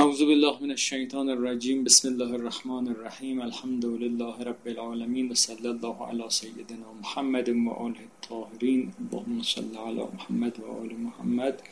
اعوذ 0.00 0.20
بالله 0.28 0.54
من 0.60 0.70
الشیطان 0.70 1.28
الرجیم 1.28 1.84
بسم 1.84 2.08
الله 2.08 2.34
الرحمن 2.34 2.86
الرحیم 2.92 3.40
الحمد 3.40 3.84
لله 3.84 4.44
رب 4.46 4.68
العالمین 4.70 5.28
و 5.32 5.34
صلی 5.34 5.66
الله 5.72 6.06
علی 6.06 6.24
سیدنا 6.36 6.94
محمد 7.02 7.48
و 7.48 7.70
آله 7.70 8.00
الطاهرین 8.06 8.80
اللهم 9.00 9.42
صل 9.42 9.76
علی 9.86 10.06
محمد 10.14 10.58
و 10.60 10.66
آل 10.66 10.88
محمد. 11.02 11.62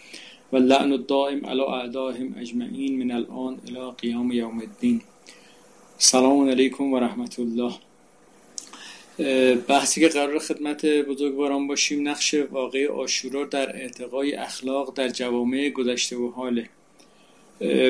و 0.52 0.56
لعن 0.56 0.92
الدائم 0.92 1.46
علی 1.46 1.60
اعدائهم 1.60 2.34
اجمعین 2.38 3.04
من 3.04 3.10
الان 3.10 3.56
الى 3.68 3.90
قیام 4.02 4.32
یوم 4.32 4.58
الدین 4.58 5.00
سلام 5.98 6.48
علیکم 6.48 6.92
و 6.92 6.98
رحمت 6.98 7.38
الله. 7.38 7.72
بحثی 9.68 10.00
که 10.00 10.08
قرار 10.08 10.38
خدمت 10.38 10.86
بزرگواران 10.86 11.66
باشیم 11.66 12.08
نقش 12.08 12.34
واقعی 12.34 12.86
آشورا 12.86 13.44
در 13.44 13.76
اعتقای 13.76 14.34
اخلاق 14.34 14.94
در 14.94 15.08
جوامع 15.08 15.70
گذشته 15.70 16.16
و 16.16 16.30
حاله. 16.30 16.68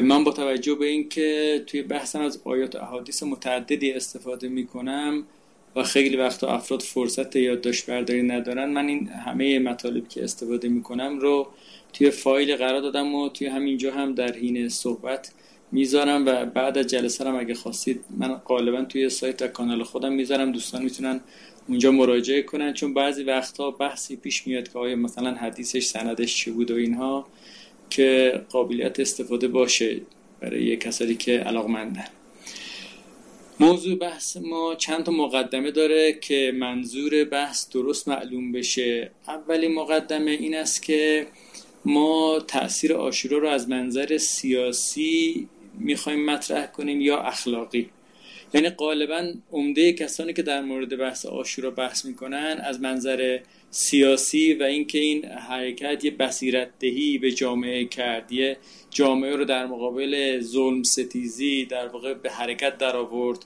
من 0.02 0.25
با 0.25 0.32
توجه 0.32 0.75
به 0.75 0.86
اینکه 0.86 1.62
توی 1.66 1.82
بحثم 1.82 2.20
از 2.20 2.41
آیات 2.45 2.77
احادیث 2.77 3.23
متعددی 3.23 3.92
استفاده 3.92 4.48
می‌کنم 4.48 5.24
و 5.77 5.83
خیلی 5.83 6.16
وقتا 6.16 6.48
افراد 6.48 6.83
فرصت 6.83 7.37
یادداشت 7.37 7.87
برداری 7.87 8.23
ندارن 8.23 8.70
من 8.70 8.88
این 8.88 9.09
همه 9.09 9.59
مطالب 9.59 10.09
که 10.09 10.24
استفاده 10.24 10.69
می‌کنم 10.69 11.19
رو 11.19 11.48
توی 11.93 12.10
فایل 12.10 12.56
قرار 12.56 12.80
دادم 12.80 13.15
و 13.15 13.29
توی 13.29 13.46
همینجا 13.46 13.93
هم 13.93 14.15
در 14.15 14.32
حین 14.32 14.69
صحبت 14.69 15.32
می‌ذارم 15.73 16.27
و 16.27 16.45
بعد 16.45 16.79
از 16.79 16.87
جلسه 16.87 17.24
هم 17.29 17.37
اگه 17.37 17.54
خواستید 17.54 18.04
من 18.18 18.34
غالبا 18.34 18.84
توی 18.84 19.09
سایت 19.09 19.43
و 19.43 19.46
کانال 19.46 19.82
خودم 19.82 20.12
می‌ذارم 20.12 20.52
دوستان 20.52 20.82
می‌تونن 20.82 21.20
اونجا 21.68 21.91
مراجعه 21.91 22.43
کنن 22.43 22.73
چون 22.73 22.95
بعضی 22.95 23.23
وقتها 23.23 23.70
بحثی 23.70 24.16
پیش 24.16 24.46
میاد 24.46 24.68
که 24.68 24.79
آیا 24.79 24.96
مثلا 24.96 25.34
حدیثش 25.34 25.84
سندش 25.84 26.37
چی 26.37 26.51
بود 26.51 26.70
و 26.70 26.74
اینها. 26.74 27.27
که 27.92 28.41
قابلیت 28.51 29.01
استفاده 29.01 29.48
باشه 29.48 30.01
برای 30.41 30.77
کسانی 30.77 31.14
که 31.14 31.38
علاقمندن. 31.38 32.06
موضوع 33.60 33.98
بحث 33.98 34.37
ما 34.37 34.74
چند 34.74 35.04
تا 35.04 35.12
مقدمه 35.12 35.71
داره 35.71 36.13
که 36.13 36.52
منظور 36.54 37.24
بحث 37.24 37.70
درست 37.70 38.09
معلوم 38.09 38.52
بشه. 38.52 39.10
اولین 39.29 39.74
مقدمه 39.74 40.30
این 40.30 40.57
است 40.57 40.82
که 40.82 41.26
ما 41.85 42.40
تاثیر 42.48 42.95
آشورا 42.95 43.38
رو 43.38 43.48
از 43.48 43.68
منظر 43.68 44.18
سیاسی 44.18 45.48
می‌خوایم 45.79 46.24
مطرح 46.24 46.66
کنیم 46.66 47.01
یا 47.01 47.18
اخلاقی. 47.18 47.90
یعنی 48.54 48.70
غالبا 48.70 49.32
عمده 49.52 49.92
کسانی 49.92 50.32
که 50.32 50.42
در 50.42 50.60
مورد 50.60 50.98
بحث 50.98 51.26
آشورا 51.26 51.70
بحث 51.70 52.04
می‌کنن 52.04 52.60
از 52.64 52.80
منظر 52.80 53.38
سیاسی 53.70 54.54
و 54.54 54.62
اینکه 54.62 54.98
این 54.98 55.24
حرکت 55.24 56.04
یه 56.04 56.10
بصیرت 56.10 56.70
دهی 56.80 57.18
به 57.18 57.32
جامعه 57.32 57.84
کرد 57.84 58.32
یه 58.32 58.56
جامعه 58.90 59.36
رو 59.36 59.45
در 59.45 59.66
مقابل 59.66 60.40
ظلم 60.40 60.82
ستیزی 60.82 61.64
در 61.64 61.88
واقع 61.88 62.14
به 62.14 62.30
حرکت 62.30 62.78
در 62.78 62.96
آورد 62.96 63.38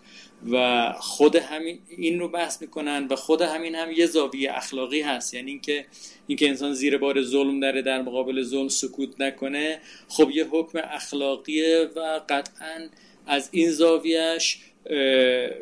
و 0.50 0.92
خود 0.98 1.36
همین 1.36 1.78
این 1.88 2.18
رو 2.18 2.28
بحث 2.28 2.62
می‌کنن 2.62 3.06
و 3.10 3.16
خود 3.16 3.42
همین 3.42 3.74
هم 3.74 3.92
یه 3.92 4.06
زاویه 4.06 4.56
اخلاقی 4.56 5.00
هست. 5.00 5.34
یعنی 5.34 5.50
اینکه 5.50 5.86
اینکه 6.26 6.48
انسان 6.48 6.72
زیر 6.74 6.98
بار 6.98 7.22
ظلم 7.22 7.60
داره 7.60 7.82
در 7.82 8.02
مقابل 8.02 8.42
ظلم 8.42 8.68
سکوت 8.68 9.20
نکنه 9.20 9.80
خب 10.08 10.30
یه 10.30 10.46
حکم 10.50 10.78
اخلاقیه 10.84 11.90
و 11.96 12.20
قطعا 12.28 12.88
از 13.26 13.48
این 13.52 13.70
زاویهش 13.70 14.58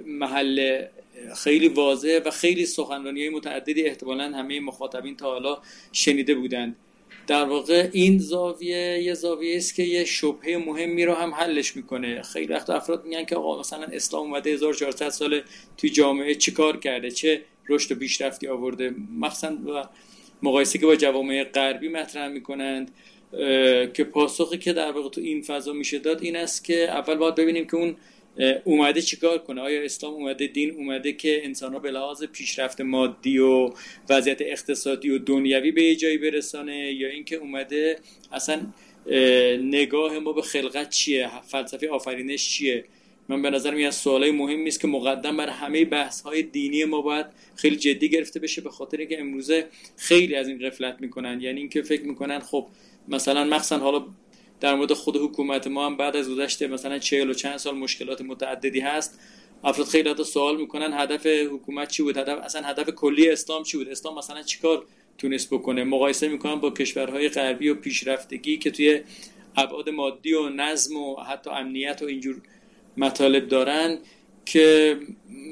محل 0.07 0.85
خیلی 1.37 1.69
واضح 1.69 2.21
و 2.25 2.31
خیلی 2.31 2.67
سخنرانی 2.67 3.21
های 3.21 3.31
متعددی 3.31 3.83
احتمالا 3.83 4.25
همه 4.25 4.61
مخاطبین 4.61 5.17
تا 5.17 5.27
حالا 5.31 5.59
شنیده 5.93 6.35
بودند. 6.35 6.77
در 7.27 7.45
واقع 7.45 7.89
این 7.93 8.19
زاویه 8.19 9.03
یه 9.03 9.15
زاویه 9.15 9.57
است 9.57 9.75
که 9.75 9.83
یه 9.83 10.05
شبهه 10.05 10.57
مهمی 10.67 11.05
رو 11.05 11.15
هم 11.15 11.35
حلش 11.35 11.77
می‌کنه. 11.77 12.23
خیلی 12.23 12.53
وقت 12.53 12.71
افراد 12.71 13.05
میگن 13.05 13.25
که 13.25 13.37
آقا 13.37 13.61
مثلا 13.61 13.87
اسلام 13.93 14.23
اومده 14.23 14.51
1400 14.51 15.09
سال 15.09 15.43
توی 15.77 15.91
جامعه 15.91 16.35
چیکار 16.35 16.77
کرده؟ 16.77 17.11
چه 17.11 17.43
رشد 17.69 17.93
و 17.93 17.95
پیشرفتی 17.99 18.47
آورده؟ 18.47 18.95
مخصوصا 19.19 19.53
و 19.53 19.89
مقایسه 20.43 20.79
که 20.79 20.87
با 20.87 20.97
جوامع 20.97 21.45
غربی 21.45 21.89
مطرح 21.89 22.29
می‌کنند 22.29 22.91
که 23.95 24.05
پاسخی 24.13 24.59
که 24.59 24.73
در 24.73 24.93
واقع 24.93 25.09
تو 25.09 25.21
این 25.21 25.43
فضا 25.43 25.73
میشه 25.73 25.99
داد 25.99 26.23
این 26.23 26.37
است 26.37 26.65
که 26.65 26.91
اول 26.91 27.15
باید 27.15 27.35
ببینیم 27.35 27.67
که 27.67 27.77
اون 27.77 27.97
اومده 28.65 29.03
چیکار 29.03 29.39
کنه؟ 29.39 29.61
آیا 29.61 29.83
اسلام 29.83 30.13
اومده 30.15 30.47
دین 30.47 30.71
اومده 30.71 31.13
که 31.13 31.45
انسان 31.45 31.73
ها 31.73 31.79
به 31.79 31.91
لحاظ 31.91 32.25
پیشرفت 32.25 32.81
مادی 32.81 33.39
و 33.39 33.71
وضعیت 34.09 34.41
اقتصادی 34.41 35.11
و 35.11 35.19
دنیوی 35.19 35.71
به 35.71 35.83
یه 35.83 35.97
جایی 35.97 36.19
برسانه؟ 36.19 36.93
یا 36.93 37.09
اینکه 37.09 37.37
اومده 37.37 37.97
اصلا 38.33 38.61
نگاه 39.63 40.19
ما 40.19 40.33
به 40.33 40.43
خلقت 40.43 40.91
چیه؟ 40.91 41.31
فلسفه 41.49 41.89
آفرینش 41.89 42.49
چیه؟ 42.49 42.85
من 43.29 43.43
به 43.43 43.51
نظر 43.51 43.75
میاد 43.75 43.93
سوالای 43.93 44.31
مهمی 44.31 44.69
است 44.69 44.81
که 44.81 44.87
مقدم 44.87 45.37
بر 45.37 45.49
همه 45.49 45.85
بحث 45.85 46.21
های 46.21 46.43
دینی 46.43 46.85
ما 46.85 47.01
باید 47.01 47.27
خیلی 47.57 47.77
جدی 47.77 48.09
گرفته 48.09 48.41
بشه 48.41 48.61
به 48.61 48.71
خاطر 48.71 48.97
اینکه 48.97 49.21
امروزه 49.21 49.67
خیلی 49.97 50.35
از 50.35 50.49
این 50.49 50.59
غفلت 50.59 50.97
می‌کنن. 51.01 51.41
یعنی 51.41 51.61
اینکه 51.61 51.83
فکر 51.83 52.03
می‌کنن 52.03 52.39
خب 52.39 52.67
مثلا 53.09 53.45
مخصوصا 53.45 53.79
حالا 53.79 54.05
در 54.61 54.75
مورد 54.75 54.93
خود 54.93 55.17
حکومت 55.17 55.67
ما 55.67 55.87
هم 55.87 55.97
بعد 55.97 56.17
از 56.17 56.31
گذشت 56.31 56.63
مثلا 56.63 56.99
چهل 56.99 57.31
و 57.31 57.35
چند 57.35 57.57
سال 57.57 57.75
مشکلات 57.75 58.21
متعددی 58.21 58.81
هست. 58.81 59.21
افراد 59.65 59.87
خیلی 59.87 60.11
حتی 60.11 60.25
سوال 60.25 60.57
می‌کنن 60.57 60.93
هدف 60.93 61.27
حکومت 61.27 61.89
چی 61.89 62.03
بود؟ 62.03 62.17
هدف 62.17 62.39
اصلا 62.39 62.63
هدف 62.63 62.91
کلی 62.91 63.31
اسلام 63.31 63.63
چی 63.63 63.77
بود؟ 63.77 63.89
اسلام 63.89 64.19
مثلا 64.19 64.43
چیکار 64.43 64.85
تونست 65.19 65.51
بکنه؟ 65.51 65.85
مقایسه 65.85 66.29
می‌کنن 66.29 66.55
با 66.55 66.71
کشورهای 66.71 67.29
غربی 67.29 67.69
و 67.69 67.75
پیشرفتگی 67.75 68.59
که 68.59 68.71
توی 68.71 69.01
ابعاد 69.57 69.91
مادی 69.91 70.33
و 70.33 70.49
نظم 70.49 70.97
و 70.97 71.17
حتی 71.17 71.51
امنیت 71.51 72.03
و 72.03 72.05
اینجور 72.05 72.43
مطالب 72.97 73.49
دارن. 73.49 73.99
که 74.47 74.97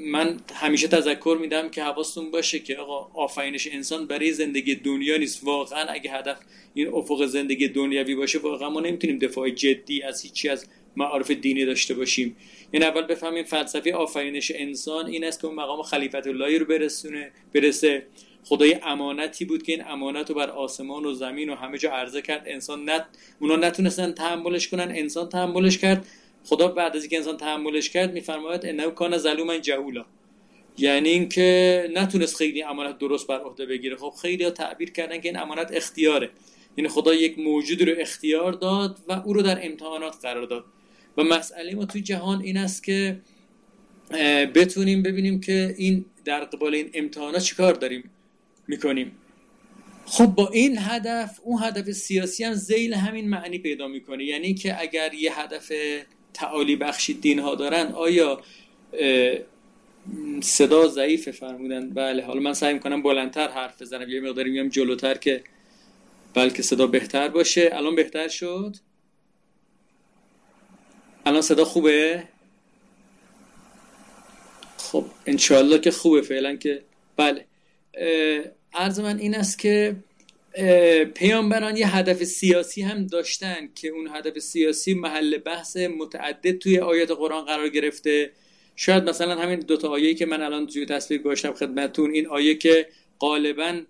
من 0.05 0.37
همیشه 0.55 0.87
تذکر 0.87 1.37
میدم 1.41 1.69
که 1.69 1.83
حواستون 1.83 2.31
باشه 2.31 2.59
که 2.59 2.75
آقا 2.75 3.21
آفرینش 3.23 3.67
انسان 3.71 4.07
برای 4.07 4.31
زندگی 4.31 4.75
دنیا 4.75 5.17
نیست. 5.17 5.43
واقعا 5.43 5.85
اگه 5.89 6.11
هدف 6.11 6.37
این 6.73 6.87
افق 6.87 7.25
زندگی 7.25 7.67
دنیوی 7.67 8.15
باشه 8.15 8.39
واقعا 8.39 8.69
ما 8.69 8.79
نمی‌تونیم 8.79 9.19
دفاع 9.19 9.49
جدی 9.49 10.03
از 10.03 10.21
هیچی 10.21 10.49
از 10.49 10.65
معارف 10.95 11.31
دینی 11.31 11.65
داشته 11.65 11.93
باشیم. 11.93 12.35
یعنی 12.73 12.85
اول 12.85 13.01
بفهمیم 13.01 13.43
فلسفه 13.43 13.93
آفرینش 13.93 14.51
انسان 14.55 15.05
این 15.05 15.23
است 15.23 15.41
که 15.41 15.47
اون 15.47 15.55
مقام 15.55 15.81
خلیفت 15.81 16.27
اللهی 16.27 16.59
رو 16.59 16.65
برسونه 16.65 17.31
برسه. 17.53 18.05
خدای 18.45 18.77
امانتی 18.83 19.45
بود 19.45 19.63
که 19.63 19.71
این 19.71 19.83
امانت 19.87 20.29
رو 20.29 20.35
بر 20.35 20.49
آسمان 20.49 21.05
و 21.05 21.13
زمین 21.13 21.49
و 21.49 21.55
همه 21.55 21.77
جا 21.77 21.91
عرضه 21.91 22.21
کرد. 22.21 22.43
انسان 22.45 22.89
نت 22.89 23.05
اونا 23.39 23.55
نتونستن 23.55 24.11
تحملش 24.11 24.67
کنن 24.67 24.93
انسان 24.95 25.29
تحملش 25.29 25.77
کرد. 25.77 26.05
خدا 26.43 26.67
بعد 26.67 26.95
از 26.95 27.01
اینکه 27.01 27.17
انسان 27.17 27.37
تحملش 27.37 27.89
کرد 27.89 28.13
میفرماید 28.13 28.65
انه 28.65 28.91
کان 28.91 29.17
ظلوما 29.17 29.57
جهولا. 29.57 30.05
یعنی 30.77 31.09
اینکه 31.09 31.89
نتونست 31.93 32.35
خیلی 32.35 32.63
امانت 32.63 32.97
درست 32.97 33.27
بر 33.27 33.39
عهده 33.39 33.65
بگیره. 33.65 33.95
خب 33.95 34.13
خیلی 34.21 34.43
ها 34.43 34.49
تعبیر 34.49 34.91
کردن 34.91 35.21
که 35.21 35.29
این 35.29 35.39
امانت 35.39 35.71
اختیاره. 35.73 36.29
یعنی 36.77 36.89
خدا 36.89 37.13
یک 37.13 37.39
موجود 37.39 37.89
رو 37.89 37.95
اختیار 37.97 38.51
داد 38.51 38.99
و 39.07 39.11
او 39.11 39.33
رو 39.33 39.41
در 39.41 39.65
امتحانات 39.65 40.15
قرار 40.21 40.45
داد. 40.45 40.65
و 41.17 41.23
مسئله 41.23 41.75
ما 41.75 41.85
توی 41.85 42.01
جهان 42.01 42.41
این 42.41 42.57
است 42.57 42.83
که 42.83 43.19
بتونیم 44.55 45.03
ببینیم 45.03 45.39
که 45.39 45.75
این 45.77 46.05
در 46.25 46.43
قبال 46.43 46.75
این 46.75 46.89
امتحانات 46.93 47.41
چیکار 47.41 47.73
داریم 47.73 48.11
می‌کنیم. 48.67 49.11
خب 50.05 50.25
با 50.25 50.49
این 50.49 50.77
هدف 50.79 51.39
اون 51.43 51.63
هدف 51.63 51.91
سیاسی 51.91 52.43
هم 52.43 52.53
زیل 52.53 52.93
همین 52.93 53.29
معنی 53.29 53.59
پیدا 53.59 53.87
می‌کنه. 53.87 54.23
یعنی 54.23 54.53
که 54.53 54.81
اگر 54.81 55.13
یه 55.13 55.39
هدف 55.39 55.71
تعالی 56.33 56.75
بخشی 56.75 57.13
دین 57.13 57.39
ها 57.39 57.55
دارن 57.55 57.91
آیا 57.91 58.41
صدا 60.41 60.87
ضعیف 60.87 61.29
فرمودن؟ 61.29 61.89
بله 61.89 62.25
حالا 62.25 62.39
من 62.39 62.53
سعی 62.53 62.73
می‌کنم 62.73 63.03
بلندتر 63.03 63.47
حرف 63.47 63.81
بزنم 63.81 64.09
یه 64.09 64.21
مقداری 64.21 64.51
میام 64.51 64.69
جلوتر 64.69 65.15
که 65.15 65.43
بلکه 66.33 66.63
صدا 66.63 66.87
بهتر 66.87 67.27
باشه. 67.27 67.69
الان 67.73 67.95
بهتر 67.95 68.27
شد؟ 68.27 68.75
الان 71.25 71.41
صدا 71.41 71.65
خوبه؟ 71.65 72.23
خب 74.77 75.05
انشالله 75.25 75.79
که 75.79 75.91
خوبه 75.91 76.21
فعلا 76.21 76.55
که 76.55 76.83
بله 77.17 77.45
عرض 78.73 78.99
من 78.99 79.17
این 79.17 79.35
است 79.35 79.59
که 79.59 79.95
پیامبران 81.13 81.77
یه 81.77 81.95
هدف 81.95 82.23
سیاسی 82.23 82.81
هم 82.81 83.07
داشتن 83.07 83.69
که 83.75 83.87
اون 83.87 84.09
هدف 84.13 84.39
سیاسی 84.39 84.93
محل 84.93 85.37
بحث 85.37 85.77
متعدد 85.77 86.57
توی 86.57 86.79
آیات 86.79 87.11
قرآن 87.11 87.45
قرار 87.45 87.69
گرفته. 87.69 88.31
شاید 88.75 89.09
مثلا 89.09 89.35
همین 89.35 89.59
دوتا 89.59 89.89
آیه 89.89 90.13
که 90.13 90.25
من 90.25 90.41
الان 90.41 90.67
توی 90.67 90.85
تصویر 90.85 91.21
گذاشتم 91.21 91.53
خدمتون 91.53 92.11
این 92.11 92.27
آیه 92.27 92.55
که 92.55 92.87
غالبا 93.19 93.81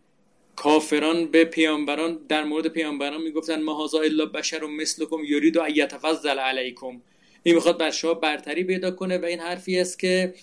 کافران 0.56 1.26
به 1.26 1.46
پیامبران 1.46 2.20
در 2.30 2.44
مورد 2.44 2.68
پیامبران 2.68 3.22
می‌گفتن 3.22 3.62
ما 3.62 3.86
هذا 3.86 4.00
الا 4.00 4.26
بشر 4.26 4.66
مثلکم 4.66 5.24
یرید 5.24 5.58
و 5.58 5.70
یتفضل 5.70 6.40
علیکم. 6.40 7.02
این 7.44 7.56
می‌خواد 7.56 7.78
بر 7.78 7.92
شما 7.92 8.14
برتری 8.14 8.64
پیدا 8.64 8.92
کنه 8.92 9.18
و 9.18 9.26
این 9.26 9.40
حرفی 9.40 9.80
است 9.80 10.00
که 10.00 10.34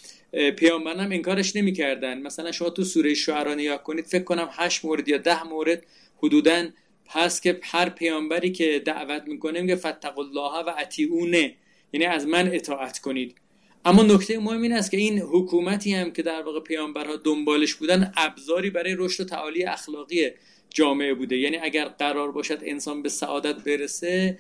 پیامبران 0.57 1.01
هم 1.01 1.13
انکارش 1.13 1.57
نمی‌کردن. 1.57 2.23
مثلا 2.23 2.53
شما 2.53 2.71
تو 2.71 2.85
سوره 2.85 3.15
شعرا 3.15 3.55
نگاه 3.55 3.83
کنید 3.83 4.07
فکر 4.07 4.25
کنم 4.25 4.49
هشت 4.53 4.85
مورد 4.85 5.09
یا 5.09 5.19
ده 5.19 5.45
مورد 5.45 5.83
حدودا 6.23 6.69
هست 7.09 7.43
که 7.43 7.61
هر 7.63 7.89
پیامبری 7.89 8.53
که 8.53 8.83
دعوت 8.85 9.23
می‌کنه 9.27 9.61
میگه 9.61 9.77
فتق 9.77 10.19
الله 10.19 10.65
و 10.67 10.73
اطیعونه 10.79 11.55
یعنی 11.93 12.07
از 12.07 12.27
من 12.27 12.55
اطاعت 12.55 12.99
کنید. 12.99 13.37
اما 13.85 14.03
نکته 14.03 14.39
مهم 14.39 14.63
این 14.63 14.73
است 14.73 14.91
که 14.91 14.97
این 14.97 15.19
حکومتی 15.19 15.95
هم 15.95 16.11
که 16.11 16.23
در 16.23 16.43
واقع 16.43 16.61
پیامبرها 16.61 17.17
دنبالش 17.17 17.75
بودن 17.75 18.13
ابزاری 18.17 18.71
برای 18.71 18.95
رشد 18.99 19.21
و 19.21 19.25
تعالی 19.25 19.65
اخلاقی 19.65 20.31
جامعه 20.75 21.15
بوده. 21.15 21.37
یعنی 21.37 21.57
اگر 21.57 21.85
قرار 21.85 22.33
باشد 22.33 22.59
انسان 22.63 23.03
به 23.03 23.09
سعادت 23.09 23.65
برسه 23.65 24.39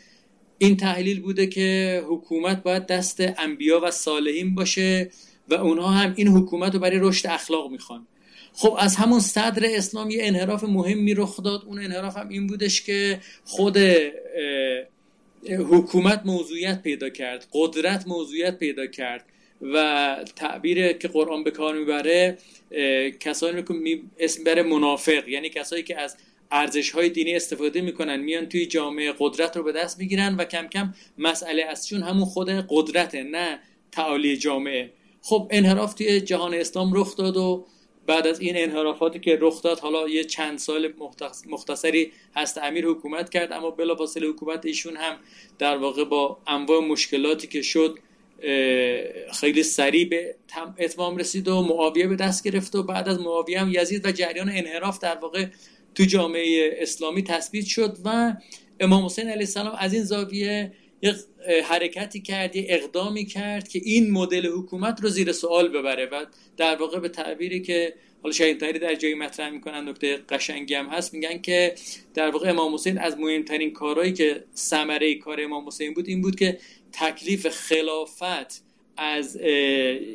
این 0.58 0.76
تحلیل 0.76 1.20
بوده 1.20 1.46
که 1.46 2.02
حکومت 2.08 2.62
باید 2.62 2.86
دست 2.86 3.20
انبیا 3.38 3.80
و 3.80 3.90
صالحین 3.90 4.54
باشه 4.54 5.10
و 5.48 5.54
اونها 5.54 5.88
هم 5.88 6.14
این 6.16 6.28
حکومت 6.28 6.74
رو 6.74 6.80
برای 6.80 6.98
رشد 7.00 7.26
اخلاق 7.26 7.70
می‌خوان. 7.70 8.06
خب 8.60 8.76
از 8.78 8.96
همون 8.96 9.20
صدر 9.20 9.62
اسلام 9.64 10.10
یه 10.10 10.18
انحراف 10.22 10.64
مهمی 10.64 11.14
رخ 11.14 11.42
داد. 11.42 11.64
اون 11.66 11.78
انحراف 11.78 12.16
هم 12.16 12.28
این 12.28 12.46
بودش 12.46 12.82
که 12.82 13.20
خود 13.44 13.78
حکومت 15.48 16.22
موضوعیت 16.24 16.82
پیدا 16.82 17.08
کرد 17.08 17.46
قدرت 17.52 18.06
موضوعیت 18.06 18.58
پیدا 18.58 18.86
کرد 18.86 19.24
و 19.62 20.16
تعبیر 20.36 20.92
که 20.92 21.08
قرآن 21.08 21.44
به 21.44 21.50
کار 21.50 21.78
می‌بره 21.78 22.38
کسانی 23.20 23.62
که 23.62 23.74
می 23.74 24.02
اسم 24.18 24.44
بره 24.44 24.62
منافق. 24.62 25.28
یعنی 25.28 25.48
کسایی 25.48 25.82
که 25.82 26.00
از 26.00 26.16
ارزش 26.50 26.90
های 26.90 27.08
دینی 27.08 27.34
استفاده 27.34 27.80
می‌کنن 27.80 28.16
میان 28.16 28.46
توی 28.46 28.66
جامعه 28.66 29.14
قدرت 29.18 29.56
رو 29.56 29.62
به 29.62 29.72
دست 29.72 29.98
می‌گیرن 29.98 30.34
و 30.34 30.44
کم 30.44 30.66
کم 30.66 30.94
مسئله 31.18 31.64
ازشون 31.64 32.02
همون 32.02 32.24
خود 32.24 32.48
قدرته 32.68 33.22
نه 33.22 33.58
تعالی 33.92 34.36
جامعه. 34.36 34.90
خب 35.22 35.48
انحراف 35.50 35.94
توی 35.94 36.20
جهان 36.20 36.54
اسلام 36.54 36.94
رخ 36.94 37.16
داد 37.16 37.36
و 37.36 37.66
بعد 38.10 38.26
از 38.26 38.40
این 38.40 38.56
انحرافاتی 38.56 39.18
که 39.18 39.38
رخ 39.40 39.62
داد 39.62 39.78
حالا 39.78 40.08
یه 40.08 40.24
چند 40.24 40.58
سال 40.58 40.92
مختصری 41.48 42.12
هست 42.36 42.58
امیر 42.58 42.86
حکومت 42.86 43.30
کرد 43.30 43.52
اما 43.52 43.70
بلافاصله 43.70 44.26
حکومت 44.28 44.66
ایشون 44.66 44.96
هم 44.96 45.16
در 45.58 45.76
واقع 45.76 46.04
با 46.04 46.38
انواع 46.46 46.80
مشکلاتی 46.80 47.46
که 47.46 47.62
شد 47.62 47.98
خیلی 49.32 49.62
سریع 49.62 50.08
به 50.08 50.34
اتمام 50.78 51.16
رسید 51.16 51.48
و 51.48 51.62
معاویه 51.62 52.06
به 52.06 52.16
دست 52.16 52.44
گرفت 52.44 52.74
و 52.74 52.82
بعد 52.82 53.08
از 53.08 53.20
معاویه 53.20 53.60
هم 53.60 53.70
یزید 53.74 54.06
و 54.06 54.12
جریان 54.12 54.48
انحراف 54.48 54.98
در 54.98 55.14
واقع 55.14 55.46
تو 55.94 56.04
جامعه 56.04 56.76
اسلامی 56.78 57.22
تثبیت 57.22 57.66
شد 57.66 57.96
و 58.04 58.36
امام 58.80 59.04
حسین 59.04 59.28
علیه 59.28 59.40
السلام 59.40 59.74
از 59.78 59.92
این 59.92 60.02
زاویه 60.02 60.72
یک 61.02 61.16
حرکتی 61.64 62.20
کرد 62.20 62.56
یه 62.56 62.66
اقدامی 62.68 63.24
کرد 63.24 63.68
که 63.68 63.80
این 63.84 64.10
مدل 64.10 64.46
حکومت 64.46 65.00
رو 65.00 65.08
زیر 65.08 65.32
سوال 65.32 65.68
ببره 65.68 66.06
و 66.06 66.24
در 66.56 66.76
واقع 66.76 66.98
به 66.98 67.08
تعبیری 67.08 67.62
که 67.62 67.94
حالا 68.22 68.32
شاید 68.32 68.60
تری 68.60 68.78
در 68.78 68.94
جایی 68.94 69.14
مطرح 69.14 69.50
می‌کنن 69.50 69.88
نکته 69.88 70.16
قشنگی 70.16 70.74
هم 70.74 70.86
هست 70.86 71.14
میگن 71.14 71.38
که 71.38 71.74
در 72.14 72.30
واقع 72.30 72.50
امام 72.50 72.74
حسین 72.74 72.98
از 72.98 73.18
مهمترین 73.18 73.72
کارهایی 73.72 74.12
که 74.12 74.44
ثمره 74.56 75.14
کار 75.14 75.40
امام 75.40 75.66
حسین 75.66 75.94
بود 75.94 76.08
این 76.08 76.22
بود 76.22 76.36
که 76.36 76.58
تکلیف 76.92 77.48
خلافت 77.48 78.64
از 78.96 79.36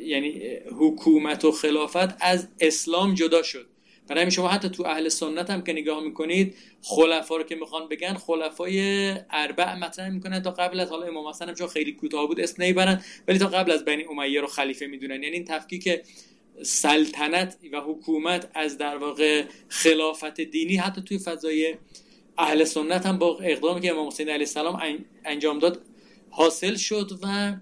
یعنی 0.06 0.42
حکومت 0.78 1.44
و 1.44 1.52
خلافت 1.52 2.16
از 2.20 2.48
اسلام 2.60 3.14
جدا 3.14 3.42
شد. 3.42 3.66
برای 4.08 4.20
همین 4.22 4.30
شما 4.30 4.48
حتی 4.48 4.68
تو 4.68 4.86
اهل 4.86 5.08
سنت 5.08 5.50
هم 5.50 5.62
که 5.62 5.72
نگاه 5.72 6.00
می‌کنید 6.00 6.54
خلفا 6.82 7.36
رو 7.36 7.42
که 7.42 7.54
می‌خوان 7.54 7.88
بگن 7.88 8.14
خلفای 8.14 9.10
اربع 9.30 9.74
مطرح 9.74 10.08
می‌کنن 10.08 10.42
تا 10.42 10.50
قبل 10.50 10.80
از 10.80 10.90
حالا 10.90 11.06
امام 11.06 11.28
حسن 11.28 11.48
هم 11.48 11.54
چون 11.54 11.66
خیلی 11.66 11.92
کوتاه 11.92 12.26
بود 12.26 12.40
اسم 12.40 12.62
نمی‌برن 12.62 13.02
ولی 13.28 13.38
تا 13.38 13.46
قبل 13.46 13.70
از 13.70 13.84
بنی 13.84 14.04
امیه 14.04 14.40
رو 14.40 14.46
خلیفه 14.46 14.86
می‌دونن. 14.86 15.22
یعنی 15.22 15.36
این 15.36 15.44
تفکیک 15.44 15.88
سلطنت 16.62 17.56
و 17.72 17.80
حکومت 17.80 18.50
از 18.54 18.78
در 18.78 18.96
واقع 18.96 19.44
خلافت 19.68 20.40
دینی 20.40 20.76
حتی 20.76 21.02
توی 21.02 21.18
فضای 21.18 21.76
اهل 22.38 22.64
سنت 22.64 23.06
هم 23.06 23.18
با 23.18 23.38
اقدامی 23.42 23.80
که 23.80 23.90
امام 23.90 24.06
حسین 24.06 24.28
علیه 24.28 24.40
السلام 24.40 25.04
انجام 25.24 25.58
داد 25.58 25.82
حاصل 26.30 26.74
شد 26.74 27.10
و 27.22 27.54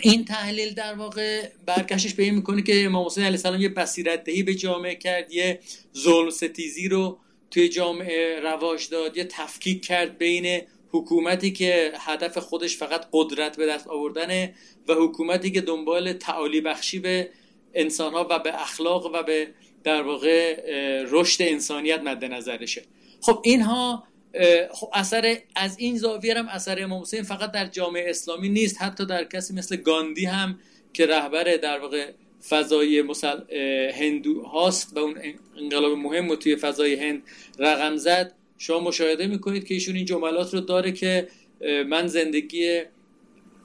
این 0.00 0.24
تحلیل 0.24 0.74
در 0.74 0.94
واقع 0.94 1.48
برکشش 1.66 2.14
به 2.14 2.22
این 2.22 2.34
می‌کنه 2.34 2.62
که 2.62 2.84
امام 2.84 3.06
حسین 3.06 3.24
علیه 3.24 3.36
السلام 3.36 3.60
یه 3.60 3.68
بصیرت 3.68 4.24
دهی 4.24 4.42
به 4.42 4.54
جامعه 4.54 4.94
کرد 4.94 5.32
یه 5.32 5.60
ظلم 5.96 6.30
ستیزی 6.30 6.88
رو 6.88 7.18
توی 7.50 7.68
جامعه 7.68 8.40
رواج 8.40 8.88
داد 8.88 9.16
یه 9.16 9.24
تفکیک 9.24 9.84
کرد 9.84 10.18
بین 10.18 10.60
حکومتی 10.92 11.52
که 11.52 11.92
هدف 11.98 12.38
خودش 12.38 12.76
فقط 12.76 13.06
قدرت 13.12 13.56
به 13.56 13.66
دست 13.66 13.86
آوردنه 13.86 14.54
و 14.88 14.94
حکومتی 14.94 15.50
که 15.50 15.60
دنبال 15.60 16.12
تعالی 16.12 16.60
بخشی 16.60 16.98
به 16.98 17.30
انسان 17.74 18.12
ها 18.12 18.26
و 18.30 18.38
به 18.38 18.62
اخلاق 18.62 19.10
و 19.14 19.22
به 19.22 19.48
در 19.84 20.02
واقع 20.02 20.60
رشد 21.10 21.42
انسانیت 21.42 22.00
مد 22.00 22.24
نظرشه. 22.24 22.82
خب 23.20 23.42
اینها 23.44 24.04
خب 24.72 24.90
اثر 24.92 25.38
از 25.56 25.78
این 25.78 25.98
زاویه 25.98 26.34
هم 26.34 26.48
اثر 26.48 26.82
امام 26.82 27.02
حسین 27.02 27.22
فقط 27.22 27.52
در 27.52 27.66
جامعه 27.66 28.10
اسلامی 28.10 28.48
نیست 28.48 28.82
حتی 28.82 29.06
در 29.06 29.24
کسی 29.24 29.54
مثل 29.54 29.76
گاندی 29.76 30.24
هم 30.24 30.58
که 30.92 31.06
رهبر 31.06 31.44
در 31.44 31.78
واقع 31.78 32.12
فضای 32.48 33.02
مسل... 33.02 33.40
هندو 33.94 34.42
هاست 34.42 34.96
و 34.96 34.98
اون 34.98 35.18
انقلاب 35.58 35.92
مهم 35.92 36.28
رو 36.28 36.36
توی 36.36 36.56
فضای 36.56 36.94
هند 36.94 37.22
رقم 37.58 37.96
زد. 37.96 38.32
شما 38.58 38.80
مشاهده 38.80 39.26
می‌کنید 39.26 39.64
که 39.64 39.74
ایشون 39.74 39.96
این 39.96 40.04
جملات 40.04 40.54
رو 40.54 40.60
داره 40.60 40.92
که 40.92 41.28
من 41.88 42.06
زندگی 42.06 42.82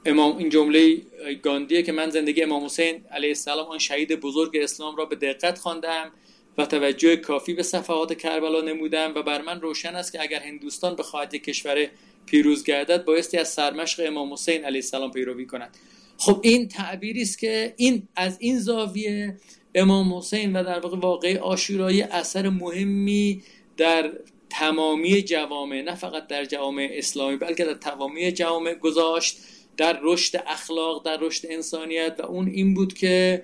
امام 0.04 0.36
این 0.36 0.48
جمله 0.48 0.96
گاندیه 1.42 1.82
که 1.82 1.92
من 1.92 2.10
زندگی 2.10 2.42
امام 2.42 2.64
حسین 2.64 3.04
علیه 3.10 3.28
السلام 3.28 3.66
آن 3.66 3.78
شهید 3.78 4.20
بزرگ 4.20 4.56
اسلام 4.56 4.96
را 4.96 5.04
به 5.04 5.16
دقت 5.16 5.58
خواندم. 5.58 6.10
و 6.58 6.66
توجه 6.66 7.16
کافی 7.16 7.54
به 7.54 7.62
صفحات 7.62 8.18
کربلا 8.18 8.60
نمودم 8.60 9.12
و 9.16 9.22
بر 9.22 9.42
من 9.42 9.60
روشن 9.60 9.94
است 9.94 10.12
که 10.12 10.22
اگر 10.22 10.40
هندوستان 10.40 10.96
بخواهد 10.96 11.34
یک 11.34 11.44
کشور 11.44 11.88
پیروز 12.26 12.64
گردد 12.64 13.04
بایستی 13.04 13.38
از 13.38 13.48
سرمشق 13.48 14.02
امام 14.06 14.32
حسین 14.32 14.64
علیه 14.64 14.78
السلام 14.78 15.10
پیروی 15.10 15.46
کند. 15.46 15.76
خب 16.18 16.40
این 16.42 16.68
تعبیری 16.68 17.22
است 17.22 17.38
که 17.38 17.74
این 17.76 18.08
از 18.16 18.36
این 18.40 18.58
زاویه 18.58 19.36
امام 19.74 20.14
حسین 20.14 20.56
و 20.56 20.64
در 20.64 20.80
واقع 20.80 20.98
واقع 20.98 21.38
آشورایی 21.38 22.02
اثر 22.02 22.48
مهمی 22.48 23.42
در 23.76 24.12
تمامی 24.50 25.22
جوامع 25.22 25.82
نه 25.82 25.94
فقط 25.94 26.26
در 26.26 26.44
جوامع 26.44 26.88
اسلامی 26.92 27.36
بلکه 27.36 27.64
در 27.64 27.74
تمامی 27.74 28.32
جوامع 28.32 28.74
گذاشت. 28.74 29.38
در 29.76 29.98
رشد 30.02 30.42
اخلاق 30.46 31.04
در 31.04 31.18
رشد 31.20 31.46
انسانیت 31.50 32.16
و 32.18 32.22
اون 32.22 32.48
این 32.48 32.74
بود 32.74 32.94
که 32.94 33.42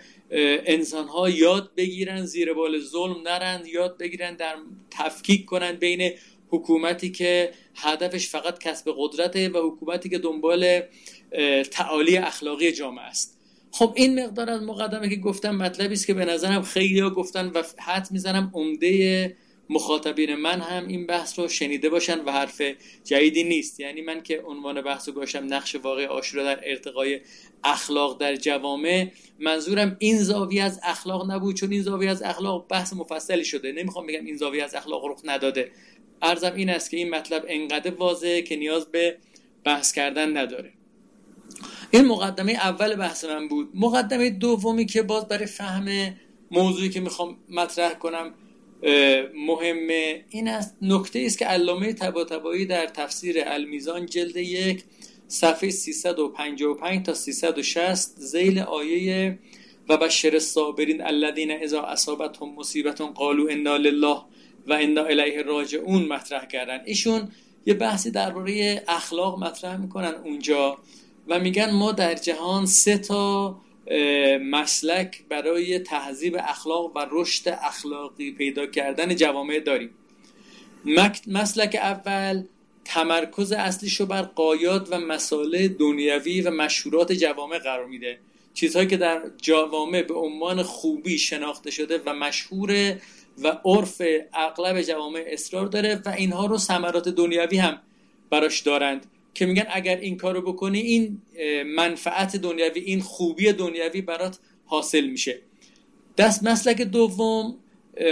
انسان 0.67 1.09
ها 1.09 1.31
یاد 1.31 1.71
بگیرن 1.77 2.25
زیر 2.25 2.53
بال 2.53 2.81
ظلم 2.81 3.23
نرند 3.25 3.67
یاد 3.67 3.99
بگیرن 3.99 4.37
در 4.37 4.55
تفکیک 4.91 5.45
کنن 5.45 5.73
بین 5.73 6.13
حکومتی 6.49 7.11
که 7.11 7.53
هدفش 7.77 8.29
فقط 8.29 8.59
کسب 8.59 8.95
قدرته 8.99 9.49
و 9.49 9.71
حکومتی 9.71 10.09
که 10.09 10.19
دنبال 10.19 10.83
تعالی 11.71 12.17
اخلاقی 12.17 12.73
جامعه 12.73 13.05
است. 13.05 13.39
خب 13.71 13.93
این 13.97 14.25
مقدار 14.25 14.51
از 14.51 14.63
مقدمه 14.63 15.09
که 15.09 15.17
گفتم 15.17 15.57
مطلبی 15.57 15.95
است 15.95 16.07
که 16.07 16.15
به 16.15 16.25
نظرم 16.25 16.63
خیلی 16.63 17.01
ها 17.01 17.11
گفتن 17.11 17.47
و 17.47 17.63
حد 17.79 18.09
می‌زنم 18.11 18.51
عمده 18.55 19.37
مخاطبین 19.71 20.35
من 20.35 20.61
هم 20.61 20.87
این 20.89 21.07
بحث 21.07 21.39
رو 21.39 21.49
شنیده 21.49 21.91
باشن 21.91 22.25
و 22.25 22.31
حرف 22.31 22.63
جدیدی 23.05 23.45
نیست. 23.45 23.81
یعنی 23.81 24.01
من 24.01 24.23
که 24.23 24.43
عنوان 24.47 24.83
بحث 24.83 25.09
رو 25.09 25.15
گاشتم 25.15 25.55
نقش 25.55 25.75
واقع 25.75 26.07
آشورا 26.07 26.45
در 26.45 26.61
ارتقای 26.63 27.21
اخلاق 27.65 28.21
در 28.21 28.37
جوامع 28.37 29.11
منظورم 29.39 29.97
این 29.99 30.23
زاویه 30.23 30.63
از 30.63 30.81
اخلاق 30.83 31.31
نبود 31.31 31.57
چون 31.57 31.73
این 31.73 31.83
زاویه 31.83 32.11
از 32.11 32.23
اخلاق 32.23 32.67
بحث 32.69 32.93
مفصلی 32.93 33.45
شده. 33.45 33.73
نمی‌خوام 33.73 34.07
بگم 34.07 34.25
این 34.25 34.37
زاویه 34.37 34.65
از 34.65 34.75
اخلاق 34.75 35.07
رخ 35.07 35.21
نداده. 35.25 35.71
ارزم 36.23 36.55
این 36.55 36.71
است 36.71 36.91
که 36.91 36.97
این 36.97 37.11
مطلب 37.11 37.45
انقدر 37.49 37.95
واضحه 37.95 38.43
که 38.43 38.57
نیاز 38.57 38.87
به 38.87 39.17
بحث 39.65 39.93
کردن 39.93 40.37
نداره. 40.37 40.73
این 41.91 42.05
مقدمه 42.05 42.53
اول 42.53 42.97
بحث 42.97 43.25
من 43.25 43.49
بود. 43.49 43.71
مقدمه 43.75 44.31
دومی 44.31 44.87
که 44.87 45.03
باز 45.03 45.29
برای 45.29 45.47
فهم 45.47 46.15
موضوعی 46.51 46.89
که 46.89 47.01
می‌خوام 47.01 47.37
مطرح 47.49 47.95
کنم 47.95 48.35
مهمه. 49.35 50.25
این 50.29 50.49
است 50.49 50.77
نکته 50.83 51.23
است 51.27 51.39
که 51.39 51.45
علامه 51.45 51.93
طباطبایی 51.93 52.67
در 52.67 52.87
تفسیر 52.87 53.37
المیزان 53.47 54.07
جلد 54.07 54.37
یک 54.37 54.85
صفحه 55.29 55.71
355 55.71 57.07
تا 57.07 57.15
360 57.15 58.13
زیل 58.17 58.59
آیه 58.59 59.39
و 59.89 59.97
بشر 59.97 60.39
صابرین 60.39 61.03
الذین 61.03 61.51
اذا 61.51 61.83
اصابتهم 61.83 62.55
مصیبت 62.55 63.01
قالوا 63.01 63.51
انا 63.51 63.77
لله 63.77 64.19
و 64.67 64.73
انا 64.73 65.05
الیه 65.05 65.43
راجعون 65.43 66.03
مطرح 66.03 66.47
کردن. 66.47 66.81
ایشون 66.85 67.29
یه 67.67 67.75
بحثی 67.75 68.11
درباره 68.11 68.83
اخلاق 68.89 69.39
مطرح 69.39 69.77
می‌کنن 69.77 70.15
اونجا 70.25 70.79
و 71.29 71.41
میگن 71.41 71.71
ما 71.71 71.93
در 71.93 72.15
جهان 72.15 72.67
سه 72.67 72.99
تا 72.99 73.61
مسلک 74.43 75.25
برای 75.29 75.79
تهذیب 75.79 76.37
اخلاق 76.39 76.97
و 76.97 77.07
رشد 77.11 77.49
اخلاقی 77.49 78.33
پیدا 78.33 78.67
کردن 78.67 79.17
جوامع 79.17 79.61
داریم. 79.61 79.91
مسلک 81.27 81.77
اول 81.83 82.45
تمرکز 82.85 83.53
اصلیشو 83.53 84.07
بر 84.07 84.23
قایات 84.23 84.89
و 84.91 85.01
مسائل 85.01 85.69
دنیوی 85.69 86.41
و 86.41 86.51
مشهورات 86.51 87.13
جوامع 87.13 87.59
قرار 87.59 87.87
میده. 87.87 88.19
چیزهایی 88.55 88.89
که 88.89 88.97
در 88.97 89.23
جوامع 89.43 90.03
به 90.03 90.15
عنوان 90.15 90.63
خوبی 90.63 91.19
شناخته 91.19 91.71
شده 91.71 92.01
و 92.07 92.15
مشهوره 92.15 93.01
و 93.43 93.59
عرف 93.65 94.03
اغلب 94.35 94.83
جوامع 94.83 95.25
اصرار 95.27 95.67
داره 95.67 96.03
و 96.07 96.09
اینها 96.09 96.47
رو 96.47 96.59
ثمرات 96.59 97.09
دنیوی 97.09 97.59
هم 97.59 97.79
براش 98.31 98.61
دارند. 98.61 99.07
که 99.35 99.47
میگن 99.47 99.67
اگر 99.73 99.97
این 99.97 100.17
کارو 100.17 100.53
بکنی 100.53 100.79
این 100.79 101.23
منفعت 101.67 102.37
دنیوی 102.37 102.81
این 102.81 103.01
خوبی 103.01 103.53
دنیوی 103.53 104.03
برات 104.03 104.39
حاصل 104.65 105.07
میشه. 105.07 105.39
دست 106.19 106.45
مسلک 106.45 106.83
دوم 106.83 107.57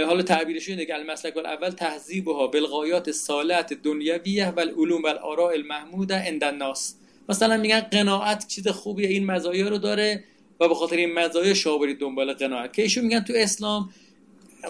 حالا 0.07 0.23
تعبیرش 0.23 0.69
اینه 0.69 0.85
که 0.85 0.95
المسلک 0.95 1.37
الاول 1.37 1.69
تهذیبها 1.69 2.47
بالغایات 2.47 3.11
سالت 3.11 3.73
دنیویه 3.73 4.49
و 4.49 4.59
العلوم 4.59 5.03
و 5.03 5.07
الاراء 5.07 5.53
المحموده 5.53 6.15
عند 6.15 6.43
الناس. 6.43 6.95
مثلا 7.29 7.57
میگن 7.57 7.79
قناعت 7.79 8.47
چیز 8.47 8.67
خوبیه 8.67 9.09
این 9.09 9.25
مزایا 9.25 9.69
رو 9.69 9.77
داره 9.77 10.23
و 10.59 10.67
به 10.67 10.75
خاطر 10.75 10.95
این 10.95 11.13
مزایا 11.13 11.53
شما 11.53 11.85
دنبال 11.99 12.33
قناعت. 12.33 12.73
که 12.73 12.81
ایشون 12.81 13.03
میگن 13.03 13.19
تو 13.19 13.33
اسلام 13.35 13.89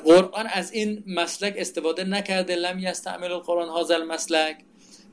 قرآن 0.06 0.48
از 0.48 0.72
این 0.72 1.04
مسلک 1.08 1.54
استفاده 1.58 2.04
نکرده 2.04 2.56
لم 2.56 2.80
یستعمل 2.80 3.32
القرآن 3.32 3.80
هذا 3.80 3.96
المسلک. 3.96 4.58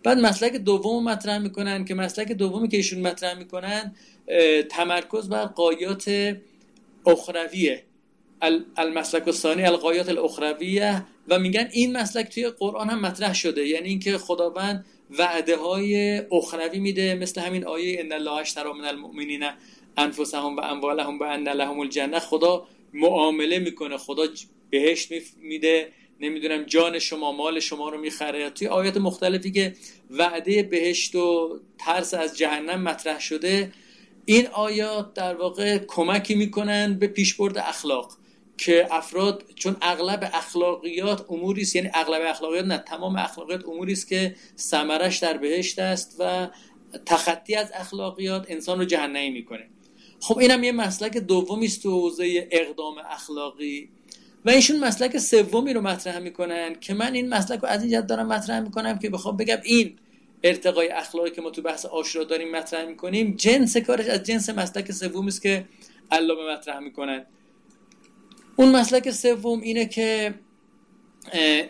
بعد 0.05 0.19
مسلک 0.19 0.53
دوم 0.53 1.05
مطرح 1.05 1.39
می‌کنن 1.39 1.85
که 1.85 1.95
مسلک 1.95 2.33
دومی 2.33 2.69
که 2.69 2.77
ایشون 2.77 3.01
مطرح 3.01 3.39
می‌کنن 3.39 3.95
تمرکز 4.71 5.29
بر 5.29 5.45
قایات 5.45 6.37
اخرویه. 7.07 7.83
المسلک 8.77 9.29
الثانی 9.29 9.63
القایات 9.63 10.09
الاخرویه 10.09 11.05
و 11.29 11.39
میگن 11.39 11.69
این 11.73 11.97
مسلک 11.97 12.29
توی 12.29 12.49
قرآن 12.49 12.91
هم 12.91 13.01
مطرح 13.01 13.35
شده. 13.35 13.67
یعنی 13.67 13.89
اینکه 13.89 14.19
خداوند 14.19 14.87
وعده 15.19 15.57
های 15.57 16.19
اخروی 16.33 16.79
میده 16.79 17.15
مثل 17.15 17.41
همین 17.41 17.67
آیه 17.67 18.01
ان 18.01 18.13
الله 18.13 18.33
اشترى 18.33 18.73
من 18.73 18.85
المؤمنین 18.85 19.45
انفسهم 19.97 20.57
و 20.57 20.61
اموالهم 20.61 21.19
و 21.19 21.23
ان 21.23 21.49
لهم 21.49 21.81
الجنه 21.81 22.19
خدا 22.19 22.67
معامله 22.93 23.59
می‌کنه 23.59 23.97
خدا 23.97 24.27
بهشت 24.71 25.13
میده. 25.43 25.89
نمی‌دونم 26.21 26.63
جان 26.63 26.99
شما 26.99 27.33
مال 27.33 27.61
شما 27.61 27.89
رو 27.89 28.01
می‌خره. 28.01 28.51
توی 28.51 28.69
آیات 28.69 28.97
مختلفی 28.97 29.53
که 29.53 29.75
وعده 30.11 30.63
بهشت 30.63 31.15
و 31.15 31.61
ترس 31.79 32.15
از 32.15 32.39
جهنم 32.39 32.83
مطرح 32.83 33.21
شده 33.21 33.73
این 34.25 34.47
آیات 34.47 35.15
در 35.15 35.35
واقع 35.35 35.79
کمکی 35.79 36.35
می‌کنن 36.35 36.99
به 36.99 37.07
پیشبرد 37.07 37.59
اخلاق 37.59 38.17
که 38.59 38.89
افراد 38.91 39.45
چون 39.55 39.77
اغلب 39.83 40.31
اخلاقیات 40.33 41.31
اموری 41.31 41.67
یعنی 41.75 41.91
اغلب 41.95 42.23
اخلاقیات 42.27 42.65
نه 42.65 42.79
تمام 42.79 43.17
اخلاقیات 43.17 43.65
اموری 43.65 43.97
که 44.09 44.37
ثمرش 44.59 45.19
در 45.19 45.37
بهشت 45.39 45.79
است 45.79 46.17
و 46.19 46.49
تخطی 47.07 47.55
از 47.55 47.71
اخلاقیات 47.75 48.47
انسان 48.49 48.79
رو 48.79 48.85
جهنمی 48.85 49.31
می‌کنه. 49.31 49.71
خب 50.21 50.39
اینم 50.39 50.65
یه 50.65 50.73
مسلک 50.73 51.17
دومی 51.17 51.67
است 51.67 51.83
تو 51.83 52.01
حوزه 52.01 52.49
اقدام 52.51 52.95
اخلاقی. 53.11 53.89
و 54.45 54.51
ایشون 54.51 54.81
مسلک 54.81 55.19
سومی 55.19 55.73
رو 55.73 55.81
مطرح 55.81 56.19
می‌کنن 56.19 56.75
که 56.81 56.95
من 56.95 57.15
این 57.15 57.29
مسلک 57.29 57.61
رو 57.61 57.69
از 57.69 57.83
این 57.83 57.93
جد 57.93 58.07
دارم 58.07 58.27
مطرح 58.27 58.61
می‌کنم 58.61 58.99
که 58.99 59.11
بخوام 59.11 59.37
بگم 59.37 59.59
این 59.65 59.97
ارتقای 60.43 60.89
اخلاقی 60.89 61.31
که 61.31 61.41
ما 61.43 61.51
تو 61.51 61.63
بحث 61.63 61.87
آشورا 61.87 62.25
داریم 62.25 62.51
مطرح 62.51 62.85
می‌کنیم 62.87 63.35
جنس 63.37 63.77
کارش 63.77 64.07
از 64.07 64.23
جنس 64.23 64.51
مسلک 64.51 64.93
سومی 64.93 65.29
است 65.29 65.43
که 65.43 65.65
علامه 66.11 66.53
مطرح 66.53 66.79
می‌کنن. 66.79 67.27
اون 68.57 68.77
مسلک 68.77 69.11
سوم 69.11 69.61
اینه 69.61 69.87
که 69.87 70.35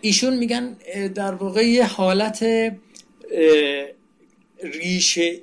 ایشون 0.00 0.36
میگن 0.36 0.76
در 1.14 1.34
واقع 1.34 1.66
یه 1.66 1.84
حالت 1.84 2.46
ریشه 4.62 5.40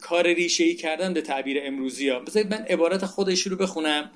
کار 0.00 0.26
ریشه 0.26 0.64
ای 0.64 0.74
کردن 0.74 1.14
به 1.14 1.20
تعبیر 1.20 1.58
امروزی 1.62 2.08
ها 2.08 2.18
بذارید 2.18 2.54
من 2.54 2.62
عبارت 2.62 3.04
خودش 3.04 3.40
رو 3.46 3.56
بخونم. 3.56 4.10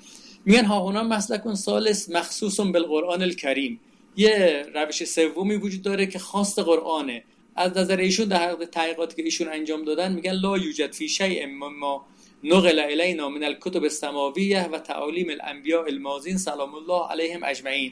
میگن 0.45 0.65
ها 0.65 0.89
هنا 0.89 1.03
مسلکون 1.03 1.55
سالس 1.55 2.09
مخصوص 2.09 2.59
بالقرآن 2.59 3.21
الکریم. 3.21 3.79
یه 4.17 4.65
روش 4.75 5.03
سومی 5.03 5.55
وجود 5.55 5.81
داره 5.81 6.05
که 6.05 6.19
خاص 6.19 6.59
قرآنه. 6.59 7.23
از 7.55 7.77
نظر 7.77 7.97
ایشون 7.97 8.27
در 8.27 8.49
حق 8.49 8.65
تحقیقاتی 8.65 9.15
که 9.15 9.23
ایشون 9.23 9.47
انجام 9.47 9.83
دادن 9.83 10.13
میگن 10.13 10.31
لا 10.31 10.57
یوجد 10.57 10.93
فی 10.93 11.09
شیء 11.09 11.47
ما 11.79 12.05
نقل 12.43 12.79
الینا 12.79 13.29
من 13.29 13.43
الکتب 13.43 13.83
السماویه 13.83 14.63
و 14.67 14.79
تعالیم 14.79 15.29
الانبیاء 15.29 15.85
المازین 15.85 16.37
سلام 16.37 16.75
الله 16.75 17.11
علیهم 17.11 17.43
اجمعین. 17.43 17.91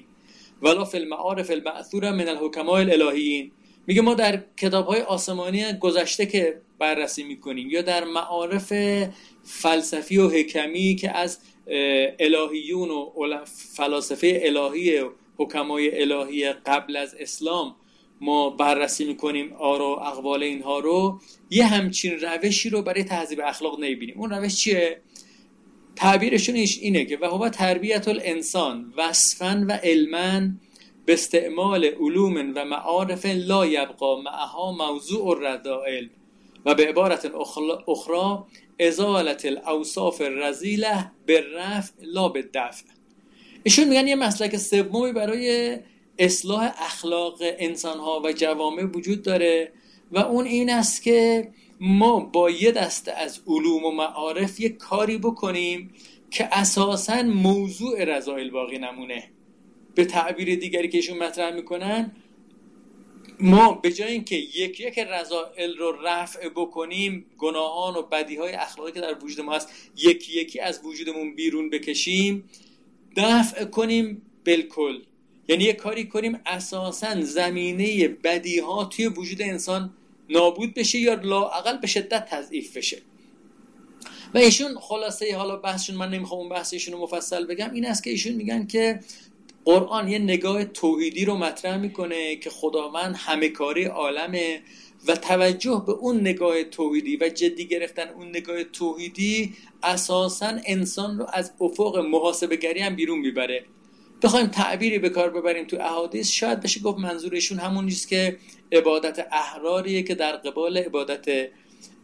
ولا 0.62 0.86
فی 0.86 0.98
المعارف 0.98 1.52
المأثوره 1.52 2.12
من 2.12 2.28
الحکماء 2.28 2.80
الالهیین. 2.80 3.52
میگه 3.88 4.02
ما 4.02 4.14
در 4.14 4.44
کتاب 4.58 4.86
های 4.86 5.02
آسمانی 5.02 5.74
گذشته 5.74 6.26
که 6.26 6.62
بررسی 6.80 7.24
می‌کنیم 7.24 7.70
یا 7.70 7.82
در 7.82 8.04
معارف 8.04 8.74
فلسفی 9.44 10.18
و 10.18 10.30
حکمی 10.30 10.96
که 10.96 11.18
از 11.18 11.40
الهیون 12.20 12.90
و 12.90 13.46
فلاسفه 13.46 14.42
الهی 14.44 15.02
حکمای 15.38 16.02
الهی 16.02 16.54
قبل 16.54 16.96
از 16.96 17.16
اسلام 17.20 17.76
ما 18.22 18.50
بررسی 18.50 19.06
می‌کنیم 19.06 19.54
آرا 19.54 19.96
و 19.96 20.00
اقوال 20.00 20.44
اینها 20.44 20.80
رو. 20.80 21.20
یه 21.50 21.66
همچین 21.66 22.20
روشی 22.20 22.70
رو 22.70 22.82
برای 22.82 23.04
تهذیب 23.04 23.42
اخلاق 23.44 23.80
نمی‌بینیم. 23.80 24.16
اون 24.18 24.30
روش 24.30 24.56
چیه؟ 24.56 25.02
تعبیرشون 25.96 26.56
اینه 26.56 27.06
که 27.06 27.18
و 27.18 27.26
هو 27.26 27.50
تربیت 27.50 28.08
الانسان 28.08 28.94
وصفا 28.98 29.66
و 29.70 29.72
علما 29.72 30.42
به 31.06 31.14
استعمال 31.14 31.86
علوم 31.86 32.54
و 32.56 32.66
معارف 32.66 33.26
لا 33.26 33.66
یبقا 33.66 34.22
معها 34.22 34.72
موضوع 34.72 35.28
الرذائل 35.28 36.08
و 36.66 36.76
به 36.76 36.88
عبارت 36.88 37.32
اخرى 37.88 38.38
ازالت 38.80 39.46
الاوصاف 39.46 40.22
الرزیله 40.22 41.12
به 41.26 41.44
رفع 41.56 41.94
لا 42.02 42.30
به 42.30 42.42
دفع. 42.54 42.86
ایشون 43.64 43.88
میگن 43.88 44.08
یه 44.08 44.16
مسلک 44.16 44.58
سومی 44.58 45.14
برای 45.14 45.78
اصلاح 46.20 46.74
اخلاق 46.78 47.38
انسان 47.42 47.98
ها 47.98 48.22
و 48.26 48.32
جوامع 48.32 48.84
وجود 48.84 49.22
داره 49.22 49.72
و 50.12 50.20
اون 50.20 50.46
این 50.46 50.70
است 50.70 51.04
که 51.04 51.48
ما 51.80 52.20
با 52.20 52.50
یه 52.50 52.72
دسته 52.72 53.12
از 53.12 53.42
علوم 53.48 53.86
و 53.86 53.92
معارف 53.92 54.60
یه 54.60 54.70
کاری 54.70 55.18
بکنیم 55.18 55.94
که 56.32 56.50
اساسا 56.52 57.24
موضوع 57.24 58.04
رضایل 58.04 58.52
باقی 58.52 58.78
نمونه. 58.78 59.24
به 59.96 60.06
تعبیر 60.06 60.56
دیگری 60.56 60.90
که 60.90 60.98
ایشون 60.98 61.18
مطرح 61.18 61.56
می‌کنن 61.56 62.12
ما 63.40 63.74
به 63.74 63.92
جای 63.92 64.12
اینکه 64.12 64.36
یک 64.36 64.80
یک 64.80 65.00
رضائل 65.00 65.78
رو 65.78 65.92
رفع 66.04 66.50
بکنیم 66.50 67.26
گناهان 67.38 67.96
و 67.96 68.02
بدی 68.02 68.36
های 68.36 68.54
اخلاقی 68.54 68.92
که 68.92 69.02
در 69.02 69.24
وجود 69.24 69.46
ما 69.46 69.56
هست 69.56 69.70
یکی 69.98 70.40
یکی 70.42 70.60
از 70.60 70.82
وجودمون 70.84 71.36
بیرون 71.36 71.70
بکشیم 71.70 72.50
دفع 73.18 73.66
کنیم 73.66 74.22
بالکل. 74.46 75.02
یعنی 75.48 75.64
یه 75.64 75.74
کاری 75.74 76.08
کنیم 76.08 76.40
اساسا 76.46 77.22
زمینه 77.22 78.08
بدی 78.08 78.60
ها 78.60 78.86
توی 78.86 79.08
وجود 79.08 79.42
انسان 79.42 79.94
نابود 80.30 80.74
بشه 80.74 81.00
یا 81.00 81.14
لااقل 81.14 81.78
به 81.78 81.88
شدت 81.88 82.26
تضعیف 82.30 82.78
بشه. 82.78 83.02
و 84.34 84.38
ایشون 84.38 84.80
خلاصه 84.80 85.38
حالا 85.38 85.56
بحثشون 85.56 85.96
من 85.96 86.10
نمی‌خوام 86.10 86.40
اون 86.40 86.50
بحث 86.50 86.90
رو 86.90 87.04
مفصل 87.04 87.46
بگم 87.46 87.74
این 87.74 87.86
است 87.86 88.04
که 88.04 88.10
ایشون 88.10 88.34
میگن 88.34 88.68
که 88.68 89.00
قرآن 89.66 90.08
یه 90.08 90.20
نگاه 90.20 90.66
توحیدی 90.66 91.26
رو 91.26 91.38
مطرح 91.38 91.78
می‌کنه 91.78 92.36
که 92.36 92.50
خداوند 92.50 93.16
همه 93.18 93.50
کاری 93.50 93.86
عالمه 93.86 94.62
و 95.08 95.16
توجه 95.16 95.84
به 95.86 95.92
اون 95.92 96.20
نگاه 96.20 96.64
توحیدی 96.64 97.18
و 97.18 97.30
جدی 97.30 97.68
گرفتن 97.68 98.08
اون 98.10 98.30
نگاه 98.30 98.64
توحیدی 98.64 99.54
اساسا 99.84 100.54
انسان 100.66 101.20
رو 101.20 101.28
از 101.34 101.52
افق 101.62 101.98
محاسبه 101.98 102.56
گری 102.56 102.80
هم 102.80 102.96
بیرون 102.96 103.20
می‌بره. 103.20 103.66
بخوایم 104.24 104.48
تعبیری 104.48 105.00
به 105.00 105.10
کار 105.10 105.30
ببریم 105.30 105.66
تو 105.66 105.78
احادیث 105.80 106.32
شاید 106.32 106.60
بشه 106.60 106.80
گفت 106.80 107.00
منظورشون 107.00 107.60
همون 107.60 107.86
نیست 107.86 108.08
که 108.08 108.38
عبادت 108.72 109.28
احراریه 109.32 110.04
که 110.04 110.16
در 110.16 110.32
قبال 110.32 110.78
عبادت 110.78 111.50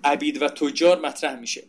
عبید 0.04 0.42
و 0.42 0.48
تجار 0.48 1.00
مطرح 1.00 1.40
میشه. 1.40 1.64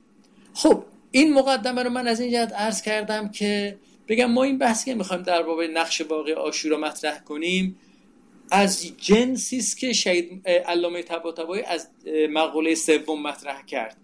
خب 0.54 0.84
این 1.10 1.34
مقدمه 1.34 1.82
رو 1.82 1.90
من 1.90 2.08
از 2.08 2.20
این 2.20 2.32
جهت 2.32 2.52
عرض 2.52 2.82
کردم 2.82 3.28
که 3.28 3.78
بگم 4.08 4.30
ما 4.32 4.42
این 4.42 4.58
بحثی 4.58 4.84
که 4.84 4.94
می‌خوایم 4.94 5.22
در 5.22 5.42
باب 5.42 5.62
نقش 5.62 6.00
واقع 6.00 6.34
آشورا 6.34 6.78
مطرح 6.78 7.18
کنیم. 7.18 7.78
از 8.50 8.96
جنسی 8.96 9.56
است 9.56 9.78
که 9.78 9.92
شهید 9.92 10.48
علامه 10.48 11.02
طباطبایی 11.02 11.62
از 11.62 11.88
مقوله 12.30 12.74
سوم 12.74 13.22
مطرح 13.22 13.64
کرد. 13.66 13.96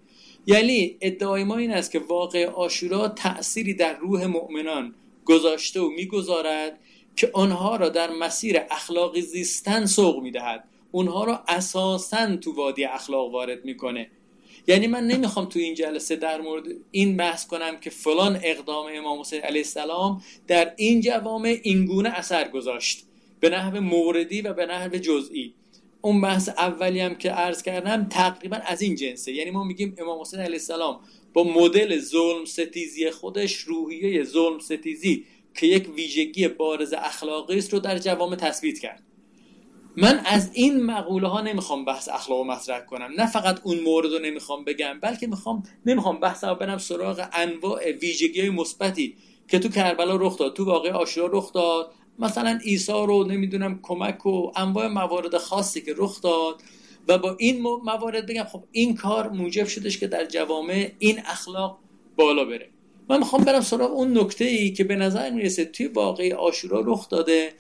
یعنی 0.47 0.97
ادعای 1.01 1.45
ما 1.45 1.57
این 1.57 1.71
است 1.71 1.91
که 1.91 1.99
واقع 1.99 2.47
آشورا 2.47 3.09
تأثیری 3.09 3.75
در 3.75 3.97
روح 3.97 4.27
مؤمنان 4.27 4.95
گذاشته 5.25 5.81
و 5.81 5.89
می‌گذارد 5.89 6.79
که 7.17 7.31
آنها 7.33 7.77
را 7.77 7.89
در 7.89 8.11
مسیر 8.11 8.61
اخلاقی 8.71 9.21
زیستن 9.21 9.87
سوق 9.87 10.23
می‌دهد. 10.23 10.65
اونها 10.91 11.25
را 11.25 11.45
اساسا 11.49 12.37
تو 12.37 12.53
وادی 12.53 12.85
اخلاق 12.85 13.33
وارد 13.33 13.65
می‌کنه. 13.65 14.11
یعنی 14.69 14.87
من 14.87 15.07
نمی‌خوام 15.07 15.47
تو 15.47 15.59
این 15.59 15.75
جلسه 15.75 16.17
در 16.17 16.41
مورد 16.41 16.65
این 16.91 17.17
بحث 17.17 17.47
کنم 17.47 17.81
که 17.81 17.91
فلان 17.91 18.41
اقدام 18.43 18.87
امام 18.95 19.21
حسین 19.21 19.41
علیه 19.41 19.61
السلام 19.61 20.23
در 20.47 20.75
این 20.77 21.01
جوامع 21.01 21.59
اینگونه 21.63 22.09
اثر 22.09 22.49
گذاشت. 22.49 23.05
به 23.41 23.51
نحو 23.51 23.81
موردی 23.81 24.43
و 24.43 24.53
به 24.53 24.67
نحو 24.67 24.97
جزئی. 24.97 25.55
اون 26.01 26.21
بحث 26.21 26.49
اولی 26.49 27.01
هم 27.01 27.15
که 27.15 27.31
عرض 27.31 27.63
کردم 27.63 28.07
تقریبا 28.11 28.57
از 28.57 28.83
این 28.83 28.95
جنسه. 28.95 29.33
یعنی 29.33 29.51
ما 29.51 29.65
میگیم 29.65 29.95
امام 29.99 30.21
حسین 30.21 30.41
علیه 30.41 30.53
السلام 30.53 31.01
با 31.33 31.45
مدل 31.45 31.99
ظلم 31.99 32.45
ستیزی 32.45 33.11
خودش 33.11 33.57
روحیه 33.57 34.25
ظلم 34.25 34.59
ستیزی 34.59 35.25
که 35.55 35.67
یک 35.67 35.89
ویژگی 35.95 36.49
بارز 36.49 36.95
اخلاقی 36.99 37.59
است 37.59 37.73
رو 37.73 37.79
در 37.79 37.99
جوامع 37.99 38.37
تثبیت 38.37 38.79
کرد. 38.79 39.08
من 40.01 40.21
از 40.25 40.51
این 40.53 40.83
مقوله 40.83 41.29
ها 41.29 41.41
نمی‌خوام 41.41 41.85
بحث 41.85 42.09
اخلاق 42.09 42.47
مطرح 42.47 42.81
کنم. 42.81 43.11
نه 43.19 43.27
فقط 43.27 43.61
اون 43.65 43.81
مورد 43.81 44.13
رو 44.13 44.19
نمی‌خوام 44.19 44.65
بگم 44.65 45.01
بلکه 45.01 45.27
می‌خوام 45.27 45.63
نمی‌خوام 45.87 46.21
بحث 46.21 46.45
رو 46.45 46.55
برم 46.55 46.79
سراغ 46.79 47.27
انواع 47.33 47.93
ویژگی 47.93 48.51
مثبتی 48.51 49.15
که 49.49 49.59
تو 49.59 49.69
کربلا 49.69 50.17
رخ 50.17 50.39
داد 50.39 50.55
تو 50.55 50.65
واقع 50.65 50.91
آشورا 50.91 51.39
رخ 51.39 51.53
داد. 51.53 51.93
مثلا 52.19 52.59
عیسی 52.65 52.93
رو 52.93 53.25
نمی‌دونم 53.25 53.81
کمک 53.83 54.27
و 54.27 54.53
انواع 54.57 54.87
موارد 54.87 55.39
خاصی 55.39 55.81
که 55.81 55.95
رخ 55.97 56.23
داد. 56.23 56.63
و 57.09 57.19
با 57.19 57.37
این 57.39 57.63
موارد 57.63 58.27
بگم 58.27 58.45
خب 58.45 58.65
این 58.73 58.95
کار 58.95 59.29
موجب 59.29 59.67
شدش 59.67 59.99
که 59.99 60.07
در 60.07 60.25
جوامع 60.25 60.93
این 60.99 61.21
اخلاق 61.27 61.79
بالا 62.17 62.45
بره. 62.45 62.71
من 63.09 63.19
می‌خوام 63.19 63.45
برم 63.45 63.61
سراغ 63.61 63.93
اون 63.93 64.19
نکته 64.19 64.45
ای 64.45 64.71
که 64.71 64.85
به 64.85 64.97
نظر 64.97 65.31
می‌رسه 65.31 65.65
توی 65.65 65.87
واقعی 65.87 66.33
آشورا 66.33 66.83
رخ 66.87 67.09
داده. 67.09 67.53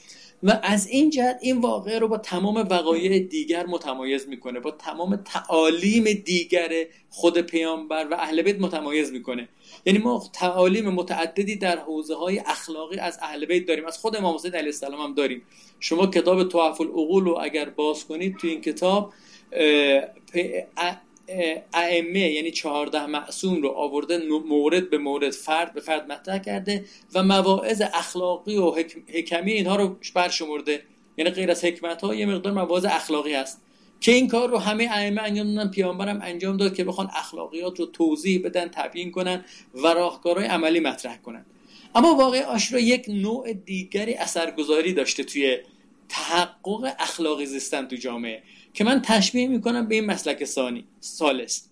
و 0.42 0.61
از 0.62 0.88
این 0.88 1.11
جهت 1.11 1.38
این 1.40 1.61
واقعه 1.61 1.99
رو 1.99 2.09
با 2.09 2.18
تمام 2.18 2.57
وقایع 2.57 3.18
دیگر 3.18 3.66
متمایز 3.66 4.28
می‌کنه 4.28 4.61
با 4.61 4.71
تمام 4.71 5.16
تعالیم 5.16 6.04
دیگر 6.04 6.71
خود 7.11 7.38
پیامبر 7.38 8.09
و 8.11 8.14
اهل 8.14 8.42
بیت 8.42 8.61
متمایز 8.61 9.12
می‌کنه. 9.12 9.49
یعنی 9.87 9.99
ما 9.99 10.30
تعالیم 10.33 10.88
متعددی 10.88 11.57
در 11.57 11.78
حوزه 11.78 12.14
های 12.14 12.38
اخلاقی 12.38 12.99
از 12.99 13.18
اهل 13.23 13.47
بیت 13.47 13.66
داریم 13.66 13.87
از 13.87 13.99
خود 13.99 14.16
امام 14.16 14.35
حسین 14.35 14.54
علیه 14.54 14.66
السلام 14.66 15.00
هم 15.00 15.14
داریم. 15.14 15.42
شما 15.80 16.07
کتاب 16.07 16.49
توحف 16.49 16.80
العقول 16.80 17.25
رو 17.25 17.38
اگر 17.42 17.68
باز 17.68 18.04
کنید 18.04 18.37
تو 18.37 18.47
این 18.47 18.61
کتاب 18.61 19.12
ائمه 21.75 22.20
یعنی 22.20 22.50
چهارده 22.50 23.06
معصوم 23.06 23.62
رو 23.62 23.68
آورده 23.68 24.18
مورد 24.47 24.90
به 24.90 24.99
مورد 24.99 25.30
فرد 25.30 25.75
به 25.75 25.80
فرد 25.80 26.12
مطرح 26.12 26.38
کرده 26.38 26.85
و 27.14 27.23
مواعظ 27.23 27.82
اخلاقی 27.94 28.56
و 28.56 28.75
حکمی 29.14 29.52
اینها 29.52 29.76
رو 29.76 29.97
برشمرده. 30.14 30.82
یعنی 31.16 31.30
غیر 31.30 31.50
از 31.50 31.64
حکمت 31.64 32.02
ها 32.02 32.14
یه 32.14 32.26
مقدار 32.26 32.52
مواعظ 32.52 32.85
اخلاقی 32.85 33.35
هست. 33.35 33.61
که 34.00 34.12
این 34.12 34.28
کار 34.28 34.49
رو 34.49 34.58
همه 34.58 34.88
ائمه 34.90 35.23
انجام 35.23 35.54
دادن 35.54 35.70
پیامبرم 35.70 36.20
انجام 36.23 36.56
داد 36.56 36.75
که 36.75 36.85
بخوان 36.85 37.11
اخلاقیات 37.16 37.80
رو 37.80 37.87
توضیح 37.87 38.42
بدن 38.44 38.68
تبیین 38.68 39.11
کنن 39.11 39.44
و 39.75 39.87
راهکارهای 39.87 40.47
عملی 40.47 40.80
مطرح 40.80 41.16
کنن. 41.16 41.47
اما 41.94 42.14
واقع 42.14 42.44
آشرا 42.44 42.80
یک 42.80 43.04
نوع 43.08 43.52
دیگری 43.52 44.14
اثرگذاری 44.14 44.92
داشته 44.92 45.25
توی 45.25 45.58
تحقق 46.08 46.94
اخلاقی 46.99 47.47
زیستن 47.47 47.87
تو 47.87 47.97
جامعه. 47.97 48.42
که 48.78 48.85
من 48.85 49.02
تشبیه 49.02 49.49
می‌کنم 49.49 49.88
به 49.88 49.94
این 49.94 50.04
مسلک 50.04 50.44
ثانی 50.44 50.85
سالس 51.00 51.68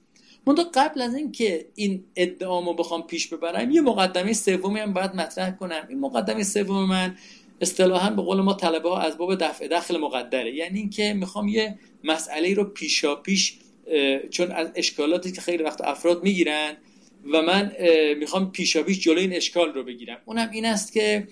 منتها 0.46 0.64
قبل 0.74 1.02
از 1.02 1.14
اینکه 1.14 1.66
این 1.74 2.04
ادعامو 2.16 2.74
بخوام 2.74 3.02
پیش 3.02 3.26
ببرم 3.26 3.70
یه 3.70 3.80
مقدمه 3.80 4.32
سومی 4.32 4.80
هم 4.80 4.92
باید 4.92 5.14
مطرح 5.14 5.50
کنم. 5.50 5.86
این 5.88 6.00
مقدمه 6.00 6.42
سوم 6.42 6.88
من 6.88 7.16
اصطلاحا 7.60 8.10
به 8.10 8.22
قول 8.22 8.40
ما 8.40 8.54
طلبه 8.54 8.88
ها 8.88 9.00
از 9.00 9.18
باب 9.18 9.34
دفع 9.34 9.68
دخل 9.68 9.96
مقدره. 9.96 10.54
یعنی 10.54 10.78
اینکه 10.78 11.14
می‌خوام 11.14 11.48
یه 11.48 11.78
مسئله 12.04 12.54
رو 12.54 12.64
پیشا 12.64 13.14
پیش 13.14 13.58
چون 14.30 14.52
از 14.52 14.68
اشکالاتی 14.74 15.32
که 15.32 15.40
خیلی 15.40 15.62
وقت 15.62 15.80
افراد 15.80 16.22
می‌گیرن 16.22 16.76
و 17.32 17.42
من 17.42 17.72
می‌خوام 18.18 18.52
پیشا 18.52 18.82
پیش 18.82 19.00
جلوی 19.00 19.20
این 19.20 19.32
اشکال 19.32 19.72
رو 19.72 19.82
بگیرم. 19.82 20.18
اونم 20.24 20.50
این 20.52 20.64
است 20.64 20.92
که 20.92 21.28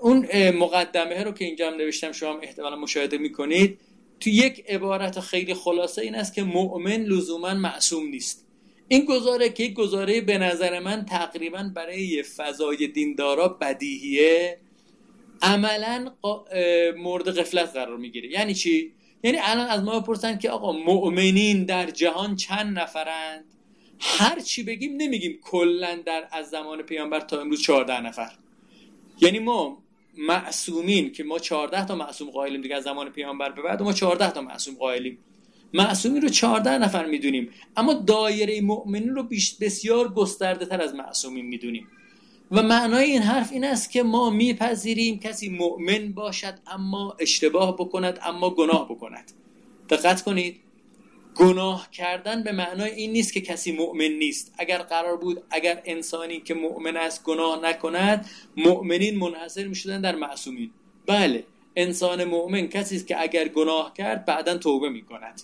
اون 0.00 0.26
مقدمه 0.50 1.24
رو 1.24 1.32
که 1.32 1.44
اینجا 1.44 1.70
هم 1.70 1.74
نوشتم 1.74 2.12
شما 2.12 2.32
هم 2.32 2.38
احتمالا 2.42 2.76
مشاهده 2.76 3.18
می‌کنید 3.18 3.78
تو 4.22 4.30
یک 4.30 4.64
عبارت 4.68 5.20
خیلی 5.20 5.54
خلاصه 5.54 6.02
این 6.02 6.14
است 6.14 6.34
که 6.34 6.42
مؤمن 6.42 6.96
لزوما 6.96 7.54
معصوم 7.54 8.08
نیست. 8.08 8.46
این 8.88 9.04
گزاره 9.04 9.48
که 9.48 9.62
یک 9.62 9.74
گزاره 9.74 10.20
به 10.20 10.38
نظر 10.38 10.78
من 10.78 11.04
تقریبا 11.04 11.70
برای 11.74 12.22
فضای 12.22 12.86
دیندارا 12.86 13.48
بدیهیه 13.48 14.58
عملا 15.42 16.12
مورد 16.96 17.30
غفلت 17.40 17.72
قرار 17.72 17.96
می‌گیره. 17.96 18.30
یعنی 18.30 18.54
چی؟ 18.54 18.92
یعنی 19.24 19.38
الان 19.40 19.66
از 19.66 19.82
ما 19.82 20.00
بپرسن 20.00 20.38
که 20.38 20.50
آقا 20.50 20.72
مؤمنین 20.72 21.64
در 21.64 21.90
جهان 21.90 22.36
چند 22.36 22.78
نفرند؟ 22.78 23.44
هر 24.00 24.40
چی 24.40 24.62
بگیم 24.62 24.96
نمیگیم 24.96 25.38
کلا 25.42 26.02
در 26.06 26.28
از 26.32 26.50
زمان 26.50 26.82
پیامبر 26.82 27.20
تا 27.20 27.40
امروز 27.40 27.62
14 27.62 28.00
نفر. 28.00 28.30
یعنی 29.20 29.38
ما 29.38 29.82
معصومین 30.18 31.12
که 31.12 31.24
ما 31.24 31.38
14 31.38 31.86
تا 31.86 31.94
معصوم 31.94 32.30
قائلیم 32.30 32.60
دیگه 32.62 32.76
از 32.76 32.84
زمان 32.84 33.10
پیامبر 33.10 33.52
به 33.52 33.62
بعد 33.62 33.82
ما 33.82 33.92
14 33.92 34.30
تا 34.30 34.42
معصوم 34.42 34.74
قائلیم. 34.74 35.18
معصومین 35.74 36.22
رو 36.22 36.28
14 36.28 36.78
نفر 36.78 37.06
می‌دونیم 37.06 37.48
اما 37.76 37.94
دایره 37.94 38.60
مؤمنین 38.60 39.14
رو 39.14 39.28
بسیار 39.60 40.08
گسترده 40.08 40.66
تر 40.66 40.82
از 40.82 40.94
معصومین 40.94 41.46
می‌دونیم. 41.46 41.86
و 42.50 42.62
معنای 42.62 43.04
این 43.04 43.22
حرف 43.22 43.52
این 43.52 43.64
است 43.64 43.90
که 43.90 44.02
ما 44.02 44.30
میپذیریم 44.30 45.18
کسی 45.18 45.48
مؤمن 45.48 46.12
باشد 46.12 46.58
اما 46.66 47.16
اشتباه 47.20 47.76
بکند 47.76 48.18
اما 48.22 48.50
گناه 48.50 48.88
بکند. 48.88 49.32
دقت 49.88 50.22
کنید. 50.22 50.60
گناه 51.36 51.90
کردن 51.90 52.42
به 52.42 52.52
معنای 52.52 52.90
این 52.90 53.12
نیست 53.12 53.32
که 53.32 53.40
کسی 53.40 53.72
مؤمن 53.72 54.08
نیست. 54.08 54.54
اگر 54.58 54.78
قرار 54.78 55.16
بود 55.16 55.42
اگر 55.50 55.82
انسانی 55.84 56.40
که 56.40 56.54
مؤمن 56.54 56.96
است 56.96 57.24
گناه 57.24 57.64
نکند 57.64 58.30
مؤمنین 58.56 59.18
منحصر 59.18 59.66
می‌شدن 59.66 60.00
در 60.00 60.16
معصومین. 60.16 60.70
بله 61.06 61.44
انسان 61.76 62.24
مؤمن 62.24 62.66
کسی 62.66 62.96
است 62.96 63.06
که 63.06 63.22
اگر 63.22 63.48
گناه 63.48 63.94
کرد 63.94 64.24
بعدا 64.24 64.58
توبه 64.58 64.88
می‌کند. 64.88 65.42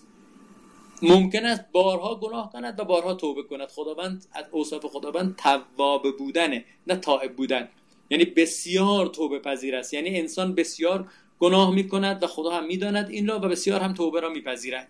ممکن 1.02 1.44
است 1.44 1.64
بارها 1.72 2.14
گناه 2.14 2.52
کند 2.52 2.80
و 2.80 2.84
بارها 2.84 3.14
توبه 3.14 3.42
کند. 3.42 3.68
خداوند 3.68 4.26
از 4.32 4.44
اوصاف 4.50 4.86
خداوند 4.86 5.36
تواب 5.36 6.16
بودنه 6.16 6.64
نه 6.86 6.96
تائب 6.96 7.36
بودن. 7.36 7.68
یعنی 8.10 8.24
بسیار 8.24 9.06
توبه 9.06 9.38
پذیر 9.38 9.76
است. 9.76 9.94
یعنی 9.94 10.18
انسان 10.18 10.54
بسیار 10.54 11.08
گناه 11.38 11.74
می‌کند 11.74 12.22
و 12.22 12.26
خدا 12.26 12.50
هم 12.50 12.66
می‌داند 12.66 13.10
این 13.10 13.28
را 13.28 13.36
و 13.36 13.40
بسیار 13.40 13.80
هم 13.80 13.94
توبه 13.94 14.20
را 14.20 14.28
میپذیرد. 14.28 14.88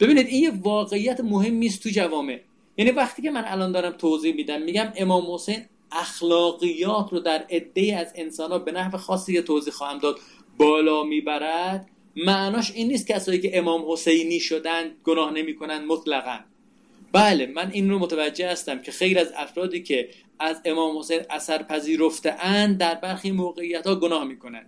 ببینید 0.00 0.26
این 0.26 0.50
واقعیت 0.62 1.20
مهمی 1.20 1.66
است 1.66 1.82
تو 1.82 1.88
جوامع. 1.88 2.40
یعنی 2.76 2.90
وقتی 2.90 3.22
که 3.22 3.30
من 3.30 3.44
الان 3.46 3.72
دارم 3.72 3.92
توضیح 3.92 4.34
میدم 4.34 4.62
میگم 4.62 4.92
امام 4.96 5.34
حسین 5.34 5.64
اخلاقیات 5.92 7.12
رو 7.12 7.20
در 7.20 7.44
عده 7.50 7.96
از 7.96 8.12
انسان 8.14 8.50
ها 8.52 8.58
به 8.58 8.72
نحو 8.72 8.96
خاصی 8.96 9.42
توضیح 9.42 9.72
خواهم 9.72 9.98
داد. 9.98 10.18
بالا 10.58 11.02
می‌برد. 11.04 11.88
معناش 12.16 12.70
این 12.70 12.88
نیست 12.88 13.06
کسایی 13.06 13.40
که 13.40 13.58
امام 13.58 13.92
حسینی 13.92 14.40
شدن 14.40 14.90
گناه 15.04 15.32
نمی‌کنن 15.32 15.84
مطلقا. 15.84 16.38
بله 17.12 17.46
من 17.46 17.70
این 17.72 17.90
رو 17.90 17.98
متوجه 17.98 18.50
هستم 18.50 18.82
که 18.82 18.92
خیر 18.92 19.18
از 19.18 19.32
افرادی 19.36 19.82
که 19.82 20.08
از 20.38 20.60
امام 20.64 20.98
حسین 20.98 21.20
اثر 21.30 21.62
پذیرفته 21.62 22.36
اند 22.40 22.78
در 22.78 22.94
برخی 22.94 23.30
موقعیت 23.30 23.86
ها 23.86 23.94
گناه 23.94 24.24
می‌کنن. 24.24 24.66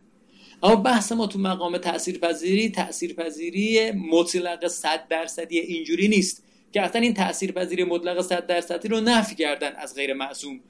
اما 0.62 0.76
بحث 0.76 1.12
ما 1.12 1.26
تو 1.26 1.38
مقام 1.38 1.78
تاثیرپذیری 1.78 2.70
تاثیرپذیری 2.70 3.90
مطلق 3.90 4.66
100 4.66 5.08
درصدی 5.08 5.58
اینجوری 5.58 6.08
نیست 6.08 6.44
که 6.72 6.82
اصلا 6.82 7.00
این 7.00 7.14
تاثیرپذیری 7.14 7.84
مطلق 7.84 8.20
100 8.20 8.46
درصدی 8.46 8.88
رو 8.88 9.00
نفی 9.00 9.34
کردن 9.34 9.72
از 9.76 9.94
غیر 9.94 10.12
معصوم. 10.12 10.60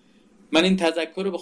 من 0.53 0.65
این 0.65 0.77
تذکر 0.77 1.33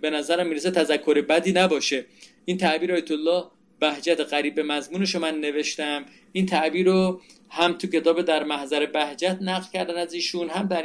به 0.00 0.10
نظرم 0.10 0.46
می‌رسه 0.46 0.70
تذکر 0.70 1.20
بدی 1.20 1.52
نباشه. 1.52 2.04
این 2.44 2.56
تعبیر 2.56 2.92
آیت 2.92 3.10
الله 3.10 3.44
بهجت 3.80 4.20
قریب 4.20 4.54
به 4.54 4.62
مضمونش 4.62 5.16
من 5.16 5.40
نوشتم. 5.40 6.04
این 6.32 6.46
تعبیر 6.46 6.86
رو 6.86 7.20
هم 7.50 7.72
تو 7.72 7.86
کتاب 7.86 8.22
در 8.22 8.44
محضر 8.44 8.86
بهجت 8.86 9.38
نقل 9.40 9.70
کردن 9.72 9.96
از 9.96 10.14
ایشون 10.14 10.48
هم 10.48 10.66
در 10.66 10.84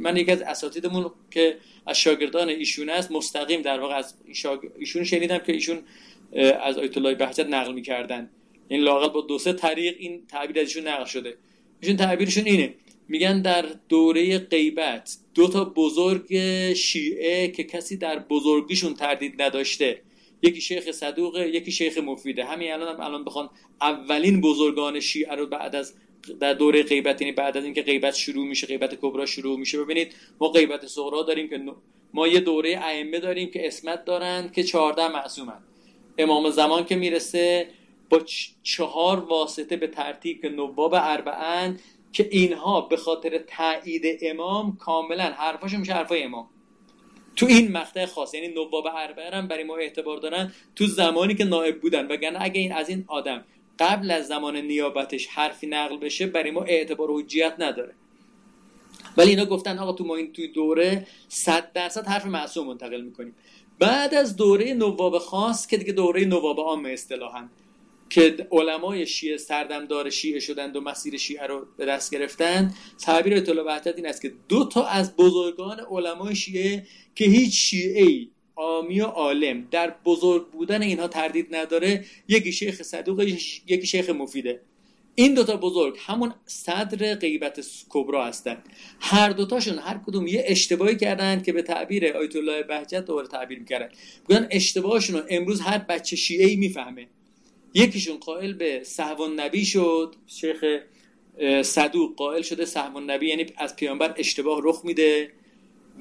من 0.00 0.16
یکی 0.16 0.32
از 0.32 0.42
اساتیدمون 0.42 1.10
که 1.30 1.56
از 1.86 1.98
شاگردان 1.98 2.48
ایشون 2.48 2.88
است 2.88 3.12
مستقیم 3.12 3.62
در 3.62 3.80
واقع 3.80 3.94
از 3.94 4.14
ایشون 4.78 5.04
شنیدم 5.04 5.38
که 5.38 5.52
ایشون 5.52 5.78
از 6.62 6.78
آیت 6.78 6.96
الله 6.96 7.14
بهجت 7.14 7.46
نقل 7.46 7.72
می‌کردن. 7.72 8.30
این 8.68 8.80
لاقل 8.80 9.08
با 9.08 9.20
دو 9.20 9.38
سه 9.38 9.52
طریق 9.52 9.96
این 9.98 10.26
تعبیر 10.26 10.60
ازشون 10.60 10.88
نقل 10.88 11.04
شده. 11.04 11.34
ایشون 11.80 11.96
تعبیرشون 11.96 12.44
اینه. 12.44 12.74
میگن 13.08 13.42
در 13.42 13.64
دوره 13.88 14.38
غیبت 14.38 15.16
دو 15.34 15.48
تا 15.48 15.64
بزرگ 15.64 16.34
شیعه 16.72 17.48
که 17.48 17.64
کسی 17.64 17.96
در 17.96 18.18
بزرگیشون 18.18 18.94
تردید 18.94 19.42
نداشته. 19.42 20.02
یکی 20.42 20.60
شیخ 20.60 20.90
صدوقه 20.90 21.48
یکی 21.48 21.72
شیخ 21.72 21.98
مفیده. 21.98 22.44
همین 22.44 22.72
الان 22.72 22.94
هم 22.94 23.00
الان 23.00 23.24
بخوان 23.24 23.50
اولین 23.80 24.40
بزرگان 24.40 25.00
شیعه 25.00 25.34
رو 25.34 25.46
بعد 25.46 25.76
از 25.76 25.94
در 26.40 26.54
دوره 26.54 26.82
غیبت 26.82 27.20
یعنی 27.20 27.32
بعد 27.32 27.56
از 27.56 27.64
اینکه 27.64 27.82
غیبت 27.82 28.14
شروع 28.14 28.46
میشه 28.46 28.66
غیبت 28.66 28.94
کبرا 28.94 29.26
شروع 29.26 29.58
میشه. 29.58 29.84
ببینید 29.84 30.14
ما 30.40 30.48
غیبت 30.48 30.86
صغرا 30.86 31.22
داریم 31.22 31.48
که 31.48 31.60
ما 32.14 32.28
یه 32.28 32.40
دوره 32.40 32.78
ائمه 32.82 33.20
داریم 33.20 33.50
که 33.50 33.66
اسمت 33.66 34.04
دارن 34.04 34.50
که 34.54 34.62
14 34.62 35.08
معصومن. 35.12 35.62
امام 36.18 36.50
زمان 36.50 36.84
که 36.84 36.96
می‌رسه 36.96 37.68
با 38.10 38.20
چهار 38.62 39.20
واسطه 39.20 39.76
به 39.76 39.86
ترتیب 39.86 40.42
که 40.42 40.48
نواب 40.48 40.94
اربعن 40.94 41.78
که 42.12 42.28
اینها 42.30 42.80
به 42.80 42.96
خاطر 42.96 43.38
تایید 43.38 44.18
امام 44.22 44.76
کاملا 44.76 45.24
حرفاشو 45.24 45.78
میشه 45.78 45.92
حرفای 45.92 46.22
امام. 46.22 46.48
تو 47.36 47.46
این 47.46 47.72
مقطع 47.72 48.06
خاص 48.06 48.34
یعنی 48.34 48.48
نواب 48.48 48.86
اربعه 48.86 49.30
هم 49.30 49.48
برای 49.48 49.64
ما 49.64 49.76
اعتبار 49.76 50.16
دارن 50.16 50.52
تو 50.76 50.86
زمانی 50.86 51.34
که 51.34 51.44
نائب 51.44 51.80
بودن. 51.80 52.06
وگرنه 52.06 52.38
اگه 52.42 52.60
این 52.60 52.72
از 52.72 52.88
این 52.88 53.04
آدم 53.06 53.44
قبل 53.78 54.10
از 54.10 54.28
زمان 54.28 54.56
نیابتش 54.56 55.26
حرفی 55.26 55.66
نقل 55.66 55.96
بشه 55.96 56.26
برای 56.26 56.50
ما 56.50 56.62
اعتبار 56.62 57.10
و 57.10 57.20
حجیت 57.20 57.54
نداره. 57.58 57.94
ولی 59.16 59.30
اینا 59.30 59.44
گفتن 59.44 59.78
آقا 59.78 59.92
تو 59.92 60.04
ما 60.04 60.16
این 60.16 60.32
توی 60.32 60.48
دوره 60.48 61.06
100 61.28 61.72
درصد 61.72 62.06
حرف 62.06 62.26
معصوم 62.26 62.66
منتقل 62.66 63.00
می‌کنیم. 63.00 63.34
بعد 63.80 64.14
از 64.14 64.36
دوره 64.36 64.74
نواب 64.74 65.18
خاص 65.18 65.66
که 65.66 65.76
دیگه 65.76 65.92
دوره 65.92 66.24
نواب 66.24 66.60
عام 66.60 66.86
اصطلاحا 66.86 67.48
که 68.10 68.48
علمای 68.50 69.06
شیعه 69.06 69.36
سردمدار 69.36 70.10
شیعه 70.10 70.40
شدند 70.40 70.76
و 70.76 70.80
مسیر 70.80 71.16
شیعه 71.16 71.46
رو 71.46 71.66
به 71.76 71.86
دست 71.86 72.10
گرفتن 72.10 72.74
تعبیر 72.98 73.34
اطلاع 73.34 73.66
وحدت 73.66 73.96
این 73.96 74.06
است 74.06 74.22
که 74.22 74.32
دو 74.48 74.64
تا 74.64 74.86
از 74.86 75.16
بزرگان 75.16 75.80
علمای 75.90 76.34
شیعه 76.34 76.86
که 77.14 77.24
هیچ 77.24 77.54
شیعه 77.54 78.02
ای 78.02 78.28
آمی 78.56 79.00
و 79.00 79.04
عالم 79.04 79.68
در 79.70 79.94
بزرگ 80.04 80.50
بودن 80.50 80.82
اینها 80.82 81.08
تردید 81.08 81.54
نداره. 81.54 82.04
یکی 82.28 82.52
شیخ 82.52 82.82
صدوق 82.82 83.20
یکی 83.66 83.86
شیخ 83.86 84.10
مفیده. 84.10 84.60
این 85.14 85.34
دوتا 85.34 85.56
بزرگ 85.56 85.96
همون 86.00 86.34
صدر 86.46 87.14
غیبت 87.14 87.60
کبرا 87.88 88.26
هستند 88.26 88.62
هر 89.00 89.30
دوتاشون 89.30 89.78
هر 89.78 90.00
کدوم 90.06 90.26
یه 90.26 90.44
اشتباهی 90.46 90.96
کردن 90.96 91.42
که 91.42 91.52
به 91.52 91.62
تعبیر 91.62 92.16
آیت 92.16 92.36
الله 92.36 92.62
بهجت 92.62 93.04
دوباره 93.04 93.28
تعبیر 93.28 93.58
می‌کردن. 93.58 93.88
بگن 94.28 94.48
اشتباهشون 94.50 95.16
رو 95.16 95.22
امروز 95.28 95.60
هر 95.60 95.78
بچه 95.78 96.16
شیعه 96.16 96.46
ای 96.46 96.56
می‌فهمه. 96.56 97.08
یکیشون 97.74 98.16
قائل 98.16 98.52
به 98.52 98.80
صحوان 98.84 99.40
نبی 99.40 99.64
شد. 99.64 100.14
شیخ 100.26 100.64
صدوق 101.62 102.16
قائل 102.16 102.42
شده 102.42 102.64
صحوان 102.64 103.10
نبی 103.10 103.28
یعنی 103.28 103.46
از 103.56 103.76
پیامبر 103.76 104.14
اشتباه 104.16 104.60
رخ 104.64 104.80
میده. 104.84 105.32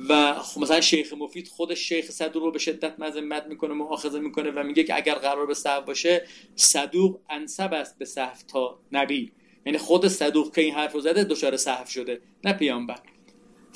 و 0.09 0.33
خب 0.33 0.61
مثلا 0.61 0.81
شیخ 0.81 1.13
مفید 1.13 1.47
خودش 1.47 1.79
شیخ 1.79 2.11
صدوق 2.11 2.43
رو 2.43 2.51
به 2.51 2.59
شدت 2.59 2.99
مذمت 2.99 3.45
می‌کنه 3.45 3.73
مؤاخذه 3.73 4.19
می‌کنه 4.19 4.51
و 4.51 4.63
میگه 4.63 4.83
که 4.83 4.95
اگر 4.95 5.15
قرار 5.15 5.45
به 5.45 5.53
صحو 5.53 5.81
باشه 5.81 6.27
صدوق 6.55 7.19
انسب 7.29 7.73
است 7.73 7.97
به 7.97 8.05
صحو 8.05 8.37
تا 8.47 8.79
نبی. 8.91 9.31
یعنی 9.65 9.77
خود 9.77 10.07
صدوق 10.07 10.55
که 10.55 10.61
این 10.61 10.73
حرف 10.73 10.93
رو 10.93 10.99
زده 10.99 11.23
دچار 11.23 11.57
صحو 11.57 11.85
شده 11.85 12.21
نه 12.43 12.53
پیامبر. 12.53 12.99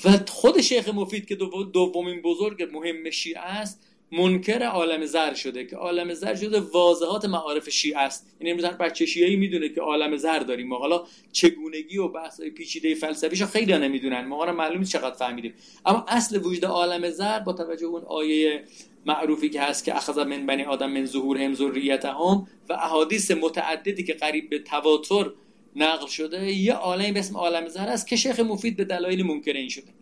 و 0.04 0.10
خود 0.28 0.60
شیخ 0.60 0.88
مفید 0.88 1.28
که 1.28 1.34
دومین 1.72 2.22
بزرگ 2.22 2.68
مهم 2.72 3.10
شیعه 3.10 3.40
است 3.40 3.93
منکر 4.18 4.62
عالم 4.62 5.06
زر 5.06 5.34
شده 5.34 5.64
که 5.64 5.76
عالم 5.76 6.14
زر 6.14 6.34
شده 6.34 6.60
واضحات 6.60 7.24
معارف 7.24 7.70
شیعه 7.70 7.98
است. 7.98 8.26
یعنی 8.40 8.50
امروز 8.50 8.64
هر 8.64 8.72
بچه 8.72 9.06
شیعه 9.06 9.36
می‌دونه 9.36 9.68
که 9.68 9.80
عالم 9.80 10.16
زر 10.16 10.38
داریم 10.38 10.68
ما. 10.68 10.78
حالا 10.78 11.04
چگونگی 11.32 11.98
و 11.98 12.08
بحث 12.08 12.40
پیچیده 12.40 12.94
فلسفیشو 12.94 13.46
خیلی 13.46 13.72
نمی‌دونن. 13.72 14.24
ما 14.26 14.52
معلوم 14.52 14.84
چقدر 14.84 15.16
فهمیدیم. 15.16 15.54
اما 15.86 16.04
اصل 16.08 16.36
وجود 16.36 16.64
عالم 16.64 17.10
زر 17.10 17.38
با 17.38 17.52
توجه 17.52 17.86
اون 17.86 18.02
آیه 18.06 18.64
معروفی 19.06 19.50
که 19.50 19.60
هست 19.60 19.84
که 19.84 19.96
اخذ 19.96 20.18
من 20.18 20.46
بنی 20.46 20.62
آدم 20.62 20.90
من 20.90 21.06
ظهور 21.06 21.38
هم 21.38 21.54
ذریتهم 21.54 22.48
و 22.68 22.72
احادیث 22.72 23.30
متعددی 23.30 24.04
که 24.04 24.12
قریب 24.12 24.50
به 24.50 24.58
تواتر 24.58 25.30
نقل 25.76 26.06
شده 26.06 26.52
یه 26.52 26.72
عالمی 26.72 27.12
به 27.12 27.20
اسم 27.20 27.36
عالم 27.36 27.68
زر 27.68 27.88
است 27.88 28.08
که 28.08 28.16
شیخ 28.16 28.40
مفید 28.40 28.76
به 28.76 28.84
دلایل 28.84 29.26
منکر 29.26 29.52
این 29.52 29.68
شده. 29.68 29.92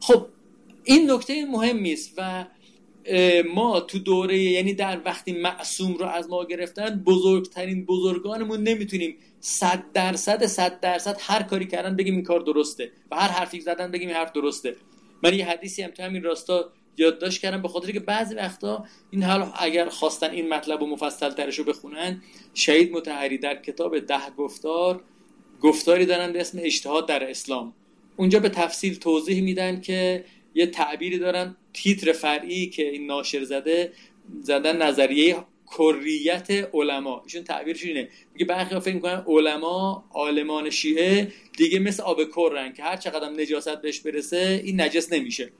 خب 0.00 0.26
این 0.84 1.10
نکته 1.10 1.44
مهمی 1.44 1.92
است 1.92 2.14
و 2.16 2.44
ما 3.54 3.80
تو 3.80 3.98
دوره 3.98 4.38
یعنی 4.38 4.74
در 4.74 5.00
وقتی 5.04 5.32
معصوم 5.32 5.94
رو 5.94 6.06
از 6.06 6.30
ما 6.30 6.44
گرفتن 6.44 7.02
بزرگترین 7.06 7.86
بزرگانمون 7.86 8.62
نمی‌تونیم 8.62 9.16
صد 9.40 9.84
درصد 9.94 10.46
صد 10.46 10.80
درصد 10.80 11.16
هر 11.20 11.42
کاری 11.42 11.66
کردن 11.66 11.96
بگیم 11.96 12.14
این 12.14 12.22
کار 12.22 12.40
درسته 12.40 12.90
و 13.10 13.16
هر 13.16 13.28
حرفی 13.28 13.60
زدن 13.60 13.90
بگیم 13.90 14.08
این 14.08 14.16
حرف 14.16 14.32
درسته. 14.32 14.76
من 15.22 15.34
یه 15.34 15.46
حدیثی 15.46 15.82
هم 15.82 15.90
تو 15.90 16.02
همین 16.02 16.22
راستا 16.22 16.72
یادداشت 16.96 17.40
کردم 17.40 17.62
به 17.62 17.68
خاطر 17.68 17.92
که 17.92 18.00
بعضی 18.00 18.34
وقتا 18.34 18.84
این 19.10 19.22
حال 19.22 19.50
اگر 19.58 19.88
خواستن 19.88 20.30
این 20.30 20.48
مطلب 20.48 20.82
و 20.82 20.86
مفصل 20.86 21.30
ترش 21.30 21.58
رو 21.58 21.64
بخونن 21.64 22.22
شهید 22.54 22.92
متحری 22.92 23.38
در 23.38 23.62
کتاب 23.62 23.98
ده 23.98 24.30
گفتار 24.38 25.02
گفتاری 25.60 26.06
دارن 26.06 26.32
به 26.32 26.40
اسم 26.40 26.58
اجتهاد 26.62 27.08
در 27.08 27.30
اسلام. 27.30 27.72
اونجا 28.16 28.40
به 28.40 28.48
تفصیل 28.48 28.94
توضیح 28.94 29.42
میدن 29.42 29.80
که 29.80 30.24
یه 30.56 30.66
تعبیری 30.66 31.18
دارن 31.18 31.56
تیتر 31.72 32.12
فرعی 32.12 32.66
که 32.66 32.90
این 32.90 33.06
ناشر 33.06 33.44
زده 33.44 33.92
زدن 34.40 34.82
نظریه 34.82 35.36
کریت 35.76 36.50
علما. 36.50 37.22
ایشون 37.24 37.44
تعبیرش 37.44 37.84
اینه. 37.84 38.08
میگه 38.32 38.46
برخی 38.46 38.80
فکر 38.80 38.94
می‌کنن 38.94 39.24
علما 39.26 40.04
عالمان 40.10 40.70
شیعه 40.70 41.32
دیگه 41.56 41.78
مثل 41.78 42.02
آب 42.02 42.18
کرن 42.36 42.72
که 42.72 42.82
هر 42.82 42.96
چقدر 42.96 43.28
نجاست 43.28 43.82
بهش 43.82 44.00
برسه 44.00 44.62
این 44.64 44.80
نجس 44.80 45.12
نمیشه. 45.12 45.50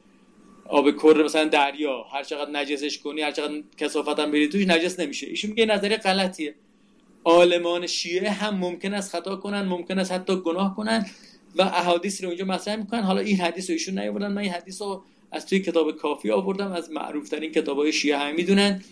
آب 0.68 0.90
کر 0.90 1.22
مثلا 1.24 1.44
دریا 1.44 2.02
هر 2.02 2.22
چقدر 2.22 2.50
نجسش 2.50 2.98
کنی 2.98 3.20
هر 3.22 3.30
چقدر 3.30 3.62
کثافت 3.76 4.18
هم 4.18 4.30
بری 4.30 4.48
توش 4.48 4.66
نجس 4.66 5.00
نمیشه. 5.00 5.26
ایشون 5.26 5.50
میگه 5.50 5.66
نظریه 5.66 5.96
غلطیه. 5.96 6.54
عالمان 7.24 7.87
شیعه 7.87 8.30
هم 8.30 8.56
ممکن 8.56 8.94
است 8.94 9.11
خطا 9.11 9.37
کنن 9.37 9.62
ممکن 9.62 9.98
است 9.98 10.12
حتی 10.12 10.37
گناه 10.37 10.76
کنن. 10.76 11.06
و 11.59 11.62
احادیث 11.62 12.23
رو 12.23 12.29
اونجا 12.29 12.45
مطرح 12.45 12.77
می‌کنن. 12.77 13.03
حالا 13.03 13.21
این 13.21 13.37
حدیث 13.37 13.71
رو 13.71 13.73
ایشون 13.73 13.99
نیاوردن. 13.99 14.33
من 14.33 14.38
این 14.38 14.53
حدیث 14.53 14.83
رو 14.83 15.03
از 15.33 15.47
توی 15.47 15.59
کتاب 15.59 15.92
کافی 15.92 16.31
آوردم. 16.31 16.73
از 16.73 16.90
معروف 16.90 17.29
ترین 17.29 17.53
کتاب 17.53 17.79
های 17.79 17.92
شیعه 17.92 18.19
هم 18.19 18.35
می‌دونن. 18.35 18.85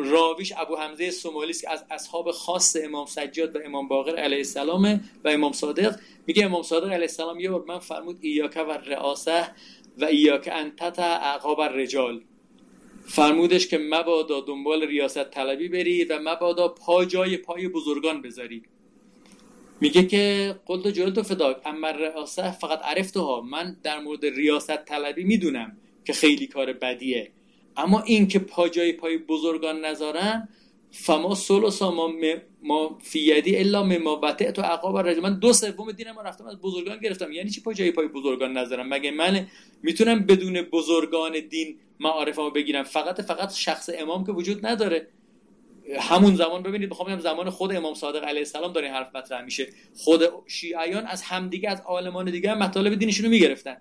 راویش 0.00 0.52
ابو 0.56 0.76
حمزه 0.76 1.10
سومالی 1.10 1.52
که 1.52 1.70
از 1.70 1.84
اصحاب 1.90 2.30
خاص 2.30 2.76
امام 2.84 3.06
سجاد 3.06 3.56
و 3.56 3.58
امام 3.64 3.88
باقر 3.88 4.16
علیه 4.16 4.38
السلام 4.38 5.00
و 5.24 5.28
امام 5.28 5.52
صادق. 5.52 5.96
میگه 6.26 6.44
امام 6.44 6.62
صادق 6.62 6.86
علیه 6.86 7.02
السلام 7.02 7.40
یه 7.40 7.50
بار 7.50 7.64
من 7.68 7.78
فرمود 7.78 8.18
ایاکه 8.20 8.60
و 8.60 8.70
رئاسه 8.70 9.50
و 9.98 10.04
ایاک 10.04 10.48
انتت 10.52 10.98
عقاب 10.98 11.60
الرجال. 11.60 12.20
فرمودش 13.06 13.68
که 13.68 13.78
مبادا 13.78 14.40
دنبال 14.40 14.82
ریاست 14.86 15.30
طلبی 15.30 15.68
بری 15.68 16.04
و 16.04 16.18
مبادا 16.22 16.68
پا 16.68 17.04
جای 17.04 17.36
پای 17.36 17.68
بزرگان 17.68 18.22
بذاری 18.22 18.62
میگه 19.80 20.02
که 20.02 20.54
قلت 20.66 20.86
و 20.86 20.90
جلت 20.90 21.18
و 21.18 21.22
فداک 21.22 21.56
اما 21.64 21.90
رئاسه 21.90 22.50
فقط 22.50 22.80
ها. 23.16 23.40
من 23.40 23.76
در 23.82 24.00
مورد 24.00 24.24
ریاست 24.24 24.84
طلبی 24.84 25.24
می‌دونم 25.24 25.76
که 26.04 26.12
خیلی 26.12 26.46
کار 26.46 26.72
بدیه. 26.72 27.30
اما 27.76 28.00
این 28.00 28.28
که 28.28 28.38
پا 28.38 28.68
جای 28.68 28.92
پای 28.92 29.18
بزرگان 29.18 29.84
نذارم 29.84 30.48
فما 30.90 31.34
سلسا 31.34 31.90
ما, 31.90 32.12
ما 32.62 32.98
فیدی 33.02 33.56
الا 33.56 33.82
مما 33.82 34.32
تو 34.32 34.62
عقاب 34.62 34.98
رجل 34.98 35.20
من 35.20 35.38
دو 35.38 35.52
سوم 35.52 35.92
دینم 35.92 36.18
رو 36.18 36.26
رفتم 36.26 36.46
از 36.46 36.60
بزرگان 36.60 36.98
گرفتم. 37.00 37.32
یعنی 37.32 37.50
چی 37.50 37.60
پا 37.60 37.72
جای 37.72 37.90
پای 37.90 38.08
بزرگان 38.08 38.52
نذارم 38.56 38.88
مگه 38.88 39.10
من 39.10 39.46
می‌تونم 39.82 40.26
بدون 40.26 40.62
بزرگان 40.62 41.40
دین 41.50 41.76
معارفمو 42.00 42.50
بگیرم؟ 42.50 42.82
فقط 42.82 43.20
فقط 43.20 43.54
شخص 43.54 43.90
امام 43.98 44.26
که 44.26 44.32
وجود 44.32 44.66
نداره. 44.66 45.06
همون 46.00 46.34
زمان 46.36 46.62
ببینید 46.62 46.88
بخوام 46.88 47.18
زمان 47.18 47.50
خود 47.50 47.76
امام 47.76 47.94
صادق 47.94 48.24
علیه 48.24 48.38
السلام 48.38 48.72
داره 48.72 48.90
حرف 48.90 49.16
مطرح 49.16 49.44
میشه. 49.44 49.66
خود 49.96 50.22
شیعیان 50.46 51.06
از 51.06 51.22
همدیگه 51.22 51.70
از 51.70 51.80
عالمان 51.80 52.30
دیگه 52.30 52.54
مطالب 52.54 52.94
دینشون 52.94 53.24
رو 53.24 53.30
می‌گرفتن. 53.30 53.76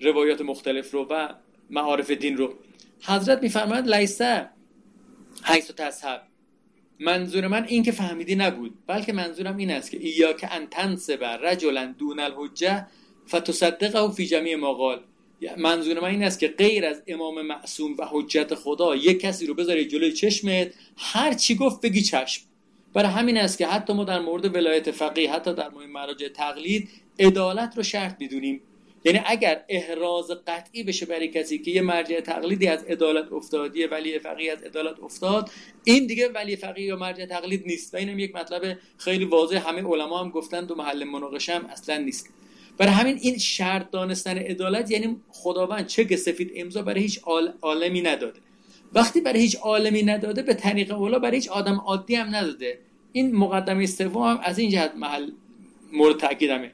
روایات 0.00 0.40
مختلف 0.40 0.90
رو 0.90 1.06
و 1.10 1.28
معارف 1.70 2.10
دین 2.10 2.36
رو. 2.36 2.54
حضرت 3.02 3.42
میفرماید 3.42 3.86
لیسه 3.86 4.48
حیث 5.44 5.70
تصحب 5.70 6.22
منظور 7.00 7.46
من 7.46 7.64
این 7.64 7.82
که 7.82 7.92
فهمیدی 7.92 8.34
نبود 8.34 8.78
بلکه 8.86 9.12
منظورم 9.12 9.56
این 9.56 9.70
است 9.70 9.90
که 9.90 9.98
ایا 9.98 10.32
که 10.32 10.54
ان 10.54 10.66
تنصب 10.66 11.24
رجلا 11.24 11.94
دون 11.98 12.20
الحجه 12.20 12.86
فتصدقه 13.26 14.12
فی 14.12 14.26
جمیع 14.26 14.56
مقال. 14.56 15.00
منظور 15.56 16.00
من 16.00 16.08
این 16.08 16.22
است 16.22 16.38
که 16.38 16.48
غیر 16.48 16.86
از 16.86 17.02
امام 17.06 17.42
معصوم 17.42 17.96
و 17.98 18.06
حجت 18.10 18.54
خدا 18.54 18.96
یک 18.96 19.20
کسی 19.20 19.46
رو 19.46 19.54
بذاری 19.54 19.84
جلوی 19.84 20.12
چشمت 20.12 20.68
هر 20.96 21.34
چی 21.34 21.54
گفت 21.54 21.80
بگی 21.80 22.02
چشم. 22.02 22.42
برای 22.94 23.10
همین 23.10 23.36
است 23.36 23.58
که 23.58 23.66
حتی 23.66 23.92
ما 23.92 24.04
در 24.04 24.20
مورد 24.20 24.56
ولایت 24.56 24.90
فقیه 24.90 25.32
حتی 25.32 25.54
در 25.54 25.68
مورد 25.68 25.88
مراجع 25.88 26.28
تقلید 26.28 26.88
عدالت 27.18 27.76
رو 27.76 27.82
شرط 27.82 28.20
می‌دونیم. 28.20 28.60
یعنی 29.04 29.20
اگر 29.26 29.64
احراز 29.68 30.30
قطعی 30.46 30.82
بشه 30.82 31.06
برای 31.06 31.28
کسی 31.28 31.58
که 31.58 31.70
یه 31.70 31.82
مرجع 31.82 32.20
تقلیدی 32.20 32.66
از 32.66 32.84
عدالت 32.84 33.32
افتاد 33.32 33.76
یه 33.76 33.86
ولی 33.86 34.18
فقیه 34.18 34.52
از 34.52 34.62
عدالت 34.62 35.00
افتاد 35.00 35.50
این 35.84 36.06
دیگه 36.06 36.28
ولی 36.28 36.56
فقیه 36.56 36.86
یا 36.86 36.96
مرجع 36.96 37.26
تقلید 37.26 37.66
نیست. 37.66 37.94
و 37.94 37.96
اینم 37.96 38.18
یک 38.18 38.34
مطلب 38.34 38.78
خیلی 38.98 39.24
واضح. 39.24 39.68
همه 39.68 39.82
علما 39.82 40.20
هم 40.20 40.30
گفتن 40.30 40.64
دو 40.64 40.74
محل 40.74 41.04
مناقشه 41.04 41.54
هم 41.54 41.66
اصلا 41.66 41.96
نیست. 41.96 42.30
برای 42.78 42.92
همین 42.92 43.18
این 43.20 43.38
شرط 43.38 43.90
دانستن 43.90 44.38
عدالت 44.38 44.90
یعنی 44.90 45.16
خداوند 45.28 45.86
چه 45.86 46.16
سفید 46.16 46.52
امضا 46.56 46.82
برای 46.82 47.00
هیچ 47.00 47.20
عالمی 47.62 48.00
نداده. 48.00 48.40
وقتی 48.92 49.20
برای 49.20 49.40
هیچ 49.40 49.56
عالمی 49.56 50.02
نداده 50.02 50.42
به 50.42 50.54
طریق 50.54 50.92
اولا 50.92 51.18
برای 51.18 51.36
هیچ 51.36 51.48
آدم 51.48 51.74
عادی 51.74 52.14
هم 52.14 52.36
نداده. 52.36 52.78
این 53.12 53.36
مقدمه 53.36 53.86
سوم 53.86 54.22
هم 54.22 54.40
از 54.42 54.58
این 54.58 54.70
جهت 54.70 54.92
محل 54.96 55.30
مورد 55.92 56.16
تاکیدمه 56.16 56.72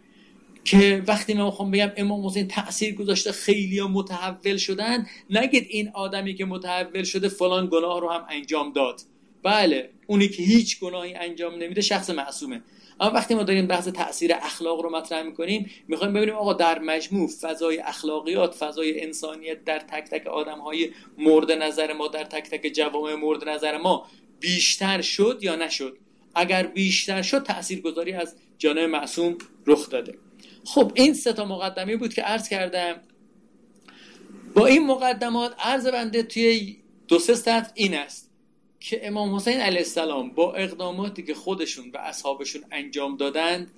که 0.64 1.03
وقتی 1.07 1.35
من 1.35 1.45
می‌خوام 1.45 1.71
بگم 1.71 1.93
امام 1.97 2.27
حسین 2.27 2.49
تاثیر 2.49 2.95
گذاشته 2.95 3.33
خیلی 3.33 3.79
ها 3.79 3.88
متحول 3.88 4.57
شدن 4.57 5.07
نگید 5.31 5.67
این 5.71 5.90
آدمی 5.95 6.35
که 6.35 6.45
متحول 6.45 7.03
شده 7.03 7.29
فلان 7.29 7.69
گناه 7.73 8.01
رو 8.01 8.11
هم 8.11 8.27
انجام 8.31 8.73
داد. 8.73 9.01
بله 9.43 9.90
اونی 10.07 10.29
که 10.29 10.43
هیچ 10.43 10.81
گناهی 10.81 11.14
انجام 11.14 11.55
نمیده 11.55 11.81
شخص 11.81 12.11
معصومه. 12.11 12.62
اما 13.00 13.11
وقتی 13.11 13.35
ما 13.35 13.42
داریم 13.42 13.66
بحث 13.66 13.88
تاثیر 13.88 14.35
اخلاق 14.35 14.80
رو 14.80 14.90
مطرح 14.90 15.22
می‌کنیم 15.22 15.70
می‌خوایم 15.88 16.12
ببینیم 16.12 16.35
آقا 16.35 16.52
در 16.52 16.78
مجموع 16.78 17.28
فضای 17.28 17.78
اخلاقیات 17.78 18.54
فضای 18.54 19.02
انسانیت 19.02 19.64
در 19.64 19.78
تک 19.78 20.04
تک 20.11 20.26
آدم 20.26 20.59
های 20.59 20.90
مورد 21.18 21.52
نظر 21.52 21.92
ما 21.92 22.09
در 22.09 22.24
تک 22.24 22.50
تک 22.50 22.72
جوامع 22.72 23.14
مورد 23.14 23.48
نظر 23.48 23.78
ما 23.78 24.07
بیشتر 24.40 25.00
شد 25.00 25.38
یا 25.42 25.57
نشد؟ 25.57 25.98
اگر 26.35 26.66
بیشتر 26.66 27.22
شد 27.22 27.42
تاثیرگذاری 27.42 28.12
از 28.12 28.37
جانب 28.59 28.78
معصوم 28.78 29.38
رخ 29.66 29.90
داده. 29.90 30.18
خب 30.64 30.92
این 30.94 31.14
سه 31.14 31.33
تا 31.33 31.44
مقدمه 31.44 31.96
بود 31.96 32.14
که 32.14 32.22
عرض 32.22 32.48
کردم. 32.48 33.00
با 34.54 34.66
این 34.66 34.87
مقدمات 34.87 35.54
عرض 35.59 35.87
بنده 35.87 36.22
توی 36.22 36.76
دو 37.09 37.18
سه 37.18 37.66
این 37.74 37.94
است. 37.94 38.30
که 38.85 39.07
امام 39.07 39.35
حسین 39.35 39.61
علیه 39.61 39.79
السلام 39.79 40.31
با 40.31 40.55
اقداماتی 40.55 41.23
که 41.23 41.35
خودشون 41.35 41.90
و 41.94 41.99
اصحابشون 41.99 42.64
انجام 42.73 43.16
دادند 43.16 43.70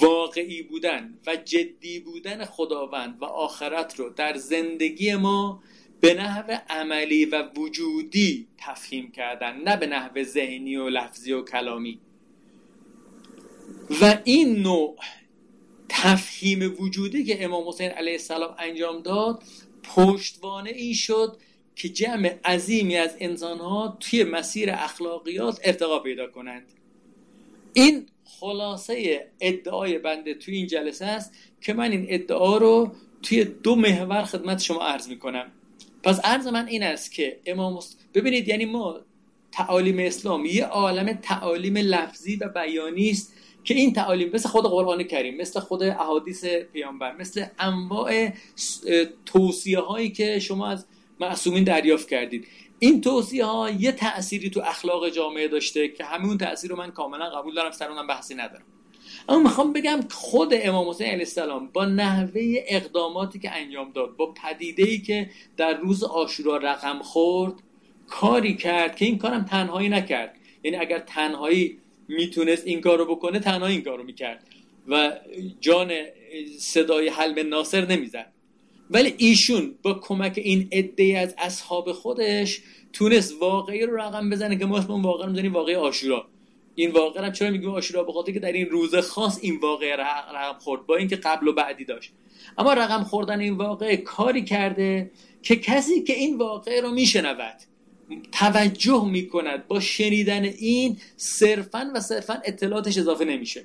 واقعی 0.00 0.62
بودن 0.62 1.18
و 1.26 1.36
جدی 1.36 2.00
بودن 2.00 2.44
خداوند 2.44 3.16
و 3.20 3.24
آخرت 3.24 3.98
رو 3.98 4.10
در 4.10 4.36
زندگی 4.36 5.14
ما 5.14 5.62
به 6.00 6.14
نحو 6.14 6.58
عملی 6.68 7.24
و 7.24 7.48
وجودی 7.56 8.46
تفهیم 8.58 9.10
کردن 9.10 9.56
نه 9.56 9.76
به 9.76 9.86
نحو 9.86 10.22
ذهنی 10.22 10.76
و 10.76 10.88
لفظی 10.88 11.32
و 11.32 11.42
کلامی. 11.42 11.98
و 14.00 14.18
این 14.24 14.62
نوع 14.62 14.96
تفهیم 15.88 16.76
وجودی 16.80 17.24
که 17.24 17.44
امام 17.44 17.68
حسین 17.68 17.90
علیه 17.90 18.12
السلام 18.12 18.54
انجام 18.58 19.02
داد 19.02 19.42
پشتوانه 19.82 20.70
این 20.70 20.94
شد 20.94 21.36
که 21.76 21.88
جمع 21.88 22.38
عظیمی 22.44 22.96
از 22.96 23.16
انسانها 23.20 23.96
توی 24.00 24.24
مسیر 24.24 24.70
اخلاقیات 24.70 25.60
ارتقا 25.64 25.98
پیدا 25.98 26.26
کنند. 26.26 26.62
این 27.72 28.06
خلاصه 28.24 29.26
ادعای 29.40 29.98
بنده 29.98 30.34
توی 30.34 30.56
این 30.56 30.66
جلسه 30.66 31.06
است 31.06 31.32
که 31.60 31.72
من 31.72 31.90
این 31.90 32.06
ادعا 32.08 32.56
رو 32.56 32.92
توی 33.22 33.44
دو 33.44 33.76
محور 33.76 34.24
خدمت 34.24 34.60
شما 34.60 34.82
عرض 34.82 35.08
می‌کنم. 35.08 35.46
پس 36.02 36.20
عرض 36.24 36.46
من 36.46 36.66
این 36.66 36.82
است 36.82 37.12
که 37.12 37.40
امام 37.46 37.78
ببینید 38.14 38.48
یعنی 38.48 38.64
ما 38.64 39.00
تعالیم 39.52 39.98
اسلام 39.98 40.46
یه 40.46 40.64
عالم 40.64 41.12
تعالیم 41.12 41.76
لفظی 41.76 42.36
و 42.36 42.48
بیانی 42.48 43.10
است 43.10 43.34
که 43.64 43.74
این 43.74 43.92
تعالیم 43.92 44.30
مثل 44.34 44.48
خود 44.48 44.64
قرآن 44.64 45.02
کریم 45.02 45.36
مثل 45.36 45.60
خود 45.60 45.82
احادیث 45.82 46.44
پیامبر 46.44 47.16
مثل 47.16 47.44
انواع 47.58 48.30
توصیه 49.26 49.78
هایی 49.78 50.10
که 50.10 50.38
شما 50.38 50.66
از 50.66 50.86
معصومین 51.20 51.64
دریافت 51.64 52.08
کردید 52.08 52.46
این 52.78 53.00
توصیه 53.00 53.44
ها 53.44 53.70
یه 53.70 53.92
تأثیری 53.92 54.50
تو 54.50 54.60
اخلاق 54.60 55.08
جامعه 55.08 55.48
داشته 55.48 55.88
که 55.88 56.04
همون 56.04 56.38
تأثیر 56.38 56.70
رو 56.70 56.76
من 56.76 56.90
کاملا 56.90 57.30
قبول 57.30 57.54
دارم 57.54 57.70
سر 57.70 57.90
اونم 57.90 58.06
بحثی 58.06 58.34
ندارم. 58.34 58.64
اما 59.28 59.38
می‌خوام 59.38 59.72
بگم 59.72 60.00
خود 60.10 60.48
امام 60.52 60.88
حسین 60.88 61.06
علیه 61.06 61.18
السلام 61.18 61.68
با 61.68 61.84
نحوه 61.84 62.42
اقداماتی 62.66 63.38
که 63.38 63.50
انجام 63.50 63.92
داد 63.92 64.16
با 64.16 64.34
پدیده 64.34 64.82
ای 64.82 64.98
که 64.98 65.30
در 65.56 65.76
روز 65.78 66.04
آشورا 66.04 66.56
رقم 66.56 66.98
خورد 66.98 67.54
کاری 68.06 68.56
کرد 68.56 68.96
که 68.96 69.04
این 69.04 69.18
کارم 69.18 69.44
تنهایی 69.44 69.88
نکرد. 69.88 70.36
یعنی 70.64 70.76
اگر 70.76 70.98
تنهایی 70.98 71.78
می‌تونست 72.08 72.66
این 72.66 72.80
کارو 72.80 73.04
بکنه 73.04 73.38
تنها 73.38 73.66
این 73.66 73.82
کارو 73.82 74.04
می‌کرد. 74.04 74.46
و 74.88 75.12
جان 75.60 75.92
صدای 76.58 77.08
حلم 77.08 77.48
ناصر 77.48 77.86
نمی‌زد. 77.86 78.32
ولی 78.92 79.14
ایشون 79.16 79.74
با 79.82 79.94
کمک 79.94 80.32
این 80.36 80.68
عده 80.72 81.18
از 81.18 81.34
اصحاب 81.38 81.92
خودش 81.92 82.60
تونست 82.92 83.34
واقعی 83.40 83.86
رو 83.86 83.96
رقم 83.96 84.30
بزنه. 84.30 84.58
که 84.58 84.66
ما 84.66 84.78
اسمون 84.78 85.02
واقعا 85.02 85.28
می‌زنیم 85.28 85.52
واقعی 85.52 85.74
آشورا. 85.74 86.26
این 86.74 86.90
واقعا 86.90 87.26
هم 87.26 87.32
چرا 87.32 87.50
میگیم 87.50 87.70
آشورا؟ 87.70 88.04
بخاطر 88.04 88.32
که 88.32 88.40
در 88.40 88.52
این 88.52 88.66
روز 88.66 88.94
خاص 88.94 89.38
این 89.42 89.60
واقعه 89.60 89.96
رقم 89.96 90.58
خورد 90.58 90.86
با 90.86 90.96
اینکه 90.96 91.16
قبل 91.16 91.48
و 91.48 91.52
بعدی 91.52 91.84
داشت. 91.84 92.12
اما 92.58 92.72
رقم 92.72 93.04
خوردن 93.04 93.40
این 93.40 93.54
واقعه 93.54 93.96
کاری 93.96 94.44
کرده 94.44 95.10
که 95.42 95.56
کسی 95.56 96.02
که 96.02 96.12
این 96.12 96.38
واقعه 96.38 96.80
رو 96.80 96.90
میشنود 96.90 97.56
توجه 98.32 99.08
می‌کند 99.08 99.66
با 99.66 99.80
شنیدن 99.80 100.44
این 100.44 100.96
صرفا 101.16 101.90
و 101.94 102.00
صرفا 102.00 102.42
اطلاعاتش 102.44 102.98
اضافه 102.98 103.24
نمیشه. 103.24 103.64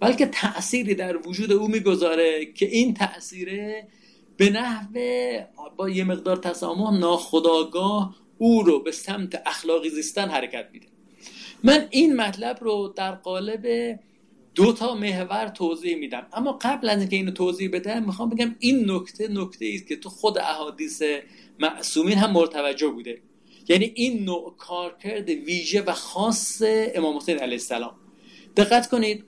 بلکه 0.00 0.26
تأثیری 0.26 0.94
در 0.94 1.28
وجود 1.28 1.52
او 1.52 1.68
می‌گذاره 1.68 2.46
که 2.54 2.66
این 2.66 2.94
تأثیره 2.94 3.86
به 4.36 4.50
نحو 4.50 4.92
با 5.76 5.88
یه 5.90 6.04
مقدار 6.04 6.36
تسامح 6.36 6.98
ناخداگاه 6.98 8.16
او 8.38 8.62
رو 8.62 8.82
به 8.82 8.92
سمت 8.92 9.42
اخلاقی 9.46 9.90
زیستن 9.90 10.28
حرکت 10.28 10.68
میده. 10.72 10.86
من 11.64 11.86
این 11.90 12.16
مطلب 12.16 12.58
رو 12.60 12.92
در 12.96 13.12
قالب 13.12 13.96
دو 14.54 14.72
تا 14.72 14.94
محور 14.94 15.48
توضیح 15.48 15.96
میدم. 15.96 16.26
اما 16.32 16.58
قبل 16.60 16.88
از 16.88 16.98
اینکه 17.00 17.16
اینو 17.16 17.30
توضیح 17.30 17.70
بدم 17.72 18.04
می‌خوام 18.04 18.28
بگم 18.28 18.56
این 18.58 18.90
نکته 18.90 19.28
نکته 19.28 19.70
است 19.74 19.86
که 19.86 19.96
تو 19.96 20.08
خود 20.08 20.38
احادیث 20.38 21.02
معصومین 21.58 22.18
هم 22.18 22.32
مرتوجه 22.32 22.88
بوده. 22.88 23.18
یعنی 23.68 23.92
این 23.94 24.24
نوع 24.24 24.54
کارکرد 24.58 25.28
ویژه 25.28 25.82
و 25.82 25.92
خاص 25.92 26.62
امام 26.94 27.16
حسین 27.16 27.38
علیه 27.38 27.54
السلام. 27.54 27.94
دقت 28.56 28.88
کنید 28.88 29.24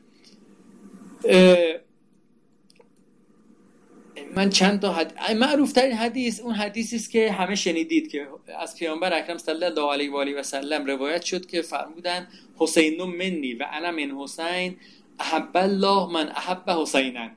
من 4.37 4.50
چند 4.50 4.81
تا 4.81 4.92
حد... 4.92 5.33
معروف 5.33 5.72
ترین 5.72 5.92
حدیث 5.92 6.40
اون 6.40 6.55
حدیثی 6.55 6.96
است 6.96 7.11
که 7.11 7.33
همه 7.33 7.55
شنیدید 7.55 8.11
که 8.11 8.26
از 8.59 8.76
پیامبر 8.76 9.18
اکرم 9.18 9.38
صلی 9.38 9.64
الله 9.64 9.92
علیه 9.92 10.12
و 10.12 10.16
آله 10.16 10.40
و 10.40 10.42
سلم 10.42 10.87
روایت 10.87 11.22
شد 11.22 11.46
که 11.46 11.62
فرمودن 11.62 12.29
حسین 12.57 13.02
منی 13.02 13.55
و 13.55 13.66
انا 13.72 13.90
من 13.90 14.22
حسین 14.22 14.76
احب 15.18 15.50
الله 15.55 16.12
من 16.12 16.29
احب 16.29 16.70
حسینن 16.70 17.37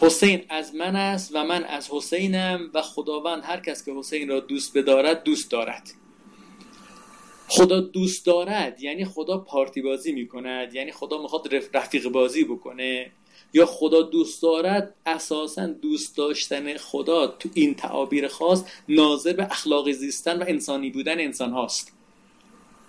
حسین 0.00 0.42
از 0.48 0.74
من 0.74 0.96
است 0.96 1.30
و 1.34 1.44
من 1.44 1.64
از 1.64 1.90
حسینم 1.90 2.70
و 2.74 2.82
خداوند 2.82 3.42
هر 3.44 3.60
کس 3.60 3.84
که 3.84 3.92
حسین 3.92 4.28
را 4.28 4.40
دوست 4.40 4.78
بدارد 4.78 5.22
دوست 5.22 5.50
دارد. 5.50 5.90
خدا 7.48 7.80
دوست 7.80 8.26
دارد 8.26 8.82
یعنی 8.82 9.04
خدا 9.04 9.38
پارتی 9.38 9.82
بازی 9.82 10.12
می‌کند 10.12 10.74
یعنی 10.74 10.92
خدا 10.92 11.22
می‌خواد 11.22 11.54
رفیق 11.74 12.08
بازی 12.08 12.44
بکنه. 12.44 13.10
یا 13.56 13.66
خدا 13.66 14.02
دوست 14.02 14.42
دارد 14.42 14.94
اساسا 15.06 15.66
دوست 15.66 16.16
داشتن 16.16 16.76
خدا 16.76 17.26
تو 17.26 17.48
این 17.54 17.74
تعابیر 17.74 18.28
خاص 18.28 18.64
ناظر 18.88 19.32
به 19.32 19.44
اخلاقی 19.44 19.92
زیستن 19.92 20.38
و 20.38 20.44
انسانی 20.48 20.90
بودن 20.90 21.20
انسان 21.20 21.52
هاست. 21.52 21.92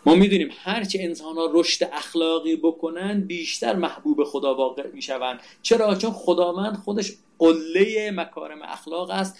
ما 0.05 0.15
می‌دونیم 0.15 0.49
هرچه 0.63 0.99
انسان 1.01 1.35
ها 1.35 1.49
رشد 1.53 1.89
اخلاقی 1.93 2.55
بکنن 2.55 3.21
بیشتر 3.21 3.75
محبوب 3.75 4.23
خدا 4.23 4.55
واقع 4.55 4.87
می‌شوند. 4.87 5.39
چرا؟ 5.61 5.95
چون 5.95 6.11
خداوند 6.11 6.77
خودش 6.77 7.13
قله 7.39 8.11
مکارم 8.11 8.61
اخلاق 8.61 9.09
است 9.09 9.37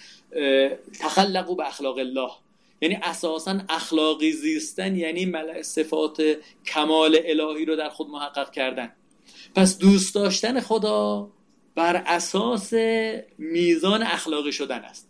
تخلقو 0.99 1.55
به 1.55 1.67
اخلاق 1.67 1.97
الله. 1.97 2.31
یعنی 2.81 2.95
اساسا 3.03 3.59
اخلاقی 3.69 4.31
زیستن 4.31 4.95
یعنی 4.95 5.33
صفات 5.61 6.37
کمال 6.65 7.19
الهی 7.25 7.65
رو 7.65 7.75
در 7.75 7.89
خود 7.89 8.09
محقق 8.09 8.51
کردن. 8.51 8.91
پس 9.57 9.77
دوست 9.77 10.15
داشتن 10.15 10.59
خدا 10.59 11.29
بر 11.75 12.03
اساس 12.05 12.73
میزان 13.37 14.03
اخلاقی 14.03 14.51
شدن 14.51 14.79
است. 14.79 15.07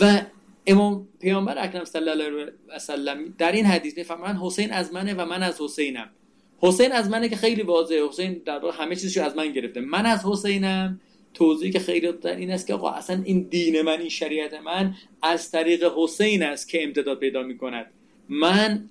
و 0.00 0.22
امام 0.66 1.08
پیامبر 1.20 1.64
اکرم 1.64 1.84
صلی 1.84 2.08
الله 2.08 2.24
علیه 2.24 2.52
و 2.68 2.78
سلم 2.78 3.34
در 3.38 3.52
این 3.52 3.66
حدیث 3.66 3.98
میفرمایند 3.98 4.38
حسین 4.42 4.72
از 4.72 4.92
منه 4.92 5.14
و 5.14 5.24
من 5.24 5.42
از 5.42 5.60
حسینم. 5.60 6.10
حسین 6.58 6.92
از 6.92 7.10
منه 7.10 7.28
که 7.28 7.36
خیلی 7.36 7.62
واضحه. 7.62 8.08
حسین 8.08 8.42
در 8.44 8.58
واقع 8.58 8.84
همه 8.84 8.96
چیزشو 8.96 9.22
از 9.22 9.36
من 9.36 9.52
گرفته. 9.52 9.80
من 9.80 10.06
از 10.06 10.24
حسینم. 10.24 11.00
توضیحی 11.34 11.72
که 11.72 11.78
خیلی 11.78 12.12
در 12.12 12.36
این 12.36 12.50
است 12.50 12.66
که 12.66 12.74
آقا 12.74 12.90
اصلا 12.90 13.22
این 13.24 13.42
دین 13.42 13.82
من 13.82 14.00
این 14.00 14.08
شریعت 14.08 14.54
من 14.54 14.94
از 15.22 15.50
طریق 15.50 15.92
حسین 15.96 16.42
است 16.42 16.68
که 16.68 16.84
امتداد 16.84 17.18
پیدا 17.18 17.42
می 17.42 17.58
کند 17.58 17.86
من 18.28 18.88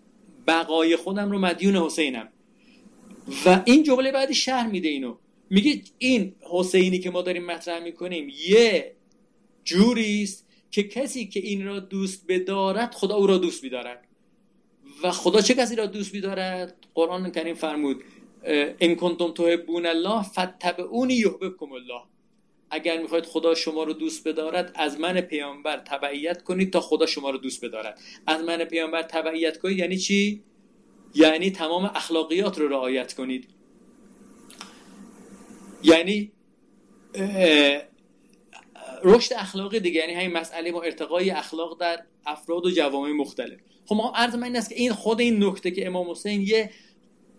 بقای 0.47 0.95
خودم 0.95 1.31
رو 1.31 1.39
مدیون 1.39 1.75
حسینم. 1.75 2.27
و 3.45 3.61
این 3.65 3.83
جمله 3.83 4.11
بعدی 4.11 4.33
شهر 4.33 4.67
میده 4.67 4.89
اینو. 4.89 5.17
میگه 5.49 5.81
این 5.97 6.35
حسینی 6.51 6.99
که 6.99 7.09
ما 7.09 7.21
داریم 7.21 7.45
مطرح 7.45 7.83
می‌کنیم 7.83 8.31
یه 8.47 8.95
جوری 9.63 10.23
است 10.23 10.47
که 10.71 10.83
کسی 10.83 11.27
که 11.27 11.39
این 11.39 11.65
را 11.65 11.79
دوست 11.79 12.25
بدارد 12.27 12.93
خدا 12.93 13.15
او 13.15 13.27
را 13.27 13.37
دوست 13.37 13.63
میدارد. 13.63 14.07
و 15.03 15.11
خدا 15.11 15.41
چه 15.41 15.53
کسی 15.53 15.75
را 15.75 15.85
دوست 15.85 16.13
میدارد؟ 16.13 16.75
قرآن 16.95 17.31
کریم 17.31 17.55
فرمود 17.55 18.03
ان 18.79 18.95
کنتم 18.95 19.31
تحبون 19.31 19.85
الله 19.85 20.23
فتبعونی 20.23 21.13
یحببکم 21.13 21.71
الله. 21.71 22.01
اگر 22.69 23.01
می‌خواید 23.01 23.25
خدا 23.25 23.55
شما 23.55 23.83
رو 23.83 23.93
دوست 23.93 24.27
بدارد 24.27 24.71
از 24.75 24.99
من 24.99 25.21
پیامبر 25.21 25.77
تبعیت 25.77 26.43
کنید 26.43 26.73
تا 26.73 26.79
خدا 26.79 27.05
شما 27.05 27.29
رو 27.29 27.37
دوست 27.37 27.65
بدارد. 27.65 27.99
از 28.27 28.43
من 28.43 28.63
پیامبر 28.63 29.01
تبعیت 29.01 29.57
کنید 29.57 29.77
یعنی 29.77 29.97
چی؟ 29.97 30.43
یعنی 31.15 31.51
تمام 31.51 31.85
اخلاقیات 31.85 32.59
رو 32.59 32.67
رعایت 32.67 33.13
کنید. 33.13 33.47
یعنی 35.83 36.31
رشد 39.03 39.33
اخلاقی 39.33 39.79
دیگه 39.79 39.99
یعنی 39.99 40.13
همین 40.13 40.37
مسئله 40.37 40.71
با 40.71 40.81
ارتقای 40.81 41.29
اخلاق 41.29 41.79
در 41.79 42.03
افراد 42.25 42.65
و 42.65 42.71
جوامع 42.71 43.11
مختلف. 43.11 43.59
خب 43.85 43.95
ما 43.95 44.13
عرض 44.15 44.35
من 44.35 44.43
این 44.43 44.55
است 44.55 44.69
که 44.69 44.75
این 44.75 44.91
خود 44.91 45.19
این 45.19 45.43
نکته 45.43 45.71
که 45.71 45.87
امام 45.87 46.11
حسین 46.11 46.41
یه 46.41 46.71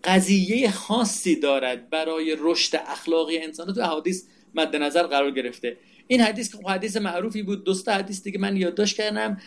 قضیه 0.03 0.71
خاصی 0.71 1.39
دارد 1.39 1.89
برای 1.89 2.35
رشد 2.39 2.75
اخلاقی 2.87 3.37
انسان. 3.37 3.73
تو 3.73 3.81
احادیث 3.81 4.23
مد 4.55 4.75
نظر 4.75 5.03
قرار 5.03 5.31
گرفته. 5.31 5.77
این 6.07 6.21
حدیث 6.21 6.55
که 6.55 6.69
حدیث 6.69 6.97
معروفی 6.97 7.43
بود 7.43 7.63
دوست 7.63 7.89
حدیث 7.89 8.23
دیگه 8.23 8.39
من 8.39 8.57
یادداشت 8.57 8.97
کردم. 8.97 9.41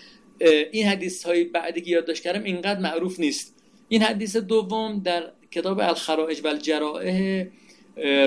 این 0.73 0.87
حدیث 0.87 1.27
های 1.27 1.45
بعدی 1.45 1.81
که 1.81 1.91
یادداشت 1.91 2.23
کردم 2.23 2.43
اینقدر 2.43 2.81
معروف 2.81 3.21
نیست. 3.21 3.56
این 3.89 4.03
حدیث 4.03 4.37
دوم 4.37 5.03
در 5.05 5.33
کتاب 5.51 5.81
الخرائج 5.81 6.41
و 6.45 6.49
الجرائح 6.49 7.47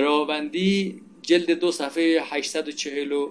راوندی 0.00 1.00
جلد 1.22 1.50
دو 1.50 1.72
صفحه 1.72 2.20
840 2.24 3.26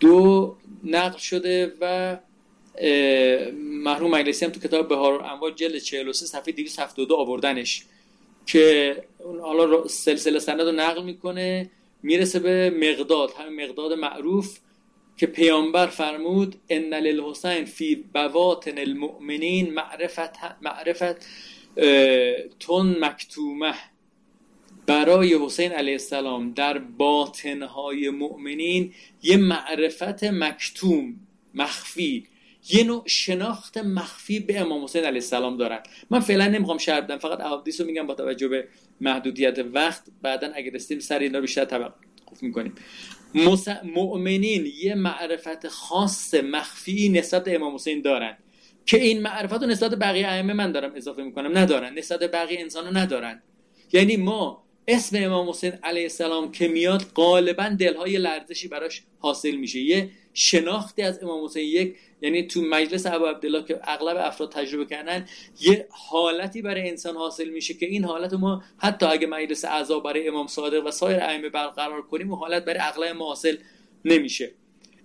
دو 0.00 0.56
نقل 0.84 1.18
شده 1.18 1.72
و 1.80 2.16
مرحوم 3.84 4.10
مجلسی 4.10 4.44
هم 4.44 4.50
تو 4.50 4.60
کتاب 4.60 4.88
بهار 4.88 5.22
انواع 5.24 5.50
جلد 5.50 5.78
43 5.78 6.26
صفحه 6.26 6.52
272 6.52 7.16
آوردنش 7.16 7.84
که 8.46 8.96
اون 9.18 9.40
حالا 9.40 9.88
سلسله 9.88 10.38
سند 10.38 10.60
رو 10.60 10.72
نقل 10.72 11.04
می‌کنه 11.04 11.70
می‌رسه 12.02 12.38
به 12.38 12.70
مقداد. 12.70 13.30
همین 13.38 13.64
مقداد 13.64 13.92
معروف 13.92 14.58
که 15.18 15.26
پیامبر 15.26 15.86
فرمود 15.86 16.56
ان 16.68 16.94
للحسین 16.94 17.64
فی 17.64 18.04
بواطن 18.14 18.78
المؤمنین 18.78 19.74
معرفت 19.74 20.30
معرفت 20.62 21.26
تون 22.60 23.04
مکتومه. 23.04 23.74
برای 24.86 25.38
حسین 25.44 25.72
علیه 25.72 25.92
السلام 25.92 26.52
در 26.52 26.78
باطنهای 26.78 28.10
مؤمنین 28.10 28.94
یه 29.22 29.36
معرفت 29.36 30.24
مکتوم 30.24 31.14
مخفی 31.54 32.26
یه 32.70 32.84
نوع 32.84 33.02
شناخت 33.06 33.78
مخفی 33.78 34.40
به 34.40 34.60
امام 34.60 34.84
حسین 34.84 35.04
علیه 35.04 35.20
السلام 35.20 35.56
دارن. 35.56 35.82
من 36.10 36.20
فعلا 36.20 36.46
نمی‌خوام 36.46 36.78
شرح 36.78 37.00
بدم 37.00 37.18
فقط 37.18 37.40
احادیث 37.40 37.80
رو 37.80 37.86
میگم 37.86 38.06
با 38.06 38.14
توجه 38.14 38.48
به 38.48 38.68
محدودیت 39.00 39.58
وقت. 39.58 40.02
بعدا 40.22 40.50
اگه 40.54 40.70
رسیدیم 40.70 41.00
سر 41.00 41.18
اینا 41.18 41.40
بیشتر 41.40 41.64
توقف 41.64 42.42
می‌کنیم. 42.42 42.74
مؤمنین 43.84 44.72
یه 44.82 44.94
معرفت 44.94 45.68
خاص 45.68 46.34
مخفی 46.34 47.08
نسبت 47.08 47.48
امام 47.48 47.74
حسین 47.74 48.02
دارن. 48.02 48.36
که 48.86 49.02
این 49.02 49.22
معرفت 49.22 49.62
رو 49.62 49.66
نسبت 49.66 49.94
بقیه 49.94 50.28
ائمه 50.28 50.52
من 50.52 50.72
دارم 50.72 50.92
اضافه 50.94 51.22
می‌کنم 51.22 51.58
ندارن. 51.58 51.98
نسبت 51.98 52.30
بقیه 52.30 52.60
انسان 52.60 52.86
رو 52.86 52.96
ندارن. 52.96 53.42
یعنی 53.92 54.16
ما 54.16 54.67
اسم 54.88 55.16
امام 55.20 55.48
حسین 55.48 55.72
علیه 55.82 56.02
السلام 56.02 56.52
که 56.52 56.68
میاد 56.68 57.02
غالبا 57.14 57.68
دلهای 57.68 58.18
لرزشی 58.18 58.68
براش 58.68 59.02
حاصل 59.18 59.56
میشه. 59.56 59.78
یه 59.78 60.10
شناختی 60.34 61.02
از 61.02 61.22
امام 61.22 61.44
حسین 61.44 61.62
یک 61.62 61.96
یعنی 62.22 62.46
تو 62.46 62.62
مجلس 62.62 63.06
ابو 63.06 63.24
عبدالله 63.24 63.64
که 63.64 63.80
اغلب 63.82 64.16
افراد 64.16 64.52
تجربه 64.52 64.86
کردن 64.86 65.26
یه 65.60 65.86
حالتی 65.90 66.62
برای 66.62 66.88
انسان 66.88 67.16
حاصل 67.16 67.48
میشه 67.48 67.74
که 67.74 67.86
این 67.86 68.04
حالت 68.04 68.32
ما 68.32 68.62
حتی 68.78 69.06
اگه 69.06 69.26
مجلس 69.26 69.64
اعضا 69.64 70.00
برای 70.00 70.28
امام 70.28 70.46
صادق 70.46 70.86
و 70.86 70.90
سایر 70.90 71.20
ائمه 71.20 71.48
برقرار 71.48 72.02
کنیم 72.02 72.32
و 72.32 72.36
حالت 72.36 72.64
برای 72.64 72.80
اغلب 72.82 73.16
ما 73.16 73.26
حاصل 73.26 73.56
نمیشه. 74.04 74.50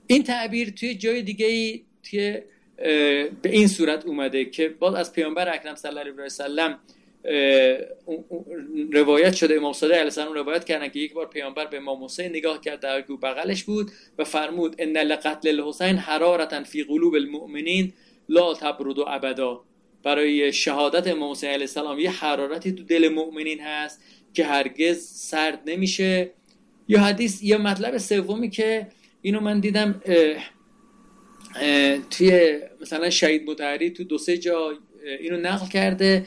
این 0.08 0.24
تعبیر 0.24 0.70
توی 0.70 0.96
جای 0.96 1.22
دیگه 1.22 1.82
توی 2.04 2.42
به 3.42 3.50
این 3.50 3.68
صورت 3.68 4.06
اومده 4.06 4.46
که 4.46 4.70
باز 4.70 4.94
از 4.94 5.14
پیامبر 5.14 5.56
اکرم 5.56 5.76
صلی 5.76 5.90
الله 5.90 6.02
علیه 6.02 6.14
و 6.14 6.30
سلم 6.30 6.80
روایت 8.94 9.34
شده 9.34 9.56
امام 9.56 9.74
صادق 9.74 9.94
علیه 9.94 10.04
السلام 10.04 10.34
روایت 10.34 10.66
کردن 10.66 10.88
که 10.88 11.00
یک 11.00 11.14
بار 11.14 11.28
پیامبر 11.28 11.66
به 11.66 11.78
امام 11.78 12.04
حسین 12.04 12.30
نگاه 12.30 12.62
کرد 12.62 12.80
در 12.80 13.02
گو 13.02 13.18
بغلش 13.18 13.64
بود 13.64 13.92
و 14.18 14.24
فرمود 14.24 14.76
ان 14.80 14.98
لقتل 14.98 15.50
الحسین 15.50 15.98
حرارتا 15.98 16.64
فی 16.64 16.84
قلوب 16.84 17.16
المؤمنین 17.16 17.94
لا 18.30 18.54
تبرد 18.54 19.00
ابدا. 19.00 19.62
برای 20.04 20.54
شهادت 20.54 21.08
امام 21.08 21.32
حسین 21.32 21.50
علیه 21.50 21.62
السلام 21.62 22.00
یه 22.00 22.12
حرارتی 22.12 22.72
تو 22.72 22.84
دل 22.84 23.10
مؤمنین 23.10 23.60
هست 23.60 24.02
که 24.34 24.46
هرگز 24.46 25.00
سرد 25.08 25.62
نمیشه. 25.66 26.32
یا 26.88 27.00
حدیث 27.00 27.44
یا 27.44 27.58
مطلب 27.58 27.98
سومی 27.98 28.50
که 28.50 28.88
اینو 29.22 29.40
من 29.40 29.60
دیدم 29.60 30.02
توی 32.10 32.60
مثلا 32.82 33.10
شهید 33.10 33.50
متحری 33.50 33.90
تو 33.90 34.04
دو 34.04 34.18
سه 34.18 34.38
جا 34.38 34.74
اینو 35.20 35.38
نقل 35.38 35.68
کرده 35.68 36.26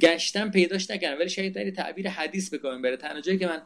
گشتم 0.00 0.50
پیداش 0.50 0.90
نکردم 0.90 1.20
ولی 1.20 1.28
شاید 1.28 1.54
داری 1.54 1.70
تعبیر 1.70 2.08
حدیث 2.08 2.54
بکنم 2.54 2.82
بره 2.82 2.96
تنها 2.96 3.20
جایی 3.20 3.38
که 3.38 3.46
من 3.46 3.62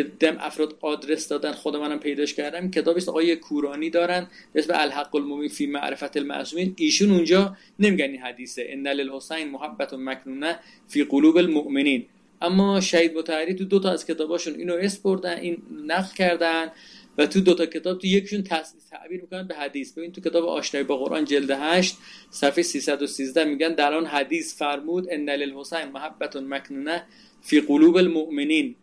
دم 0.00 0.36
افراد 0.40 0.76
آدرس 0.80 1.28
دادن 1.28 1.52
خود 1.52 1.76
منم 1.76 1.98
پیداش 1.98 2.34
کردم 2.34 2.70
کتابی 2.70 2.98
است 2.98 3.08
آقای 3.08 3.36
کورانی 3.36 3.90
دارن 3.90 4.26
اسم 4.54 4.72
الحق 4.76 5.14
المومین 5.14 5.48
فی 5.48 5.66
معرفت 5.66 6.16
المعصومین. 6.16 6.74
ایشون 6.76 7.10
اونجا 7.10 7.56
نمیگن 7.78 8.04
این 8.04 8.20
حدیثه. 8.20 8.66
ان 8.68 8.88
للحسین 8.88 9.48
محبت 9.48 9.94
مکنونه 9.94 10.58
فی 10.88 11.04
قلوب 11.04 11.36
المؤمنین. 11.36 12.06
اما 12.42 12.80
شهید 12.80 13.18
مطهری 13.18 13.54
تو 13.54 13.64
دو 13.64 13.80
تا 13.80 13.90
از 13.90 14.06
کتاباشون 14.06 14.54
اینو 14.54 14.74
اسپردن 14.74 15.36
این 15.36 15.62
نقل 15.86 16.14
کردن. 16.14 16.68
و 17.18 17.26
تو 17.26 17.40
دو 17.40 17.54
تا 17.54 17.66
کتاب 17.66 17.98
تو 17.98 18.06
یکشون 18.06 18.42
تعبیر 18.90 19.20
می‌کنن 19.20 19.46
به 19.46 19.54
حدیث. 19.54 19.92
ببین 19.92 20.12
تو 20.12 20.20
کتاب 20.20 20.44
آشنایی 20.44 20.86
با 20.86 20.96
قرآن 20.96 21.24
جلد 21.24 21.50
8 21.50 21.96
صفحه 22.30 22.62
313 22.62 23.44
میگن 23.44 23.74
در 23.74 23.94
آن 23.94 24.06
حدیث 24.06 24.58
فرمود 24.58 25.06
ان 25.10 25.30
للحسین 25.30 25.84
محبت 25.84 26.36
مکنونه 26.36 27.02
فی 27.42 27.60
قلوب 27.60 27.96
المؤمنین. 27.96 28.74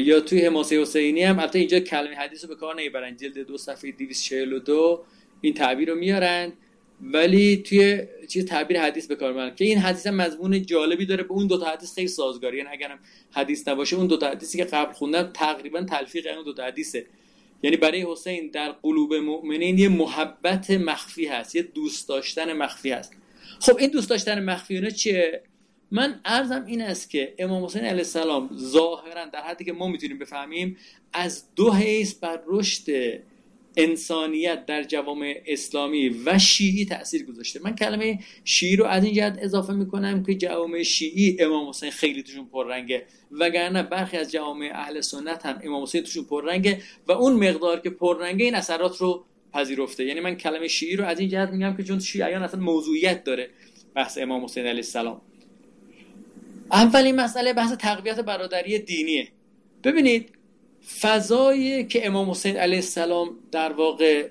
یا 0.00 0.20
توی 0.20 0.46
حماسه 0.46 0.80
حسینی 0.80 1.22
هم 1.22 1.38
البته 1.38 1.58
اینجا 1.58 1.80
کلمه 1.80 2.14
حدیث 2.14 2.44
رو 2.44 2.48
به 2.48 2.56
کار 2.56 2.74
نمی‌برن 2.74 3.16
جلد 3.16 3.38
دو 3.38 3.58
صفحه 3.58 3.92
242 3.92 5.04
این 5.40 5.54
تعبیر 5.54 5.90
رو 5.90 5.94
میارن. 5.94 6.52
ولی 7.02 7.56
توی 7.56 8.02
چیز 8.28 8.44
تعبیر 8.44 8.80
حدیث 8.80 9.06
به 9.06 9.16
کار 9.16 9.50
که 9.50 9.64
این 9.64 9.78
حدیث 9.78 10.06
هم 10.06 10.14
مضمون 10.14 10.62
جالبی 10.66 11.06
داره 11.06 11.22
به 11.22 11.32
اون 11.32 11.46
دو 11.46 11.58
تا 11.58 11.66
حدیث 11.66 11.94
خیلی 11.94 12.08
سازگاری. 12.08 12.56
یعنی 12.56 12.68
اگرم 12.72 12.98
حدیث 13.30 13.68
نباشه 13.68 13.96
اون 13.96 14.06
دو 14.06 14.16
تا 14.16 14.30
حدیثی 14.30 14.58
که 14.58 14.64
قبل 14.64 14.92
خوندم 14.92 15.30
تقریبا 15.34 15.82
تلفیق 15.82 16.26
اون 16.34 16.44
دو 16.44 16.52
تا 16.52 16.64
حدیثه. 16.64 17.06
یعنی 17.62 17.76
برای 17.76 18.06
حسین 18.12 18.50
در 18.50 18.72
قلوب 18.72 19.14
مؤمنین 19.14 19.78
یه 19.78 19.88
محبت 19.88 20.70
مخفی 20.70 21.26
هست 21.26 21.56
یه 21.56 21.62
دوست 21.62 22.08
داشتن 22.08 22.52
مخفی 22.52 22.90
هست. 22.90 23.12
خب 23.60 23.76
این 23.78 23.90
دوست 23.90 24.10
داشتن 24.10 24.44
مخفی 24.44 24.90
چیه؟ 24.92 25.42
من 25.90 26.20
عرضم 26.24 26.64
این 26.66 26.82
است 26.82 27.10
که 27.10 27.34
امام 27.38 27.64
حسین 27.64 27.82
علیه 27.82 27.98
السلام 27.98 28.50
ظاهرا 28.56 29.24
در 29.24 29.40
حدی 29.40 29.64
که 29.64 29.72
ما 29.72 29.88
می‌تونیم 29.88 30.18
بفهمیم 30.18 30.76
از 31.12 31.44
دو 31.56 31.72
حیث 31.72 32.14
بر 32.14 32.40
رشد 32.46 32.84
انسانیت 33.76 34.66
در 34.66 34.82
جوامع 34.82 35.42
اسلامی 35.46 36.08
و 36.08 36.38
شیعی 36.38 36.84
تاثیر 36.84 37.24
گذاشته. 37.24 37.60
من 37.64 37.74
کلمه 37.74 38.18
شیعی 38.44 38.76
رو 38.76 38.84
از 38.84 39.04
این 39.04 39.14
جهت 39.14 39.38
اضافه 39.42 39.72
می‌کنم 39.72 40.22
که 40.22 40.34
جوامع 40.34 40.82
شیعی 40.82 41.36
امام 41.40 41.68
حسین 41.68 41.90
خیلی 41.90 42.22
توشون 42.22 42.46
پررنگه 42.46 43.06
وگرنه 43.30 43.82
برخی 43.82 44.16
از 44.16 44.32
جوامع 44.32 44.70
اهل 44.74 45.00
سنت 45.00 45.46
هم 45.46 45.60
امام 45.64 45.82
حسین 45.82 46.02
توشون 46.02 46.24
پررنگه 46.24 46.82
و 47.08 47.12
اون 47.12 47.48
مقدار 47.48 47.80
که 47.80 47.90
پررنگه 47.90 48.44
این 48.44 48.54
اثرات 48.54 48.96
رو 48.96 49.24
پذیرفته. 49.52 50.04
یعنی 50.04 50.20
من 50.20 50.34
کلمه 50.34 50.68
شیعی 50.68 50.96
رو 50.96 51.04
از 51.04 51.20
این 51.20 51.28
جهت 51.28 51.50
میگم 51.50 51.76
که 51.76 51.82
چون 51.82 51.98
شیعیان 51.98 52.42
اصلا 52.42 52.60
موضوعیت 52.60 53.24
داره 53.24 53.50
بحث 53.94 54.18
امام 54.18 54.44
حسین 54.44 54.66
علیه 54.66 54.76
السلام. 54.76 55.20
اولین 56.72 57.16
مسئله 57.16 57.52
بحث 57.52 57.72
تقویت 57.72 58.20
برادری 58.20 58.78
دینیه. 58.78 59.28
ببینید 59.84 60.39
فضایی 61.00 61.86
که 61.86 62.06
امام 62.06 62.30
حسین 62.30 62.56
علیه 62.56 62.76
السلام 62.76 63.36
در 63.52 63.72
واقع 63.72 64.28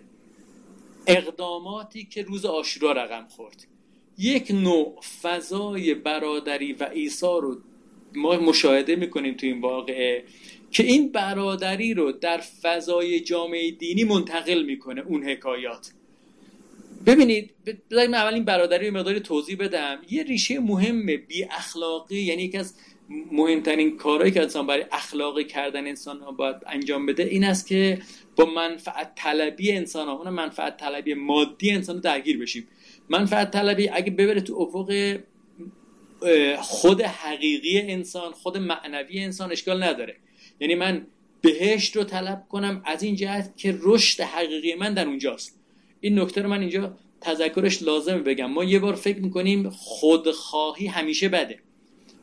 اقداماتی 1.07 2.05
که 2.05 2.23
روز 2.23 2.45
آشورا 2.45 2.91
رقم 2.91 3.27
خورد. 3.29 3.67
یک 4.17 4.51
نوع 4.51 5.01
فضای 5.21 5.93
برادری 5.93 6.73
و 6.73 6.89
ایثار 6.93 7.41
رو 7.41 7.57
ما 8.15 8.37
مشاهده 8.37 8.95
می‌کنیم 8.95 9.33
تو 9.33 9.45
این 9.45 9.61
واقعه 9.61 10.23
که 10.71 10.83
این 10.83 11.11
برادری 11.11 11.93
رو 11.93 12.11
در 12.11 12.37
فضای 12.37 13.19
جامعه 13.19 13.71
دینی 13.71 14.03
منتقل 14.03 14.63
می‌کنه 14.63 15.01
اون 15.01 15.23
حکایات. 15.23 15.91
ببینید 17.05 17.51
بذارید 17.91 18.09
من 18.09 18.17
اول 18.17 18.33
این 18.33 18.45
برادری 18.45 18.89
رو 18.89 18.97
مقداری 18.97 19.19
توضیح 19.19 19.57
بدم. 19.57 20.01
یه 20.09 20.23
ریشه 20.23 20.59
مهم 20.59 21.05
بی 21.05 21.43
اخلاقی 21.43 22.21
یعنی 22.21 22.43
یکی 22.43 22.57
از 22.57 22.73
مهمترین 23.31 23.97
کارهایی 23.97 24.31
که 24.31 24.41
انسان 24.41 24.67
برای 24.67 24.85
اخلاقی 24.91 25.43
کردن 25.43 25.87
انسان 25.87 26.19
ها 26.19 26.31
باید 26.31 26.55
انجام 26.67 27.05
بده 27.05 27.23
این 27.23 27.43
است 27.43 27.67
که 27.67 27.99
با 28.35 28.45
منفعت 28.45 29.15
طلبی 29.15 29.71
انسان 29.71 30.07
ها 30.07 30.13
اون 30.13 30.29
منفعت 30.29 30.77
طلبی 30.77 31.13
مادی 31.13 31.71
انسان 31.71 31.95
رو 31.95 32.01
درگیر 32.01 32.39
بشیم. 32.39 32.67
منفعت 33.09 33.51
طلبی 33.51 33.89
اگه 33.89 34.11
ببره 34.11 34.41
تو 34.41 34.55
افق 34.55 35.19
خود 36.57 37.01
حقیقی 37.01 37.79
انسان 37.79 38.31
خود 38.31 38.57
معنوی 38.57 39.19
انسان 39.19 39.51
اشکال 39.51 39.83
نداره. 39.83 40.15
یعنی 40.59 40.75
من 40.75 41.07
بهشت 41.41 41.95
رو 41.95 42.03
طلب 42.03 42.45
کنم 42.49 42.81
از 42.85 43.03
این 43.03 43.15
جهت 43.15 43.57
که 43.57 43.77
رشد 43.81 44.21
حقیقی 44.21 44.75
من 44.75 44.93
در 44.93 45.07
اونجاست. 45.07 45.59
این 46.01 46.19
نکته 46.19 46.41
رو 46.41 46.49
من 46.49 46.59
اینجا 46.59 46.97
تذکرش 47.21 47.83
لازمه 47.83 48.19
بگم. 48.19 48.51
ما 48.51 48.63
یه 48.63 48.79
بار 48.79 48.95
فکر 48.95 49.19
می‌کنیم 49.19 49.69
خودخواهی 49.69 50.87
همیشه 50.87 51.29
بده. 51.29 51.59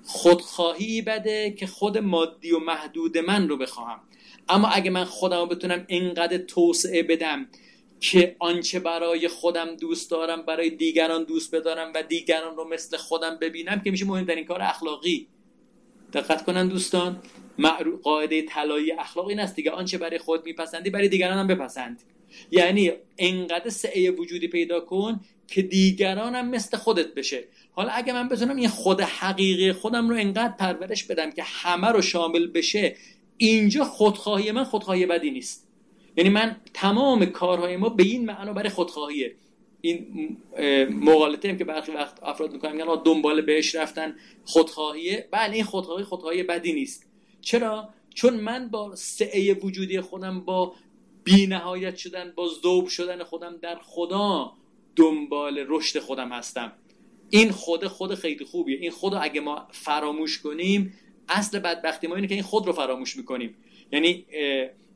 خودخواهی 0.06 1.02
بده 1.02 1.50
که 1.50 1.66
خود 1.66 1.98
مادی 1.98 2.52
و 2.52 2.58
محدود 2.58 3.18
من 3.18 3.48
رو 3.48 3.56
بخواهم. 3.56 4.00
اما 4.48 4.68
اگه 4.68 4.90
من 4.90 5.04
خودم 5.04 5.38
رو 5.38 5.46
بتونم 5.46 5.84
اینقدر 5.88 6.38
توسعه 6.38 7.02
بدم 7.02 7.46
که 8.00 8.36
آنچه 8.38 8.80
برای 8.80 9.28
خودم 9.28 9.76
دوست 9.76 10.10
دارم 10.10 10.42
برای 10.42 10.70
دیگران 10.70 11.24
دوست 11.24 11.54
بدارم 11.54 11.92
و 11.94 12.02
دیگران 12.02 12.56
رو 12.56 12.68
مثل 12.68 12.96
خودم 12.96 13.38
ببینم 13.40 13.80
که 13.80 13.90
میشه 13.90 14.06
مهمترین 14.06 14.44
کار 14.44 14.62
اخلاقی. 14.62 15.28
دقت 16.12 16.44
کنن 16.44 16.68
دوستان 16.68 17.22
قاعده 18.02 18.42
طلایی 18.42 18.92
اخلاق 18.92 19.26
این 19.26 19.40
است 19.40 19.56
دیگه. 19.56 19.70
آنچه 19.70 19.98
برای 19.98 20.18
خود 20.18 20.44
میپسندی 20.44 20.90
برای 20.90 21.08
دیگران 21.08 21.38
هم 21.38 21.46
بپسند. 21.46 22.02
یعنی 22.50 22.92
انقدر 23.18 23.70
سعه 23.70 24.10
وجودی 24.10 24.48
پیدا 24.48 24.80
کن 24.80 25.20
که 25.46 25.62
دیگرانم 25.62 26.50
مثل 26.50 26.76
خودت 26.76 27.14
بشه. 27.14 27.44
حالا 27.76 27.90
اگه 27.90 28.12
من 28.12 28.28
بتونم 28.28 28.56
این 28.56 28.68
خود 28.68 29.00
حقیقی 29.00 29.72
خودم 29.72 30.08
رو 30.08 30.16
انقدر 30.16 30.54
پرورش 30.58 31.04
بدم 31.04 31.30
که 31.30 31.42
همه 31.42 31.88
رو 31.88 32.02
شامل 32.02 32.46
بشه 32.46 32.96
اینجا 33.36 33.84
خودخواهی 33.84 34.52
من 34.52 34.64
خودخواهی 34.64 35.06
بدی 35.06 35.30
نیست. 35.30 35.68
یعنی 36.16 36.30
من 36.30 36.56
تمام 36.74 37.26
کارهای 37.26 37.76
ما 37.76 37.88
به 37.88 38.02
این 38.02 38.26
معنا 38.26 38.52
برای 38.52 38.68
خودخواهیه. 38.68 39.34
این 39.80 40.36
مقالطه 40.90 41.48
هم 41.48 41.58
که 41.58 41.64
برخی 41.64 41.92
وقت 41.92 42.22
افراد 42.22 42.52
می‌کنن 42.52 42.72
میگن 42.72 43.02
دنبال 43.04 43.40
بهش 43.40 43.74
رفتن 43.74 44.16
خودخواهیه. 44.44 45.28
بله 45.30 45.54
این 45.54 45.64
خودخواهی 45.64 46.04
خودخواهی 46.04 46.42
بدی 46.42 46.72
نیست. 46.72 47.06
چرا؟ 47.40 47.88
چون 48.14 48.34
من 48.34 48.68
با 48.68 48.94
سعه 48.94 49.54
وجودی 49.54 50.00
خودم 50.00 50.40
با 50.40 50.74
بی 51.24 51.46
نهایت 51.46 51.96
شدن 51.96 52.32
با 52.36 52.48
ذوب 52.62 52.88
شدن 52.88 53.24
خودم 53.24 53.56
در 53.62 53.78
خدا 53.82 54.52
دنبال 54.96 55.64
رشد 55.68 55.98
خودم 55.98 56.32
هستم. 56.32 56.72
این 57.30 57.50
خود 57.50 57.86
خود 57.86 58.14
خیلی 58.14 58.44
خوبیه. 58.44 58.78
این 58.78 58.90
خود 58.90 59.14
اگه 59.14 59.40
ما 59.40 59.68
فراموش 59.70 60.38
کنیم 60.38 60.92
اصل 61.28 61.58
بدبختی 61.58 62.06
ما 62.06 62.14
اینه 62.14 62.28
که 62.28 62.34
این 62.34 62.42
خود 62.42 62.66
رو 62.66 62.72
فراموش 62.72 63.16
می‌کنیم. 63.16 63.54
یعنی 63.92 64.26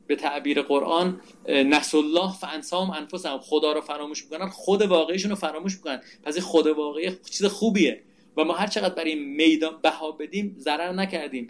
به 0.07 0.15
تعبیر 0.15 0.61
قرآن 0.61 1.21
نس 1.47 1.95
الله 1.95 2.33
فانسام 2.33 2.89
انفسهم. 2.89 3.39
خدا 3.39 3.71
رو 3.71 3.81
فراموش 3.81 4.23
می‌کنن 4.23 4.49
خود 4.49 4.81
واقعیشون 4.81 5.29
رو 5.29 5.35
فراموش 5.35 5.75
می‌کنن. 5.75 6.01
پس 6.23 6.33
این 6.33 6.43
خود 6.43 6.67
واقعی 6.67 7.11
چیز 7.29 7.45
خوبیه. 7.45 8.01
و 8.37 8.43
ما 8.43 8.53
هر 8.53 8.67
چقدر 8.67 8.95
برای 8.95 9.11
این 9.11 9.35
میدان 9.35 9.79
بها 9.81 10.11
بدیم 10.11 10.55
ضرر 10.59 10.91
نکردیم. 10.91 11.49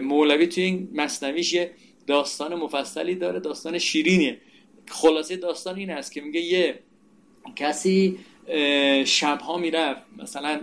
مولوی 0.00 0.46
توی 0.46 0.62
این 0.62 0.88
مصنویش 0.92 1.52
یه 1.52 1.70
داستان 2.06 2.54
مفصلی 2.54 3.14
داره 3.14 3.40
داستان 3.40 3.78
شیرینیه. 3.78 4.40
خلاصه 4.88 5.36
داستان 5.36 5.76
این 5.76 5.90
است 5.90 6.12
که 6.12 6.20
میگه 6.20 6.40
یه 6.40 6.78
کسی 7.56 8.18
شبها 9.04 9.58
می‌رفت. 9.58 10.02
مثلا 10.18 10.60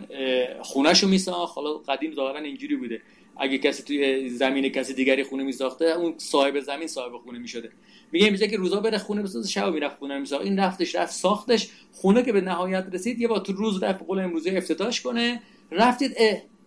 خونهشو 0.62 1.08
میساخت. 1.08 1.58
حالا 1.58 1.74
قدیم 1.74 2.14
ظاهرا 2.14 2.40
اینجوری 2.40 2.76
بوده. 2.76 3.02
اگه 3.38 3.58
کسی 3.58 3.84
توی 3.84 4.30
زمین 4.30 4.70
کسی 4.70 4.94
دیگری 4.94 5.24
خونه 5.24 5.44
میساخته 5.44 5.86
اون 5.86 6.14
صاحب 6.18 6.60
زمین 6.60 6.88
صاحب 6.88 7.18
خونه 7.18 7.40
می‌شده. 7.40 7.72
میگه 8.12 8.30
میگه 8.30 8.48
که 8.48 8.58
روزا 8.58 8.80
بره 8.80 8.98
خونه 8.98 9.22
بسازه 9.22 9.50
شب 9.50 9.74
می‌رفت 9.74 9.98
خونه 9.98 10.20
میساخت. 10.20 10.46
این 10.46 10.60
رفتش 10.60 10.96
رفت 10.96 11.14
ساختش. 11.14 11.68
خونه 11.92 12.24
که 12.24 12.34
به 12.34 12.42
نهایت 12.42 12.86
رسید 12.94 13.22
یه 13.22 13.28
با 13.28 13.40
تو 13.40 13.54
روز 13.54 13.84
رفت 13.84 14.04
قول 14.08 14.20
امروزه 14.20 14.54
افتتاش 14.58 15.02
کنه. 15.02 15.42
رفتید 15.72 16.16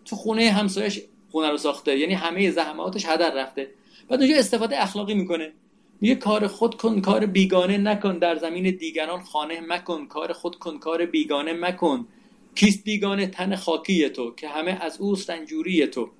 تو 0.05 0.16
خونه 0.16 0.51
همسایش 0.51 1.01
خونه 1.31 1.51
رو 1.51 1.57
ساخته. 1.57 1.99
یعنی 1.99 2.14
همه 2.14 2.51
زحماتش 2.51 3.07
هدر 3.07 3.35
رفته. 3.35 3.71
بعد 4.09 4.21
اونجا 4.21 4.37
استفاده 4.37 4.83
اخلاقی 4.83 5.14
می‌کنه. 5.14 5.53
میگه 6.01 6.14
کار 6.14 6.46
خود 6.46 6.74
کن 6.74 7.01
کار 7.01 7.26
بیگانه 7.26 7.78
نکن. 7.78 8.18
در 8.18 8.36
زمین 8.36 8.76
دیگران 8.76 9.20
خانه 9.20 9.61
مکن. 9.61 10.07
کار 10.07 10.32
خود 10.32 10.59
کن 10.59 10.78
کار 10.78 11.07
بیگانه 11.07 11.53
مکن. 11.53 12.07
کیست 12.55 12.84
بیگانه؟ 12.84 13.26
تن 13.26 13.57
خاکی 13.57 14.09
تو 14.09 14.34
که 14.34 14.49
همه 14.49 14.78
از 14.80 15.01
اوست 15.01 15.30
رنجوری 15.30 15.86
تو. 15.86 16.11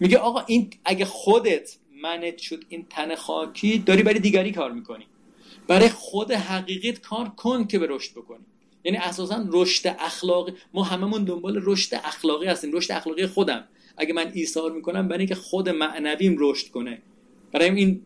میگه 0.00 0.18
آقا 0.18 0.40
این 0.46 0.70
اگه 0.84 1.04
خودت 1.04 1.76
منت 2.02 2.38
شد 2.38 2.64
این 2.68 2.86
تن 2.90 3.14
خاکی 3.14 3.78
داری 3.78 4.02
برای 4.02 4.18
دیگری 4.18 4.52
کار 4.52 4.72
می‌کنی. 4.72 5.06
برای 5.66 5.88
خود 5.88 6.32
حقیقیت 6.32 7.00
کار 7.00 7.28
کن 7.28 7.66
که 7.66 7.78
به 7.78 7.86
رشد 7.90 8.12
بکنی. 8.12 8.44
یعنی 8.84 8.98
اساسا 8.98 9.46
رشد 9.52 9.96
اخلاقی 9.98 10.52
ما 10.74 10.82
هممون 10.82 11.24
دنبال 11.24 11.60
رشد 11.62 11.94
اخلاقی 11.94 12.46
هستیم. 12.46 12.72
رشد 12.72 12.92
اخلاقی 12.92 13.26
خودم. 13.26 13.64
اگه 13.96 14.12
من 14.14 14.30
ایثار 14.34 14.72
می‌کنم 14.72 15.08
برای 15.08 15.18
اینکه 15.18 15.34
خود 15.34 15.68
معنویم 15.68 16.36
رشد 16.38 16.68
کنه. 16.68 17.02
برای 17.52 17.70
این 17.70 18.02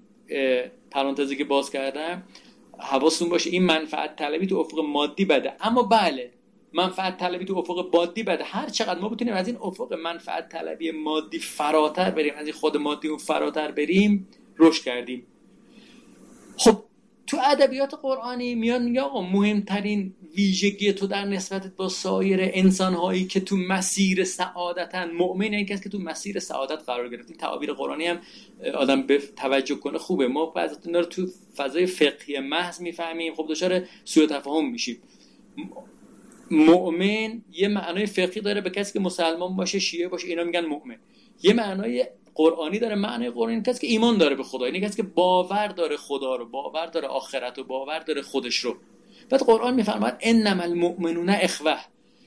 پرانتزی 0.93 1.37
که 1.37 1.45
باز 1.45 1.71
کردم 1.71 2.23
حواستون 2.79 3.29
باشه 3.29 3.51
این 3.51 3.63
منفعت 3.65 4.17
طلبی 4.17 4.47
تو 4.47 4.57
افق 4.57 4.79
مادی 4.79 5.25
بده. 5.25 5.53
اما 5.61 5.83
بله 5.83 6.33
منفعت 6.73 7.17
طلبی 7.17 7.45
تو 7.45 7.59
افق 7.59 7.97
مادی 7.97 8.23
بده. 8.23 8.45
هر 8.45 8.69
چقدر 8.69 9.01
ما 9.01 9.09
بتونیم 9.09 9.35
از 9.35 9.47
این 9.47 9.57
افق 9.57 9.93
منفعت 9.93 10.49
طلبی 10.49 10.91
مادی 10.91 11.39
فراتر 11.39 12.11
بریم 12.11 12.35
از 12.37 12.47
این 12.47 12.55
خود 12.55 12.77
مادی 12.77 13.09
اون 13.09 13.19
فراتر 13.19 13.71
بریم 13.71 14.29
رشد 14.59 14.85
کردیم. 14.85 15.27
خب 16.57 16.79
تو 17.33 17.39
ادبیات 17.45 17.95
قرآنی 18.03 18.55
میان 18.55 18.83
میگه 18.83 19.01
آقا 19.01 19.23
مهمترین 19.23 20.15
ویژگی 20.37 20.93
تو 20.93 21.07
در 21.07 21.25
نسبت 21.25 21.67
با 21.77 21.89
سایر 21.89 22.39
انسان 22.43 22.95
هایی 22.95 23.25
که 23.25 23.41
تو 23.41 23.57
مسیر 23.57 24.25
سعادتن 24.25 25.11
مؤمن 25.11 25.55
این 25.55 25.67
کسی 25.67 25.83
که 25.83 25.89
تو 25.89 25.99
مسیر 25.99 26.39
سعادت 26.39 26.83
قرار 26.87 27.09
گرفت. 27.09 27.31
این 27.31 27.39
تعابیر 27.39 27.73
قرآنی 27.73 28.07
هم 28.07 28.21
آدم 28.75 29.03
به 29.03 29.19
توجه 29.37 29.75
کنه 29.75 29.99
خوبه. 29.99 30.29
ما 30.29 30.47
بعضی 30.47 30.93
رو 30.93 31.05
تو 31.05 31.27
فضای 31.57 31.87
فقهی 31.87 32.39
محض 32.39 32.81
می‌فهمیم. 32.81 33.35
خب 33.35 33.47
دچار 33.49 33.83
سوء 34.05 34.27
تفاهم 34.27 34.71
میشیم. 34.71 34.97
مؤمن 36.51 37.43
یه 37.53 37.69
معنای 37.69 38.07
فقهی 38.07 38.41
داره 38.41 38.61
به 38.61 38.71
کسی 38.71 38.93
که 38.93 39.01
مسلمان 39.01 39.57
باشه 39.57 39.79
شیعه 39.79 40.09
باشه 40.09 40.29
اینا 40.29 40.45
میگن 40.45 40.67
مؤمن. 40.67 40.97
یه 41.43 41.53
معنای 41.53 42.07
قرآنی 42.35 42.79
داره 42.79 42.95
معنای 42.95 43.31
قرآنی 43.31 43.63
کسی 43.63 43.81
که 43.81 43.87
ایمان 43.87 44.19
داره 44.19 44.35
به 44.35 44.43
خدا 44.43 44.67
یعنی 44.67 44.81
کسی 44.81 44.97
که 44.97 45.03
باور 45.03 45.69
داره 45.69 45.97
خدا 45.97 46.37
رو 46.37 46.47
باور 46.47 46.87
داره 46.87 47.09
آخرت 47.09 47.59
و 47.59 47.65
باور 47.65 47.99
داره 47.99 48.23
خودش 48.23 48.57
رو. 48.57 48.77
بعد 49.31 49.41
قرآن 49.41 49.75
میفرماید 49.75 50.15
انما 50.21 50.63
المؤمنون 50.63 51.31
اخوه. 51.31 51.79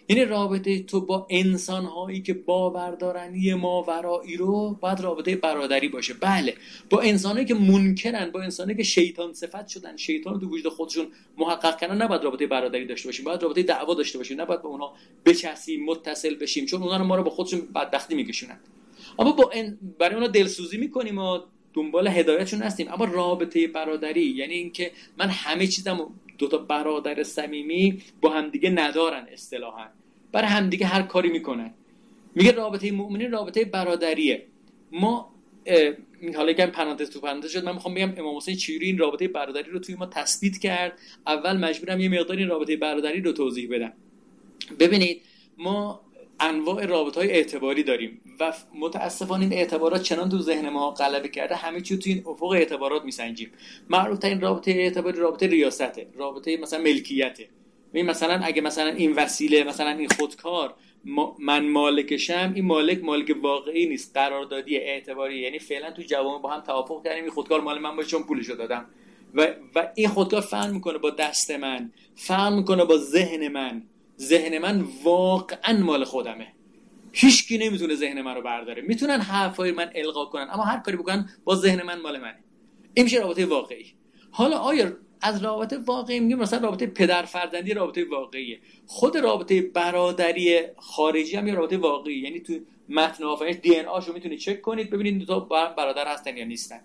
یعنی 0.09 0.25
رابطه 0.25 0.83
تو 0.83 1.01
با 1.01 1.27
انسان 1.29 1.85
هایی 1.85 2.21
که 2.21 2.33
باور 2.33 2.91
دارن 2.91 3.35
یه 3.35 3.55
ماورایی 3.55 4.37
رو 4.37 4.77
باید 4.81 4.99
رابطه 4.99 5.35
برادری 5.35 5.87
باشه. 5.87 6.13
بله 6.13 6.55
با 6.89 7.01
انسانهایی 7.01 7.45
که 7.45 7.53
منکرن 7.53 8.31
با 8.31 8.41
انسانهایی 8.41 8.77
که 8.77 8.83
شیطان 8.83 9.33
صفت 9.33 9.67
شدن 9.67 9.97
شیطان 9.97 10.39
تو 10.39 10.47
وجود 10.49 10.73
خودشون 10.73 11.07
محقق 11.37 11.77
کردن 11.77 12.01
نباید 12.01 12.23
رابطه 12.23 12.47
برادری 12.47 12.85
داشته 12.85 13.07
باشیم 13.07 13.25
باید 13.25 13.43
رابطه 13.43 13.63
دعوا 13.63 13.93
داشته 13.93 14.17
باشیم 14.17 14.41
نباید 14.41 14.61
با 14.61 14.69
اونها 14.69 14.93
بچسیم 15.25 15.85
متصل 15.85 16.35
بشیم 16.35 16.65
چون 16.65 16.83
اونا 16.83 16.97
رو 16.97 17.03
ما 17.03 17.15
رو 17.15 17.23
با 17.23 17.29
خودشون 17.29 17.61
بدبختی 17.75 18.15
میکشونن. 18.15 18.59
اما 19.19 19.31
با 19.31 19.51
برای 19.99 20.15
اونا 20.15 20.27
دلسوزی 20.27 20.77
می‌کنیم 20.77 21.17
و 21.17 21.39
دنبال 21.73 22.07
هدایتشون 22.07 22.61
هستیم. 22.61 22.87
اما 22.91 23.05
رابطه 23.05 23.67
برادری 23.67 24.21
یعنی 24.21 24.53
اینکه 24.53 24.91
من 25.17 25.29
همه 25.29 25.67
چیزم 25.67 26.09
دوتا 26.37 26.57
برادر 26.57 27.23
صمیمی 27.23 28.01
با 28.21 28.29
همدیگه 28.29 28.69
ندارن 28.69 29.27
اصطلاحا. 29.31 29.85
برای 30.31 30.47
همدیگه 30.47 30.85
هر 30.85 31.01
کاری 31.01 31.29
می‌کنن. 31.29 31.73
میگه 32.35 32.51
رابطه 32.51 32.91
مؤمنین 32.91 33.31
رابطه 33.31 33.65
برادریه. 33.65 34.45
ما 34.91 35.35
حالا 36.35 36.51
یکم 36.51 36.65
پرانتز 36.65 37.09
تو 37.09 37.19
پرانتز 37.19 37.51
شد 37.51 37.65
من 37.65 37.73
می‌خوام 37.73 37.93
بگم 37.93 38.13
امام 38.17 38.37
حسین 38.37 38.55
چیری 38.55 38.85
این 38.85 38.97
رابطه 38.97 39.27
برادری 39.27 39.71
رو 39.71 39.79
توی 39.79 39.95
ما 39.95 40.05
تثبیت 40.05 40.57
کرد. 40.57 40.99
اول 41.27 41.57
مجبورم 41.57 41.99
یه 41.99 42.09
مقدار 42.09 42.37
این 42.37 42.47
رابطه 42.47 42.77
برادری 42.77 43.21
رو 43.21 43.31
توضیح 43.31 43.69
بدم. 43.71 43.93
ببینید 44.79 45.21
ما 45.57 46.04
انواع 46.39 46.85
رابطه 46.85 47.19
های 47.19 47.31
اعتباری 47.31 47.83
داریم 47.83 48.21
و 48.39 48.53
متاسفانه 48.79 49.43
این 49.43 49.53
اعتبارات 49.53 50.01
چنان 50.01 50.29
تو 50.29 50.39
ذهن 50.39 50.69
ما 50.69 50.91
غلبه 50.91 51.27
کرده 51.27 51.55
همه 51.55 51.81
چی 51.81 51.97
تو 51.97 52.09
این 52.09 52.23
افق 52.27 52.43
اعتبارات 52.43 53.03
میسنجیم. 53.03 53.51
معروف 53.89 54.19
ترین 54.19 54.41
رابطه 54.41 54.71
اعتباری 54.71 55.19
رابطه 55.19 55.47
ریاسته 55.47 56.07
رابطه 56.15 56.57
مثلا 56.57 56.79
ملکیته. 56.79 57.49
مثلا 57.93 58.39
اگه 58.43 58.61
مثلا 58.61 58.89
این 58.89 59.13
وسیله 59.13 59.63
مثلا 59.63 59.89
این 59.89 60.07
خودکار 60.07 60.73
من 61.39 61.69
مالکشم 61.69 62.51
این 62.55 62.65
مالک 62.65 63.03
مالک 63.03 63.35
واقعی 63.41 63.85
نیست 63.89 64.17
قراردادی 64.17 64.77
اعتباری. 64.77 65.39
یعنی 65.39 65.59
فعلا 65.59 65.91
تو 65.91 66.01
جوامع 66.01 66.41
با 66.41 66.49
هم 66.49 66.61
توافق 66.61 67.03
کردیم 67.03 67.23
این 67.23 67.33
خودکار 67.33 67.61
مال 67.61 67.79
من 67.79 67.95
باشه 67.95 68.09
چون 68.09 68.23
پولشو 68.23 68.55
دادم. 68.55 68.85
و, 69.33 69.47
و 69.75 69.87
این 69.95 70.07
خودکار 70.07 70.41
فهم 70.41 70.73
می‌کنه 70.73 70.97
با 70.97 71.09
دست 71.09 71.51
من 71.51 71.91
فهم 72.15 72.53
می‌کنه 72.53 72.85
با 72.85 72.97
ذهن 72.97 73.47
من. 73.47 73.83
ذهن 74.19 74.57
من 74.57 74.85
واقعا 75.03 75.77
مال 75.79 76.03
خودمه. 76.03 76.47
هیچکی 77.13 77.57
نمی‌تونه 77.57 77.95
ذهن 77.95 78.21
من 78.21 78.35
رو 78.35 78.41
برداره. 78.41 78.81
می‌تونن 78.81 79.19
حرفای 79.21 79.71
من 79.71 79.89
القا 79.95 80.25
کنن 80.25 80.47
اما 80.51 80.63
هر 80.63 80.79
کاری 80.79 80.97
بکنن 80.97 81.29
با 81.43 81.55
ذهن 81.55 81.83
من 81.83 82.01
مال 82.01 82.17
منه. 82.17 82.39
این 82.93 83.03
میشه 83.03 83.19
رابطه 83.19 83.45
واقعی. 83.45 83.85
حالا 84.31 84.57
آیا 84.57 84.91
از 85.21 85.43
رابطه 85.43 85.77
واقعی 85.77 86.19
میگیم؟ 86.19 86.39
مثلا 86.39 86.59
رابطه 86.59 86.87
پدر 86.87 87.23
فرزندی 87.23 87.73
رابطه 87.73 88.05
واقعیه. 88.05 88.59
خود 88.85 89.17
رابطه 89.17 89.61
برادری 89.61 90.59
خارجی 90.77 91.35
هم 91.35 91.47
یه 91.47 91.53
رابطه 91.53 91.77
واقعی. 91.77 92.19
یعنی 92.19 92.39
تو 92.39 92.53
متن 92.89 93.23
آفرینش 93.23 93.55
دی 93.55 93.75
ان 93.75 93.85
آشو 93.85 94.13
می‌تونید 94.13 94.39
چک 94.39 94.61
کنید 94.61 94.89
ببینید 94.89 95.19
دو 95.19 95.25
تا 95.25 95.39
برادر 95.77 96.07
هستن 96.07 96.37
یا 96.37 96.45
نیستن. 96.45 96.81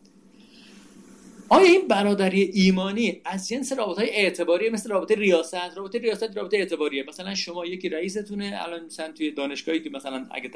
آیا 1.52 1.66
این 1.66 1.88
برادری 1.88 2.42
ایمانی 2.42 3.20
از 3.24 3.48
جنس 3.48 3.72
رابطه 3.72 4.00
های 4.00 4.10
اعتباری 4.10 4.70
مثل 4.70 4.90
رابطه 4.90 5.14
ریاست 5.14 5.76
رابطه 5.76 5.98
ریاست 5.98 6.36
رابطه 6.36 6.56
اعتباریه. 6.56 7.04
مثلا 7.08 7.34
شما 7.34 7.66
یکی 7.66 7.88
رئیستونه 7.88 8.58
الان 8.62 8.84
مثلا 8.84 9.12
توی 9.12 9.30
دانشگاهی 9.30 9.80
که 9.80 9.90
مثلا 9.90 10.26
اگه 10.30 10.50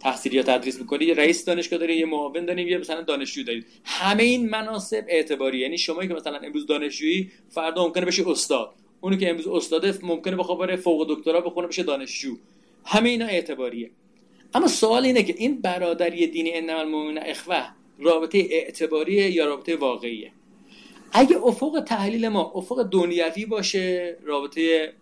تحصیل 0.00 0.34
یا 0.34 0.42
تدریس 0.42 0.80
می‌کنید 0.80 1.08
یه 1.08 1.14
رئیس 1.14 1.44
دانشگاه 1.44 1.78
دارید 1.78 1.98
یه 1.98 2.06
معاون 2.06 2.44
دارید 2.44 2.68
یه 2.68 2.78
مثلا 2.78 3.02
دانشجو 3.02 3.42
دارید 3.42 3.66
همه 3.84 4.22
این 4.22 4.48
مناسب 4.48 5.04
اعتباری 5.08 5.58
یعنی 5.58 5.78
شما 5.78 6.06
که 6.06 6.14
مثلا 6.14 6.38
امروز 6.38 6.66
دانشجویی 6.66 7.30
فردا 7.48 7.84
ممکنه 7.84 8.04
بشه 8.04 8.28
استاد. 8.28 8.74
اونی 9.00 9.16
که 9.16 9.30
امروز 9.30 9.48
استاده 9.48 9.94
ممکنه 10.02 10.36
بخواد 10.36 10.58
بره 10.58 10.76
فوق 10.76 11.06
دکترا 11.08 11.40
بخونه 11.40 11.66
بشه 11.66 11.82
دانشجو. 11.82 12.36
همه 12.84 13.08
اینا 13.08 13.26
اعتباریه. 13.26 13.90
اما 14.54 14.68
سوال 14.68 15.04
اینه 15.04 15.22
که 15.22 15.34
این 15.38 15.60
برادری 15.60 16.26
دینی 16.26 16.52
انما 16.52 16.80
المؤمنون 16.80 17.18
اخوه 17.18 17.66
رابطه 17.98 18.38
اعتباریه 18.50 19.30
یا 19.30 19.46
رابطه 19.46 19.76
واقعیه؟ 19.76 20.32
اگه 21.18 21.36
افق 21.36 21.82
تحلیل 21.86 22.28
ما 22.28 22.52
افق 22.54 22.82
دنیوی 22.82 23.46
باشه 23.46 24.16
رابطه 24.24 24.92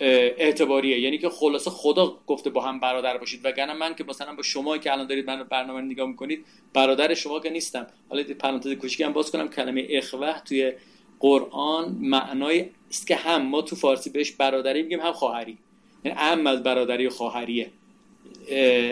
اعتباریه. 0.00 1.00
یعنی 1.00 1.18
که 1.18 1.28
خلاصه 1.28 1.70
خدا 1.70 2.18
گفته 2.26 2.50
با 2.50 2.60
هم 2.60 2.80
برادر 2.80 3.18
باشید. 3.18 3.40
وگرنه 3.44 3.72
من 3.72 3.94
که 3.94 4.04
مثلا 4.04 4.34
با 4.34 4.42
شما 4.42 4.78
که 4.78 4.92
الان 4.92 5.06
دارید 5.06 5.26
من 5.26 5.42
برنامه 5.42 5.80
نگاه 5.80 6.08
می‌کنید 6.08 6.44
برادر 6.72 7.14
شما 7.14 7.40
که 7.40 7.50
نیستم. 7.50 7.86
حالا 8.08 8.22
پرانتز 8.38 8.72
کوچیکی 8.72 9.02
هم 9.02 9.12
باز 9.12 9.30
کنم. 9.30 9.48
کلمه 9.48 9.86
اخوه 9.90 10.40
توی 10.40 10.72
قرآن 11.20 11.96
معنای 12.00 12.66
است 12.90 13.06
که 13.06 13.16
هم 13.16 13.42
ما 13.42 13.62
تو 13.62 13.76
فارسی 13.76 14.10
بهش 14.10 14.30
برادری 14.30 14.82
میگیم 14.82 15.00
هم 15.00 15.12
خواهری. 15.12 15.58
یعنی 16.04 16.18
هم 16.18 16.46
از 16.46 16.62
برادری 16.62 17.06
و 17.06 17.10
خواهریه. 17.10 17.70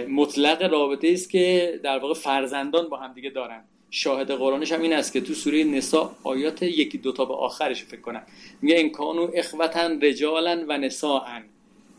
مطلق 0.08 0.62
رابطه 0.62 1.08
است 1.08 1.30
که 1.30 1.80
در 1.82 1.98
واقع 1.98 2.14
فرزندان 2.14 2.88
با 2.88 2.96
هم 2.96 3.12
دیگه 3.12 3.30
دارن. 3.30 3.64
شاهد 3.90 4.30
قرآنش 4.30 4.72
هم 4.72 4.82
این 4.82 4.92
است 4.92 5.12
که 5.12 5.20
تو 5.20 5.34
سوره 5.34 5.64
نساء 5.64 6.10
آیات 6.22 6.62
یکی 6.62 6.98
دوتا 6.98 7.24
به 7.24 7.34
آخرش 7.34 7.84
فکر 7.84 8.00
کنم. 8.00 8.22
میگه 8.62 8.76
این 8.76 8.90
کانو 8.90 9.30
اخوتن 9.34 10.00
رجالا 10.00 10.64
و 10.68 10.78
نساءن. 10.78 11.44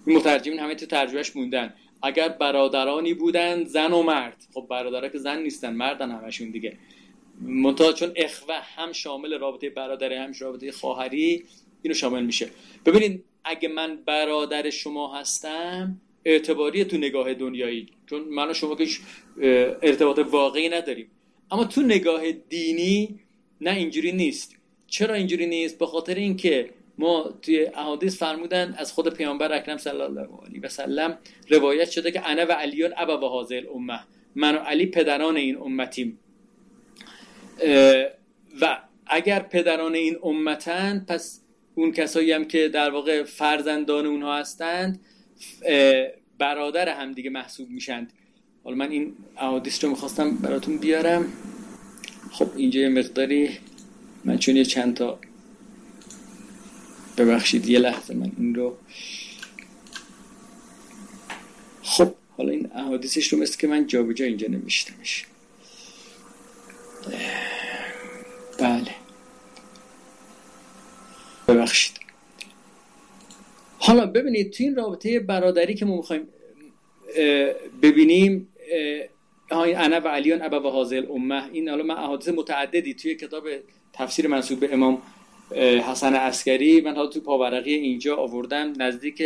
این 0.05 0.17
مترجمین 0.17 0.59
همه 0.59 0.75
تو 0.75 0.85
ترجمهش 0.85 1.35
موندن. 1.35 1.73
اگر 2.01 2.29
برادرانی 2.29 3.13
بودن 3.13 3.63
زن 3.63 3.93
و 3.93 4.03
مرد. 4.03 4.43
خب 4.53 4.67
برادرها 4.69 5.09
که 5.09 5.17
زن 5.17 5.41
نیستن 5.41 5.73
مردن 5.73 6.11
همشون 6.11 6.51
دیگه. 6.51 6.77
منتها 7.41 7.93
چون 7.93 8.11
اخوه 8.15 8.55
هم 8.55 8.91
شامل 8.91 9.39
رابطه 9.39 9.69
برادری 9.69 10.15
هم 10.15 10.31
رابطه 10.39 10.71
خواهری 10.71 11.43
اینو 11.81 11.95
شامل 11.95 12.23
میشه. 12.23 12.49
ببینید 12.85 13.23
اگه 13.43 13.69
من 13.69 13.99
برادر 14.05 14.69
شما 14.69 15.15
هستم 15.15 16.01
اعتباری 16.25 16.85
تو 16.85 16.97
نگاه 16.97 17.33
دنیایی. 17.33 17.87
چون 18.09 18.21
من 18.21 18.49
و 18.49 18.53
شما 18.53 18.75
که 18.75 18.87
ارتباط 19.81 20.19
واقعی 20.19 20.69
نداریم. 20.69 21.11
اما 21.51 21.65
تو 21.65 21.81
نگاه 21.81 22.31
دینی 22.31 23.19
نه 23.61 23.71
اینجوری 23.71 24.11
نیست. 24.11 24.55
چرا 24.87 25.13
اینجوری 25.13 25.45
نیست؟ 25.45 25.79
به 25.79 25.85
خاطر 25.85 26.15
اینکه 26.15 26.69
ما 26.97 27.33
توی 27.41 27.65
احادیث 27.65 28.17
فرمودن 28.17 28.75
از 28.77 28.91
خود 28.91 29.13
پیامبر 29.13 29.53
اکرم 29.53 29.77
صلی 29.77 30.01
الله 30.01 30.27
علیه 30.45 30.61
و 30.61 30.69
سلم 30.69 31.17
روایت 31.49 31.89
شده 31.89 32.11
که 32.11 32.29
انا 32.29 32.45
و 32.45 32.51
علیون 32.51 32.93
ابا 32.97 33.17
و 33.17 33.29
حاضر 33.29 33.63
امه 33.75 33.99
من 34.35 34.55
و 34.55 34.57
علی 34.57 34.85
پدران 34.85 35.37
این 35.37 35.57
امتیم. 35.57 36.19
و 38.61 38.77
اگر 39.07 39.39
پدران 39.39 39.95
این 39.95 40.17
امتن 40.23 41.05
پس 41.07 41.41
اون 41.75 41.91
کسایی 41.91 42.31
هم 42.31 42.45
که 42.45 42.69
در 42.69 42.89
واقع 42.89 43.23
فرزندان 43.23 44.05
اونها 44.05 44.37
هستند 44.37 44.99
برادر 46.37 46.89
هم 46.89 47.11
دیگه 47.11 47.29
محسوب 47.29 47.69
میشند. 47.69 48.13
حالا 48.65 48.77
من 48.77 48.91
این 48.91 49.13
احادیث 49.37 49.83
رو 49.83 49.89
می‌خواستم 49.89 50.31
براتون 50.31 50.77
بیارم. 50.77 51.33
خب 52.31 52.49
اینجا 52.55 52.79
یه 52.79 52.89
مقداری 52.89 53.57
من 54.25 54.37
چون 54.37 54.55
یه 54.55 54.65
چند 54.65 54.95
تا 54.97 55.19
ببخشید 57.17 57.69
یه 57.69 57.79
لحظه 57.79 58.13
من 58.13 58.31
این 58.37 58.55
رو 58.55 58.77
خب 61.83 62.13
حالا 62.37 62.51
این 62.51 62.71
احادیثش 62.75 63.33
رو 63.33 63.39
مثل 63.39 63.57
که 63.57 63.67
من 63.67 63.87
جابجا 63.87 64.13
جا 64.13 64.25
اینجا 64.25 64.47
نمیشتمش 64.47 65.25
بله. 68.59 68.95
ببخشید. 71.47 71.99
حالا 73.79 74.05
ببینید 74.05 74.51
تو 74.51 74.63
این 74.63 74.75
رابطه 74.75 75.19
برادری 75.19 75.75
که 75.75 75.85
ما 75.85 75.97
می‌خوایم 75.97 76.27
ببینیم 77.81 78.47
انا 79.51 79.99
و 79.99 80.07
علیان 80.07 80.41
ابا 80.41 80.61
و 80.61 80.71
حاضر 80.71 81.03
امه. 81.09 81.49
این 81.53 81.69
حالا 81.69 81.83
من 81.83 81.95
احادیث 81.95 82.29
متعددی 82.29 82.93
توی 82.93 83.15
کتاب 83.15 83.43
تفسیر 83.93 84.27
منصوب 84.27 84.59
به 84.59 84.73
امام 84.73 85.01
حسن 85.91 86.13
عسکری. 86.13 86.81
من 86.81 86.95
حالا 86.95 87.07
تو 87.07 87.19
پاورقی 87.19 87.73
اینجا 87.73 88.15
آوردم 88.15 88.73
نزدیک 88.77 89.23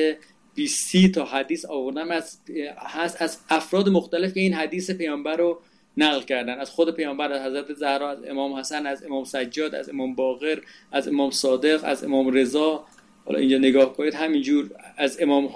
20 0.55 1.11
تا 1.15 1.25
حدیث 1.25 1.65
آوردم. 1.65 2.11
از 2.11 2.39
هست 2.77 3.21
از 3.21 3.37
افراد 3.49 3.89
مختلف 3.89 4.33
که 4.33 4.39
این 4.39 4.53
حدیث 4.53 4.91
پیامبر 4.91 5.35
رو 5.35 5.59
نقل 5.97 6.21
کردن. 6.21 6.59
از 6.59 6.69
خود 6.69 6.95
پیامبر 6.95 7.31
از 7.31 7.41
حضرت 7.41 7.73
زهرا 7.73 8.09
از 8.09 8.23
امام 8.23 8.53
حسن 8.53 8.85
از 8.85 9.03
امام 9.03 9.23
سجاد 9.23 9.75
از 9.75 9.89
امام 9.89 10.15
باقر 10.15 10.59
از 10.91 11.07
امام 11.07 11.31
صادق 11.31 11.81
از 11.83 12.03
امام 12.03 12.31
رضا. 12.31 12.85
حالا 13.25 13.39
اینجا 13.39 13.57
نگاه 13.57 13.93
کنید 13.93 14.13
همینجور 14.13 14.69
از 14.97 15.21
امام 15.21 15.49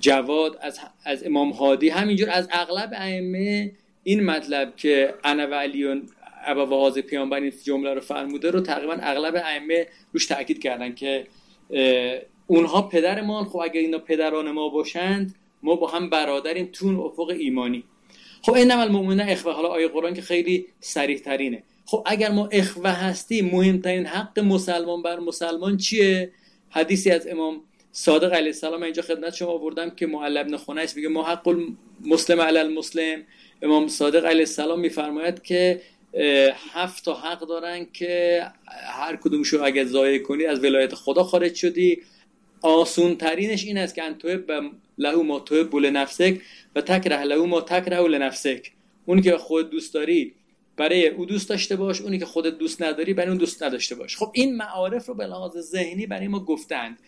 جواد 0.00 0.58
از, 0.62 0.80
از 1.04 1.26
امام 1.26 1.50
هادی 1.50 1.88
همینجور 1.88 2.30
از 2.30 2.48
اغلب 2.52 2.90
ائمه 2.94 3.72
این 4.02 4.24
مطلب 4.24 4.76
که 4.76 5.14
انا 5.24 5.48
و 5.50 5.68
ابا 6.46 6.66
و 6.66 6.70
حاضر 6.70 7.00
پیامبر 7.00 7.40
این 7.40 7.52
جمله 7.64 7.94
رو 7.94 8.00
فرموده 8.00 8.50
رو 8.50 8.60
تقریبا 8.60 8.96
اغلب 9.02 9.36
ائمه 9.36 9.86
روش 10.12 10.26
تاکید 10.26 10.62
کردن 10.62 10.94
که 10.94 11.26
اونها 12.46 12.82
پدرمان 12.82 13.44
خب 13.44 13.58
اگر 13.58 13.80
اینا 13.80 13.98
پدران 13.98 14.50
ما 14.50 14.68
باشند 14.68 15.34
ما 15.62 15.76
با 15.76 15.86
هم 15.86 16.10
برادریم 16.10 16.68
تون 16.72 16.96
افق 16.96 17.28
ایمانی. 17.28 17.84
خب 18.42 18.52
این 18.52 18.74
مومنه 18.74 19.26
اخوه 19.28 19.52
حالا 19.52 19.68
آیه 19.68 19.88
قرآن 19.88 20.14
که 20.14 20.22
خیلی 20.22 20.66
سریح 20.80 21.18
ترینه. 21.18 21.62
خب 21.86 22.02
اگر 22.06 22.30
ما 22.30 22.48
اخوه 22.52 22.90
هستیم 22.90 23.50
مهمترین 23.52 24.06
حق 24.06 24.38
مسلمان 24.38 25.02
بر 25.02 25.18
مسلمان 25.18 25.76
چیه؟ 25.76 26.32
حدیثی 26.70 27.10
از 27.10 27.26
امام 27.26 27.60
صادق 27.96 28.32
علیه 28.32 28.46
السلام 28.46 28.82
اینجا 28.82 29.02
خدمت 29.02 29.34
شما 29.34 29.50
آوردم 29.50 29.90
که 29.90 30.06
معلب 30.06 30.48
نخونه 30.48 30.80
است. 30.80 30.96
میگه 30.96 31.08
ما 31.08 31.22
حق 31.22 31.56
مسلم 32.06 32.40
علی 32.40 32.58
المسلم. 32.58 33.22
امام 33.62 33.88
صادق 33.88 34.24
علیه 34.24 34.40
السلام 34.40 34.80
میفرماید 34.80 35.42
که 35.42 35.82
هفت 36.72 37.04
تا 37.04 37.14
حق 37.14 37.40
دارن 37.40 37.86
که 37.92 38.42
هر 38.86 39.16
کدومشو 39.16 39.64
اگر 39.64 39.84
ضایع 39.84 40.18
کنی 40.18 40.44
از 40.44 40.64
ولایت 40.64 40.94
خدا 40.94 41.24
خارج 41.24 41.54
شدی. 41.54 42.02
آسون 42.62 43.16
ترینش 43.16 43.64
این 43.64 43.78
است 43.78 43.94
که 43.94 44.36
به 44.36 44.60
لهو 44.98 45.22
ما 45.22 45.40
توه 45.40 45.64
بول 45.64 45.90
نفسک 45.90 46.40
و 46.76 46.80
تکره 46.80 47.22
لهو 47.22 47.46
ما 47.46 47.60
تکره 47.60 48.00
لنفسک. 48.08 48.72
اونی 49.06 49.22
که 49.22 49.36
خود 49.36 49.70
دوست 49.70 49.94
داری 49.94 50.34
برای 50.76 51.08
او 51.08 51.26
دوست 51.26 51.48
داشته 51.48 51.76
باش 51.76 52.00
اونی 52.00 52.18
که 52.18 52.26
خودت 52.26 52.58
دوست 52.58 52.82
نداری 52.82 53.14
برای 53.14 53.28
اون 53.28 53.38
دوست 53.38 53.62
نداشته 53.62 53.94
باش. 53.94 54.16
خب 54.16 54.30
این 54.34 54.56
معارف 54.56 55.06
رو 55.06 55.14
به 55.14 55.26
لحاظ 55.26 55.58
ذهنی 55.58 56.06
برای 56.06 56.28
ما 56.28 56.40
گفتند. 56.40 56.98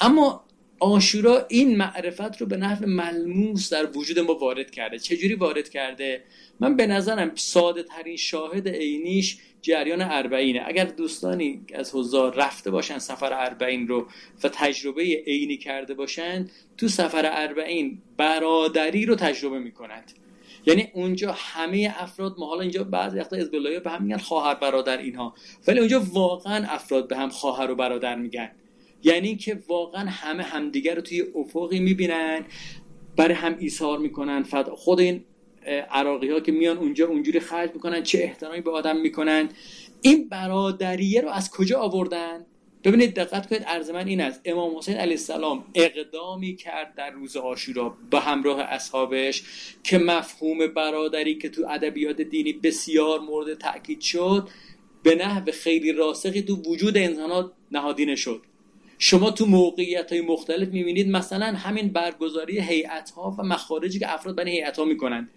اما 0.00 0.44
آشورا 0.82 1.46
این 1.48 1.76
معرفت 1.76 2.40
رو 2.40 2.46
به 2.46 2.56
نحو 2.56 2.86
ملموس 2.86 3.72
در 3.72 3.98
وجود 3.98 4.18
ما 4.18 4.34
وارد 4.34 4.70
کرده. 4.70 4.98
چجوری 4.98 5.34
وارد 5.34 5.68
کرده؟ 5.68 6.24
من 6.60 6.76
به 6.76 6.86
نظرم 6.86 7.32
ساده 7.34 7.82
ترین 7.82 8.16
شاهد 8.16 8.68
عینیش 8.68 9.38
جریان 9.62 10.02
اربعینه. 10.02 10.62
اگر 10.66 10.84
دوستانی 10.84 11.60
از 11.74 11.94
حضار 11.94 12.34
رفته 12.34 12.70
باشن 12.70 12.98
سفر 12.98 13.32
اربعین 13.32 13.88
رو 13.88 14.06
و 14.44 14.48
تجربه 14.48 15.02
عینی 15.26 15.56
کرده 15.56 15.94
باشند 15.94 16.50
تو 16.76 16.88
سفر 16.88 17.30
اربعین 17.32 18.02
برادری 18.16 19.06
رو 19.06 19.14
تجربه 19.14 19.58
می‌کنند. 19.58 20.12
یعنی 20.66 20.88
اونجا 20.94 21.32
همه 21.38 21.94
افراد 21.98 22.34
ما 22.38 22.46
حالا 22.46 22.60
اینجا 22.60 22.84
بعضی 22.84 23.18
وقتا 23.18 23.36
از 23.36 23.50
به 23.50 23.90
هم 23.90 24.02
میگن 24.02 24.16
خواهر 24.16 24.54
برادر 24.54 24.98
اینها. 24.98 25.34
ولی 25.68 25.78
اونجا 25.78 26.02
واقعا 26.12 26.66
افراد 26.68 27.08
به 27.08 27.16
هم 27.16 27.28
خواهر 27.28 27.70
و 27.70 27.74
برادر 27.74 28.14
میگن. 28.14 28.50
یعنی 29.02 29.36
که 29.36 29.58
واقعا 29.68 30.08
همه 30.08 30.42
همدیگر 30.42 30.94
رو 30.94 31.02
توی 31.02 31.22
افقی 31.34 31.80
می‌بینن 31.80 32.44
برای 33.16 33.34
هم 33.34 33.56
ایثار 33.58 33.98
می‌کنن. 33.98 34.42
خود 34.74 35.00
این 35.00 35.24
عراقی 35.90 36.30
ها 36.30 36.40
که 36.40 36.52
میان 36.52 36.78
اونجا 36.78 37.06
اونجوری 37.06 37.40
خرج 37.40 37.70
می‌کنن 37.74 38.02
چه 38.02 38.18
احترامی 38.18 38.60
به 38.60 38.70
آدم 38.70 38.96
می‌کنن. 38.96 39.48
این 40.02 40.28
برادریه 40.28 41.20
رو 41.20 41.28
از 41.28 41.50
کجا 41.50 41.80
آوردن؟ 41.80 42.46
ببینید 42.84 43.14
دقت 43.14 43.48
کنید 43.48 43.62
عرض 43.62 43.90
من 43.90 44.06
این 44.06 44.20
است. 44.20 44.40
امام 44.44 44.76
حسین 44.78 44.96
علیه 44.96 45.12
السلام 45.12 45.64
اقدامی 45.74 46.56
کرد 46.56 46.94
در 46.94 47.10
روز 47.10 47.36
آشورا 47.36 47.96
به 48.10 48.20
همراه 48.20 48.60
اصحابش 48.60 49.42
که 49.82 49.98
مفهوم 49.98 50.66
برادری 50.66 51.38
که 51.38 51.48
تو 51.48 51.66
ادبیات 51.68 52.20
دینی 52.20 52.52
بسیار 52.52 53.20
مورد 53.20 53.54
تاکید 53.54 54.00
شد 54.00 54.48
به 55.02 55.14
نحو 55.14 55.50
خیلی 55.52 55.92
راسخی 55.92 56.42
تو 56.42 56.56
وجود 56.56 56.96
انسان 56.96 57.52
نهادینه 57.72 58.16
شد. 58.16 58.42
شما 59.04 59.30
تو 59.30 59.46
موقعیت 59.46 60.12
های 60.12 60.20
مختلف 60.20 60.68
می‌بینید 60.68 61.08
مثلا 61.08 61.46
همین 61.46 61.88
برگزاری 61.88 62.60
هیئت 62.60 63.10
ها 63.10 63.36
و 63.38 63.42
مخارجی 63.42 63.98
که 63.98 64.14
افراد 64.14 64.36
برای 64.36 64.50
هیئت 64.50 64.78
ها 64.78 64.84
می‌کنند. 64.84 65.30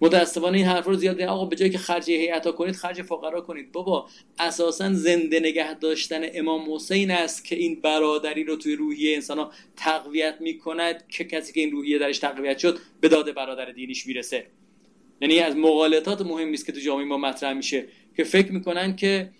متاسفانه 0.00 0.58
این 0.58 0.66
حرف 0.66 0.86
رو 0.86 0.94
زیاد 0.94 1.20
آقا 1.20 1.44
به 1.44 1.56
جایی 1.56 1.70
که 1.70 1.78
خرج 1.78 2.10
هیئت 2.10 2.46
ها 2.46 2.52
کنید 2.52 2.74
خرج 2.74 3.02
فقرا 3.02 3.40
کنید. 3.40 3.72
بابا 3.72 4.08
اساسا 4.38 4.92
زنده 4.92 5.40
نگه 5.40 5.74
داشتن 5.74 6.22
امام 6.34 6.74
حسین 6.74 7.10
است 7.10 7.44
که 7.44 7.56
این 7.56 7.80
برادری 7.80 8.44
رو 8.44 8.56
توی 8.56 8.76
روحیه 8.76 9.14
انسان 9.14 9.38
ها 9.38 9.52
تقویت 9.76 10.34
می‌کند 10.40 11.08
که 11.08 11.24
کسی 11.24 11.52
که 11.52 11.60
این 11.60 11.70
روحیه 11.70 11.98
درش 11.98 12.18
تقویت 12.18 12.58
شد 12.58 12.78
به 13.00 13.08
داد 13.08 13.34
برادر 13.34 13.70
دینیش 13.70 14.06
می‌رسه. 14.06 14.46
یعنی 15.20 15.38
از 15.38 15.56
مقالطات 15.56 16.20
مهم 16.20 16.48
نیست 16.48 16.66
که 16.66 16.72
تو 16.72 16.80
جامعه 16.80 17.04
ما 17.04 17.18
مطرح 17.18 17.52
میشه. 17.52 17.84
که 18.16 18.24
فکر 18.24 18.52
می‌کنن 18.52 18.96
که 18.96 19.30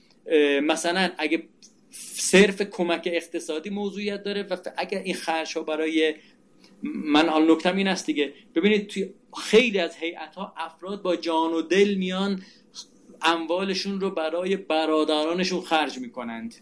مثلا 0.63 1.11
اگه 1.19 1.43
صرف 1.95 2.63
کمک 2.63 3.09
اقتصادی 3.13 3.71
موضوعیت 3.71 4.23
داره 4.23 4.43
و 4.43 4.57
اگر 4.77 4.99
این 4.99 5.15
خرج 5.15 5.57
ها 5.57 5.63
برای 5.63 6.15
من 6.83 7.29
حال 7.29 7.53
نکتم 7.53 7.77
این 7.77 7.89
است 7.89 8.07
دیگه. 8.07 8.33
ببینید 8.55 8.87
توی 8.87 9.11
خیلی 9.43 9.79
از 9.79 9.97
هیئت 9.97 10.35
ها 10.35 10.55
افراد 10.57 11.03
با 11.03 11.17
جان 11.17 11.53
و 11.53 11.63
دل 11.63 11.95
میان 11.95 12.43
اموالشون 13.23 14.01
رو 14.01 14.11
برای 14.11 14.57
برادرانشون 14.57 15.61
خرج 15.61 15.99
می‌کنند. 15.99 16.55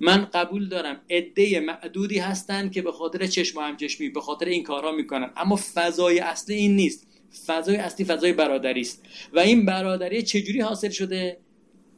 من 0.00 0.24
قبول 0.24 0.68
دارم 0.68 1.00
عده 1.10 1.60
معدودی 1.60 2.18
هستند 2.18 2.72
که 2.72 2.82
به 2.82 2.92
خاطر 2.92 3.26
چشم 3.26 3.58
و 3.58 3.60
همچشمی 3.62 4.08
به 4.08 4.20
خاطر 4.20 4.46
این 4.46 4.62
کارها 4.62 4.92
می‌کنن. 4.92 5.30
اما 5.36 5.58
فضای 5.74 6.18
اصلی 6.18 6.54
این 6.54 6.76
نیست. 6.76 7.06
فضای 7.46 7.76
اصلی 7.76 8.04
فضای 8.06 8.32
برادری 8.32 8.80
است. 8.80 9.02
و 9.32 9.38
این 9.38 9.64
برادری 9.64 10.22
چجوری 10.22 10.60
حاصل 10.60 10.90
شده؟ 10.90 11.43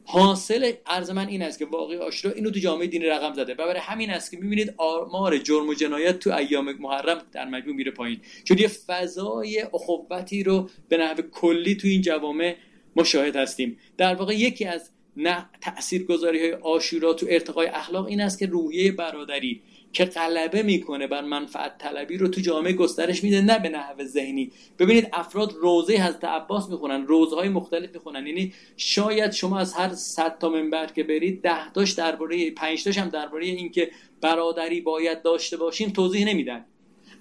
حاصل 0.09 0.71
عرض 0.85 1.09
من 1.09 1.27
این 1.27 1.41
است 1.41 1.59
که 1.59 1.65
واقعی 1.65 1.97
آشرا 1.97 2.31
اینو 2.31 2.51
تو 2.51 2.59
جامعه 2.59 2.87
دینی 2.87 3.05
رقم 3.05 3.33
زده. 3.33 3.53
و 3.53 3.57
برای 3.57 3.79
همین 3.79 4.09
است 4.09 4.31
که 4.31 4.37
می‌بینید 4.37 4.73
آمار 4.77 5.37
جرم 5.37 5.69
و 5.69 5.73
جنایت 5.73 6.19
تو 6.19 6.33
ایام 6.33 6.71
محرم 6.71 7.21
در 7.31 7.45
مجموع 7.45 7.75
میره 7.75 7.91
پایین. 7.91 8.19
چون 8.43 8.57
یه 8.57 8.67
فضای 8.67 9.61
اخوتی 9.61 10.43
رو 10.43 10.69
به 10.89 10.97
نحو 10.97 11.21
کلی 11.31 11.75
تو 11.75 11.87
این 11.87 12.01
جوامع 12.01 12.55
مشاهد 12.95 13.35
هستیم. 13.35 13.77
در 13.97 14.15
واقع 14.15 14.33
یکی 14.33 14.65
از 14.65 14.89
نه 15.17 15.49
تاثیرگذاری 15.61 16.39
های 16.39 16.53
آشورا 16.53 17.13
تو 17.13 17.25
ارتقای 17.29 17.67
اخلاق 17.67 18.05
این 18.05 18.21
است 18.21 18.39
که 18.39 18.45
روحیه 18.45 18.91
برادری 18.91 19.61
که 19.97 20.05
غلبه 20.05 20.63
می‌کنه 20.63 21.07
بر 21.07 21.21
منفعت 21.21 21.77
طلبی 21.77 22.17
رو 22.17 22.27
تو 22.27 22.41
جامعه 22.41 22.73
گسترش 22.73 23.23
میده 23.23 23.41
نه 23.41 23.59
به 23.59 23.69
نحو 23.69 24.03
ذهنی. 24.03 24.51
ببینید 24.79 25.09
افراد 25.13 25.53
روزه 25.53 25.93
حضرت 25.93 26.23
عباس 26.23 26.69
می‌خونن 26.69 27.07
روزهای 27.07 27.49
مختلف 27.49 27.93
می‌خونن. 27.93 28.27
یعنی 28.27 28.53
شاید 28.77 29.31
شما 29.31 29.59
از 29.59 29.73
هر 29.73 29.93
صد 29.93 30.37
تا 30.39 30.49
منبر 30.49 30.85
که 30.85 31.03
برید 31.03 31.41
ده 31.41 31.71
تاش 31.71 31.91
درباره 31.91 32.51
پنج 32.51 32.83
تاش 32.83 32.97
هم 32.97 33.09
درباره 33.09 33.45
اینکه 33.45 33.91
برادری 34.21 34.81
باید 34.81 35.21
داشته 35.21 35.57
باشیم 35.57 35.89
توضیح 35.89 36.27
نمیدن. 36.27 36.65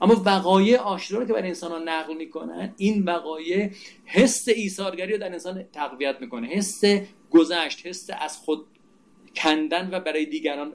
اما 0.00 0.22
وقایع 0.24 0.78
آشورا 0.78 1.24
که 1.24 1.32
برای 1.32 1.48
انسان 1.48 1.70
ها 1.70 1.78
نقل 1.78 2.14
می‌کنن 2.14 2.74
این 2.76 3.04
وقایع 3.04 3.70
حس 4.04 4.48
ایثارگری 4.48 5.12
رو 5.12 5.18
در 5.18 5.32
انسان 5.32 5.62
تقویت 5.72 6.16
می‌کنه. 6.20 6.46
حس 6.46 6.84
گذشت 7.30 7.86
حس 7.86 8.10
از 8.20 8.36
خود 8.36 8.66
کندن 9.36 9.88
و 9.92 10.00
برای 10.00 10.26
دیگران 10.26 10.74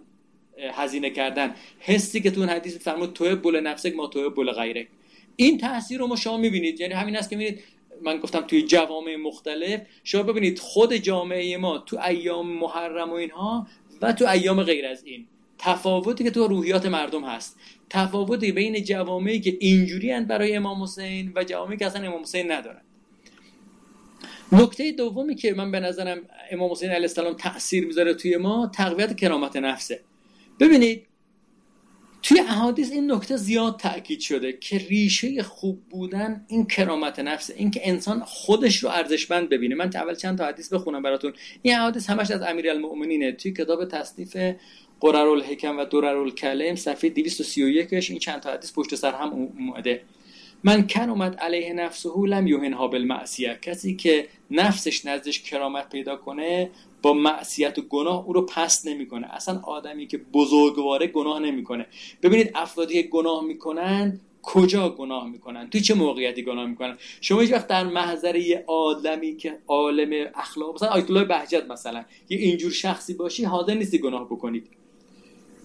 هزینه 0.72 1.10
کردن. 1.10 1.56
حسی 1.80 2.22
که 2.22 2.32
تو 2.32 2.40
اون 2.40 2.50
حدیث 2.50 2.78
فرمود 2.78 3.14
تو 3.14 3.36
بول 3.36 3.60
نفسک 3.60 3.96
ما 3.96 4.08
تو 4.08 4.30
بول 4.30 4.52
غیرک. 4.52 4.88
این 5.36 5.58
تاثیر 5.58 6.00
رو 6.00 6.08
ما 6.08 6.16
شما 6.16 6.38
می‌بینید. 6.38 6.80
یعنی 6.80 6.94
همین 6.94 7.18
است 7.18 7.30
که 7.30 7.36
می‌بینید 7.36 7.64
من 8.02 8.18
گفتم 8.18 8.42
توی 8.42 8.62
جوامع 8.62 9.16
مختلف 9.16 9.82
شما 10.04 10.24
ببینید 10.24 10.60
خود 10.60 10.94
جامعه 10.94 11.58
ما 11.58 11.78
تو 11.78 12.00
ایام 12.00 12.48
محرم 12.48 13.10
و 13.10 13.14
اینها 13.14 13.68
و 14.02 14.14
تو 14.14 14.28
ایام 14.28 14.64
غیر 14.64 14.86
از 14.86 15.04
این. 15.04 15.28
تفاوتی 15.58 16.24
که 16.24 16.32
تو 16.32 16.48
روحیات 16.48 16.86
مردم 16.86 17.24
هست. 17.24 17.60
تفاوتی 17.90 18.52
بین 18.52 18.84
جوامعی 18.84 19.40
که 19.40 19.58
اینجوری 19.60 20.20
برای 20.20 20.56
امام 20.56 20.84
حسین 20.84 21.32
و 21.36 21.44
جوامعی 21.44 21.78
که 21.78 21.86
اصلا 21.86 22.08
امام 22.08 22.22
حسین 22.22 22.52
ندارن. 22.52 22.82
نکته 24.52 24.92
دومی 24.92 25.36
که 25.36 25.54
من 25.54 25.72
به 25.72 25.80
نظرم 25.80 26.22
امام 26.52 26.72
حسین 26.72 26.90
علیه 26.90 27.02
السلام 27.02 27.34
تاثیر 27.34 27.86
می‌ذاره 27.86 28.14
توی 28.14 28.38
ما 28.38 28.72
تقویت 28.76 29.18
کرامت 29.18 29.56
نفسه. 29.56 30.00
ببینید 30.62 31.08
توی 32.24 32.40
احادیث 32.40 32.92
این 32.92 33.12
نکته 33.12 33.38
زیاد 33.38 33.80
تاکید 33.80 34.20
شده 34.20 34.54
که 34.54 34.78
ریشه 34.78 35.44
خوب 35.44 35.82
بودن 35.90 36.46
این 36.48 36.66
کرامت 36.66 37.20
نفسه 37.20 37.54
اینکه 37.58 37.82
انسان 37.84 38.24
خودش 38.26 38.84
رو 38.84 38.90
ارزشمند 38.90 39.50
ببینه. 39.50 39.76
من 39.76 39.92
اول 39.96 40.16
چند 40.16 40.38
تا 40.38 40.46
حدیث 40.46 40.74
بخونم 40.74 41.02
براتون. 41.02 41.34
این 41.62 41.76
احادیث 41.76 42.10
همش 42.10 42.32
از 42.32 42.42
امیرالمؤمنینه. 42.42 43.32
توی 43.32 43.52
کتاب 43.52 43.86
تصنیف 43.86 44.38
قرر 45.00 45.28
الحکم 45.28 45.78
و 45.78 45.86
درر 45.86 46.18
الکلم 46.18 46.76
صفحه 46.76 47.10
231 47.10 47.94
این 47.94 48.20
چند 48.20 48.40
تا 48.40 48.52
حدیث 48.52 48.74
پشت 48.74 48.96
سر 48.96 49.12
هم 49.12 49.34
اومده. 49.34 50.02
من 50.64 50.88
کن 50.88 51.10
اومد 51.10 51.36
علیه 51.36 51.74
نفسه 51.74 52.10
لم 52.28 52.48
یوهنها 52.48 52.88
بالمعصیه. 52.88 53.60
کسی 53.62 53.96
که 53.96 54.28
نفسش 54.52 55.06
نزدش 55.06 55.42
کرامت 55.42 55.90
پیدا 55.90 56.16
کنه 56.16 56.70
با 57.02 57.14
معصیت 57.14 57.80
و 57.80 57.82
گناه 57.82 58.26
او 58.26 58.34
رو 58.34 58.46
پست 58.46 58.88
نمی‌کنه. 58.88 59.28
اصلا 59.36 59.60
آدمی 59.64 60.08
که 60.08 60.18
بزرگواره 60.18 61.08
گناه 61.08 61.40
نمی‌کنه. 61.40 61.86
ببینید 62.24 62.52
افرادی 62.56 63.04
که 63.04 63.10
گناه 63.10 63.44
می‌کنن 63.44 64.20
کجا 64.44 64.90
گناه 64.90 65.30
می‌کنن؟ 65.30 65.70
توی 65.70 65.82
چه 65.82 65.94
موقعیتی 65.94 66.44
گناه 66.44 66.66
می‌کنن؟ 66.66 66.98
شما 67.22 67.40
هیچ 67.40 67.52
وقت 67.52 67.68
در 67.68 67.84
محضر 67.84 68.36
یه 68.36 68.64
آدمی 68.68 69.38
که 69.38 69.58
عالم 69.68 70.32
اخلاق 70.36 70.76
مثلا 70.76 70.90
آیت 70.90 71.10
الله 71.10 71.24
بهجت 71.24 71.66
مثلا 71.70 72.06
یه 72.30 72.38
اینجور 72.38 72.72
شخصی 72.72 73.14
باشی 73.14 73.44
حاضر 73.44 73.74
نیستی 73.74 73.98
گناه 73.98 74.26
بکنید. 74.26 74.68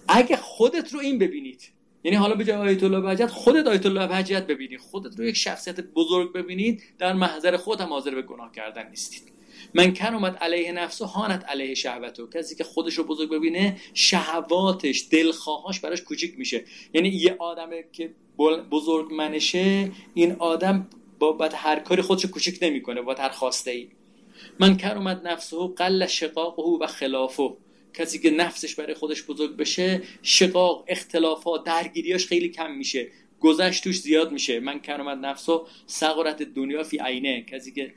اگه 0.07 0.37
خودت 0.37 0.93
رو 0.93 0.99
این 0.99 1.17
ببینید 1.17 1.71
یعنی 2.03 2.17
حالا 2.17 2.35
به 2.35 2.43
جای 2.43 2.57
آیت 2.57 2.83
الله 2.83 3.01
بهجت 3.01 3.27
خودت 3.27 3.67
آیت 3.67 3.85
الله 3.85 4.07
بهجت 4.07 4.47
ببینید. 4.47 4.79
خودت 4.79 5.19
رو 5.19 5.25
یک 5.25 5.35
شخصیت 5.35 5.79
بزرگ 5.79 6.33
ببینید 6.33 6.83
در 6.99 7.13
محضر 7.13 7.57
خود 7.57 7.81
هم 7.81 7.89
حاضر 7.89 8.15
به 8.15 8.21
گناه 8.21 8.51
کردن 8.51 8.89
نیستید. 8.89 9.36
من 9.73 9.93
کن 9.93 10.13
اومد 10.13 10.35
علیه 10.35 10.71
نفس 10.71 11.01
و 11.01 11.05
هانت 11.05 11.45
علیه 11.45 11.75
شهوتو 11.75 12.27
کسی 12.27 12.55
که 12.55 12.63
خودش 12.63 12.93
رو 12.93 13.03
بزرگ 13.03 13.29
ببینه 13.29 13.77
شهواتش 13.93 15.07
دلخواهاش 15.11 15.79
براش 15.79 16.01
کوچیک 16.01 16.39
میشه. 16.39 16.63
یعنی 16.93 17.09
یه 17.09 17.35
آدمه 17.39 17.85
که 17.91 18.13
بزرگ 18.71 19.13
منشه 19.13 19.91
این 20.13 20.31
آدم 20.39 20.87
با 21.19 21.31
بعد 21.31 21.53
هر 21.55 21.79
کاری 21.79 22.01
خودش 22.01 22.25
کوچیک 22.25 22.59
نمی‌کنه 22.61 23.01
با 23.01 23.13
هر 23.13 23.29
خواسته 23.29 23.71
ای 23.71 23.87
من 24.59 24.77
کن 24.77 24.87
اومد 24.87 25.27
نفسه 25.27 25.57
قل 25.75 26.07
شقاقه 26.07 26.63
و 26.63 26.87
خلافه. 26.87 27.49
کسی 27.93 28.19
که 28.19 28.29
نفسش 28.29 28.75
برای 28.75 28.93
خودش 28.93 29.23
بزرگ 29.23 29.57
بشه 29.57 30.01
شقاق 30.21 30.83
اختلافات 30.87 31.63
درگیریاش 31.63 32.27
خیلی 32.27 32.49
کم 32.49 32.71
میشه. 32.71 33.07
گذشت 33.39 33.83
توش 33.83 34.01
زیاد 34.01 34.31
میشه. 34.31 34.59
من 34.59 34.79
کرامت 34.79 35.17
نفسو 35.17 35.67
سقرت 35.87 36.41
دنیا 36.41 36.83
فی 36.83 36.97
عینه. 36.97 37.41
کسی 37.41 37.71
که 37.71 37.93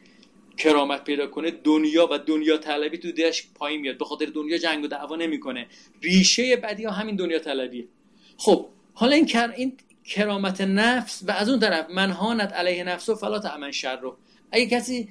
کرامت 0.60 1.04
پیدا 1.04 1.26
کنه 1.26 1.50
دنیا 1.50 2.08
و 2.10 2.18
دنیا 2.18 2.58
طلبی 2.58 2.98
تو 2.98 3.12
دلش 3.12 3.46
پایین 3.54 3.80
میاد. 3.80 3.98
به 3.98 4.04
خاطر 4.04 4.26
دنیا 4.26 4.58
جنگ 4.58 4.84
و 4.84 4.86
دعوا 4.86 5.16
نمی‌کنه. 5.16 5.66
ریشه 6.02 6.56
بدی 6.56 6.84
ها 6.84 6.92
همین 6.92 7.16
دنیا 7.16 7.38
طلبیه. 7.38 7.84
خب 8.36 8.66
حالا 8.94 9.14
این 9.14 9.26
کر... 9.26 9.52
این 9.56 9.72
کرامت 10.04 10.60
نفس 10.60 11.22
و 11.26 11.30
از 11.30 11.48
اون 11.48 11.60
طرف 11.60 11.90
منهانت 11.90 12.52
علیه 12.52 12.84
نفس 12.84 13.08
و 13.08 13.14
فلا 13.14 13.38
تعمل 13.38 13.70
شر 13.70 13.96
رو 14.00 14.16
اگه 14.52 14.66
کسی 14.66 15.08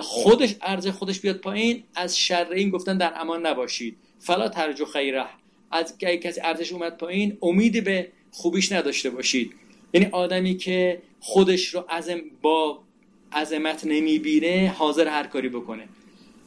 خودش 0.00 0.54
ارز 0.62 0.88
خودش 0.88 1.20
بیاد 1.20 1.36
پایین 1.36 1.84
از 1.94 2.18
شر 2.18 2.46
این 2.50 2.70
گفتن 2.70 2.96
در 2.96 3.12
امان 3.16 3.46
نباشید. 3.46 3.96
فلا 4.18 4.48
ترجو 4.48 4.84
خیره. 4.84 5.26
از 5.70 5.94
اگه 6.00 6.16
کسی 6.16 6.40
ارزش 6.40 6.72
اومد 6.72 6.96
پایین 6.98 7.38
امیدی 7.42 7.80
به 7.80 8.08
خوبیش 8.30 8.72
نداشته 8.72 9.10
باشید. 9.10 9.54
یعنی 9.94 10.06
آدمی 10.06 10.56
که 10.56 11.02
خودش 11.20 11.66
رو 11.74 11.84
عزم 11.88 12.20
با 12.42 12.82
عظمت 13.34 13.84
نمی‌بینه 13.84 14.74
حاضر 14.78 15.08
هر 15.08 15.26
کاری 15.26 15.48
بکنه. 15.48 15.88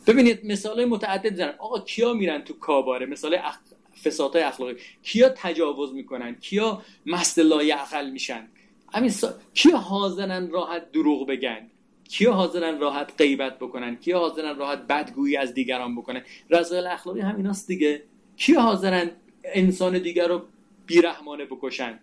ببینید 0.08 0.46
مثال 0.46 0.86
متعدد 0.86 1.38
دارن 1.38 1.54
آقا 1.58 1.80
کیا 1.80 2.14
میرن 2.14 2.42
تو 2.42 2.54
کاباره؟ 2.54 3.06
مثال 3.06 3.36
اخ... 3.36 3.58
فسادهای 4.04 4.44
اخلاقی. 4.44 4.76
کیا 5.04 5.30
تجاوز 5.30 5.94
می‌کنن؟ 5.94 6.36
کیا 6.36 6.82
مست 7.06 7.40
عقل 7.40 8.10
میشن؟ 8.10 8.48
همین 8.94 9.10
سا... 9.10 9.34
کیا 9.54 9.78
حاضرن 9.78 10.50
راحت 10.50 10.92
دروغ 10.92 11.28
بگن؟ 11.28 11.68
کیا 12.10 12.34
حاضرن 12.34 12.80
راحت 12.80 13.14
غیبت 13.18 13.60
بکنن؟ 13.60 13.96
کیا 13.96 14.20
حاضرن 14.20 14.58
راحت 14.58 14.80
بدگویی 14.80 15.38
از 15.38 15.54
دیگران 15.54 15.96
بکنن؟ 15.96 16.22
رضایل 16.50 16.88
اخلاقی 16.88 17.20
همیناست 17.20 17.68
دیگه. 17.68 18.04
کیا 18.38 18.62
حاضرن 18.62 19.12
انسان 19.44 20.00
دیگر 20.00 20.28
رو 20.28 20.42
بیرحمانه 20.86 21.46
بکشن؟ 21.46 22.00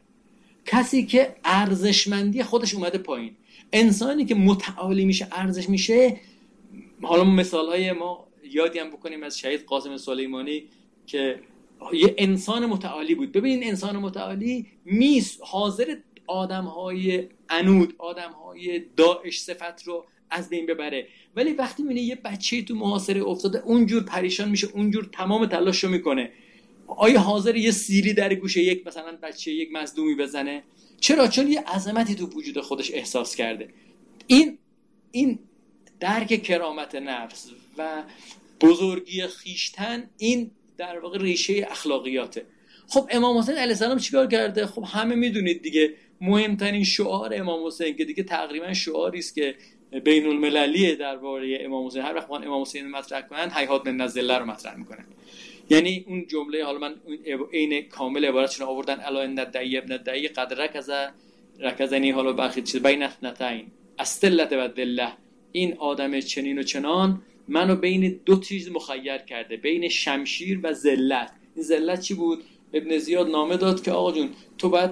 کسی 0.66 1.06
که 1.06 1.36
ارزشمندی 1.44 2.42
خودش 2.42 2.74
اومده 2.74 2.98
پایین. 2.98 3.36
انسانی 3.72 4.24
که 4.24 4.34
متعالی 4.34 5.04
میشه 5.04 5.28
ارزش 5.32 5.68
میشه 5.68 6.20
حالا 7.02 7.24
مثال 7.24 7.66
های 7.66 7.92
ما 7.92 8.28
یادی 8.44 8.78
هم 8.78 8.90
بکنیم 8.90 9.22
از 9.22 9.38
شهید 9.38 9.64
قاسم 9.64 9.96
سلیمانی 9.96 10.64
که 11.06 11.40
یه 11.92 12.14
انسان 12.18 12.66
متعالی 12.66 13.14
بود. 13.14 13.32
ببین 13.32 13.64
انسان 13.64 13.96
متعالی 13.96 14.66
میز 14.84 15.38
حاضر 15.40 15.96
آدم 16.26 16.64
های 16.64 17.28
انود 17.48 17.94
آدم 17.98 18.30
های 18.30 18.82
داعش 18.96 19.40
صفت 19.40 19.82
رو 19.82 20.04
از 20.30 20.48
بین 20.48 20.66
ببره. 20.66 21.08
ولی 21.36 21.52
وقتی 21.52 21.82
می‌بینه 21.82 22.00
یه 22.00 22.14
بچه 22.14 22.62
تو 22.62 22.74
محاصره 22.74 23.22
افتاده 23.22 23.62
اونجور 23.64 24.02
پریشان 24.02 24.48
میشه 24.48 24.68
اونجور 24.74 25.08
تمام 25.12 25.46
تلاش 25.46 25.84
رو 25.84 25.90
می‌کنه. 25.90 26.30
آیا 26.86 27.20
حاضر 27.20 27.56
یه 27.56 27.70
سیری 27.70 28.14
در 28.14 28.34
گوشه 28.34 28.62
یک 28.62 28.86
مثلا 28.86 29.18
بچه 29.22 29.52
یک 29.52 29.68
مزدومی 29.72 30.14
بزنه؟ 30.14 30.62
چرا؟ 31.02 31.28
چون 31.28 31.48
یه 31.48 31.60
عظمتی 31.60 32.14
تو 32.14 32.26
وجود 32.26 32.60
خودش 32.60 32.90
احساس 32.94 33.36
کرده. 33.36 33.68
این 34.26 34.58
این 35.10 35.38
درک 36.00 36.42
کرامت 36.42 36.94
نفس 36.94 37.50
و 37.78 38.02
بزرگی 38.60 39.26
خیشتن 39.26 40.10
این 40.16 40.50
در 40.76 40.98
واقع 40.98 41.18
ریشه 41.18 41.66
اخلاقیاته. 41.70 42.46
خب 42.88 43.08
امام 43.10 43.38
حسین 43.38 43.54
علیه 43.54 43.68
السلام 43.68 43.98
چیکار 43.98 44.26
کرده؟ 44.26 44.66
خب 44.66 44.84
همه 44.86 45.14
می‌دونید 45.14 45.62
دیگه 45.62 45.94
مهمترین 46.20 46.84
شعار 46.84 47.30
امام 47.34 47.66
حسین 47.66 47.96
که 47.96 48.04
دیگه 48.04 48.22
تقریبا 48.22 48.72
شعاری 48.72 49.18
است 49.18 49.34
که 49.34 49.54
بین 50.04 50.26
المللیه 50.26 50.94
درباره 50.94 51.58
امام 51.60 51.86
حسین. 51.86 52.02
هر 52.02 52.14
وقت 52.14 52.30
امام 52.30 52.62
حسین 52.62 52.90
مطرح 52.90 53.20
کنن 53.20 53.50
حیات 53.50 53.86
من 53.86 53.96
نزله 53.96 54.38
رو 54.38 54.44
مطرح 54.44 54.76
می‌کنن. 54.76 55.04
یعنی 55.70 56.04
اون 56.08 56.26
جمله 56.26 56.64
حالا 56.64 56.78
من 56.78 56.94
عین 57.52 57.82
کامل 57.82 58.24
عبارتشون 58.24 58.66
آوردن 58.66 59.00
الا 59.00 59.22
ان 59.22 59.38
الدعی 59.38 59.78
ابن 59.78 59.92
الدعی 59.92 60.28
قد 60.28 60.60
رکز 60.60 60.90
رکزنی 61.60 62.10
حالا 62.10 62.32
برخی 62.32 62.62
چیز 62.62 62.82
بین 62.82 63.02
اثنتین. 63.02 63.66
استلت 63.98 64.52
و 64.52 64.68
دله 64.68 65.12
این 65.52 65.74
آدم 65.78 66.20
چنین 66.20 66.58
و 66.58 66.62
چنان 66.62 67.22
منو 67.48 67.76
بین 67.76 68.20
دو 68.24 68.40
چیز 68.40 68.70
مخیر 68.70 69.18
کرده 69.18 69.56
بین 69.56 69.88
شمشیر 69.88 70.60
و 70.62 70.72
ذلت. 70.72 71.32
این 71.54 71.64
ذلت 71.64 72.00
چی 72.00 72.14
بود؟ 72.14 72.44
ابن 72.74 72.98
زیاد 72.98 73.30
نامه 73.30 73.56
داد 73.56 73.82
که 73.82 73.92
آقا 73.92 74.12
جون 74.12 74.30
تو 74.58 74.68
باید 74.68 74.90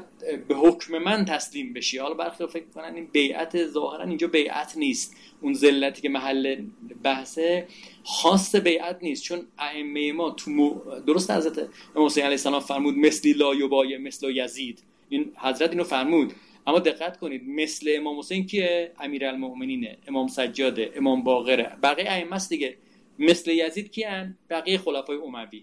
به 0.49 0.55
حکم 0.55 0.99
من 0.99 1.25
تسلیم 1.25 1.73
بشی. 1.73 1.99
حالا 1.99 2.15
برخی 2.15 2.47
فکر 2.47 2.65
کنن 2.75 2.95
این 2.95 3.09
بیعت 3.13 3.67
ظاهرا 3.67 4.05
اینجا 4.05 4.27
بیعت 4.27 4.77
نیست. 4.77 5.17
اون 5.41 5.55
ذلتی 5.55 6.03
که 6.03 6.09
محل 6.09 6.65
بحثه 7.03 7.67
خاص 8.05 8.57
بیعت 8.57 8.99
نیست. 9.03 9.23
چون 9.23 9.47
ائمه 9.59 10.13
ما 10.13 10.31
تو 10.31 10.83
درست 11.07 11.31
حضرت 11.31 11.69
امام 11.97 12.07
حسین 12.07 12.25
علیه 12.25 12.35
السلام 12.35 12.61
فرمود 12.61 12.97
مثلی 12.97 13.33
لا 13.33 13.55
یبای 13.55 13.99
مثل 13.99 14.31
یزید. 14.31 14.83
این 15.09 15.33
حضرت 15.37 15.71
اینو 15.71 15.85
فرمود. 15.85 16.33
اما 16.67 16.79
دقت 16.79 17.17
کنید 17.17 17.49
مثل 17.49 17.91
امام 17.97 18.19
حسین 18.19 18.47
کیه؟ 18.47 18.93
امیرالمؤمنینه. 19.01 19.99
امام 20.09 20.29
سجاده 20.29 20.93
امام 20.97 21.23
باقره. 21.23 21.77
بقیه 21.83 22.11
ائمه 22.11 22.39
دیگه. 22.49 22.77
مثل 23.19 23.51
یزید 23.51 23.91
کیان؟ 23.91 24.37
بقیه 24.51 24.79
خلفای 24.79 25.17
اموی 25.17 25.63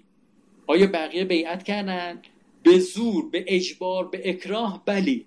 آیا 0.68 0.88
بقیه 0.88 1.26
بیعت 1.26 1.64
کردن؟ 1.64 2.22
به 2.64 2.80
زور 2.80 3.30
به 3.30 3.46
اجبار 3.48 4.08
به 4.08 4.30
اکراه 4.30 4.84
بلی. 4.86 5.26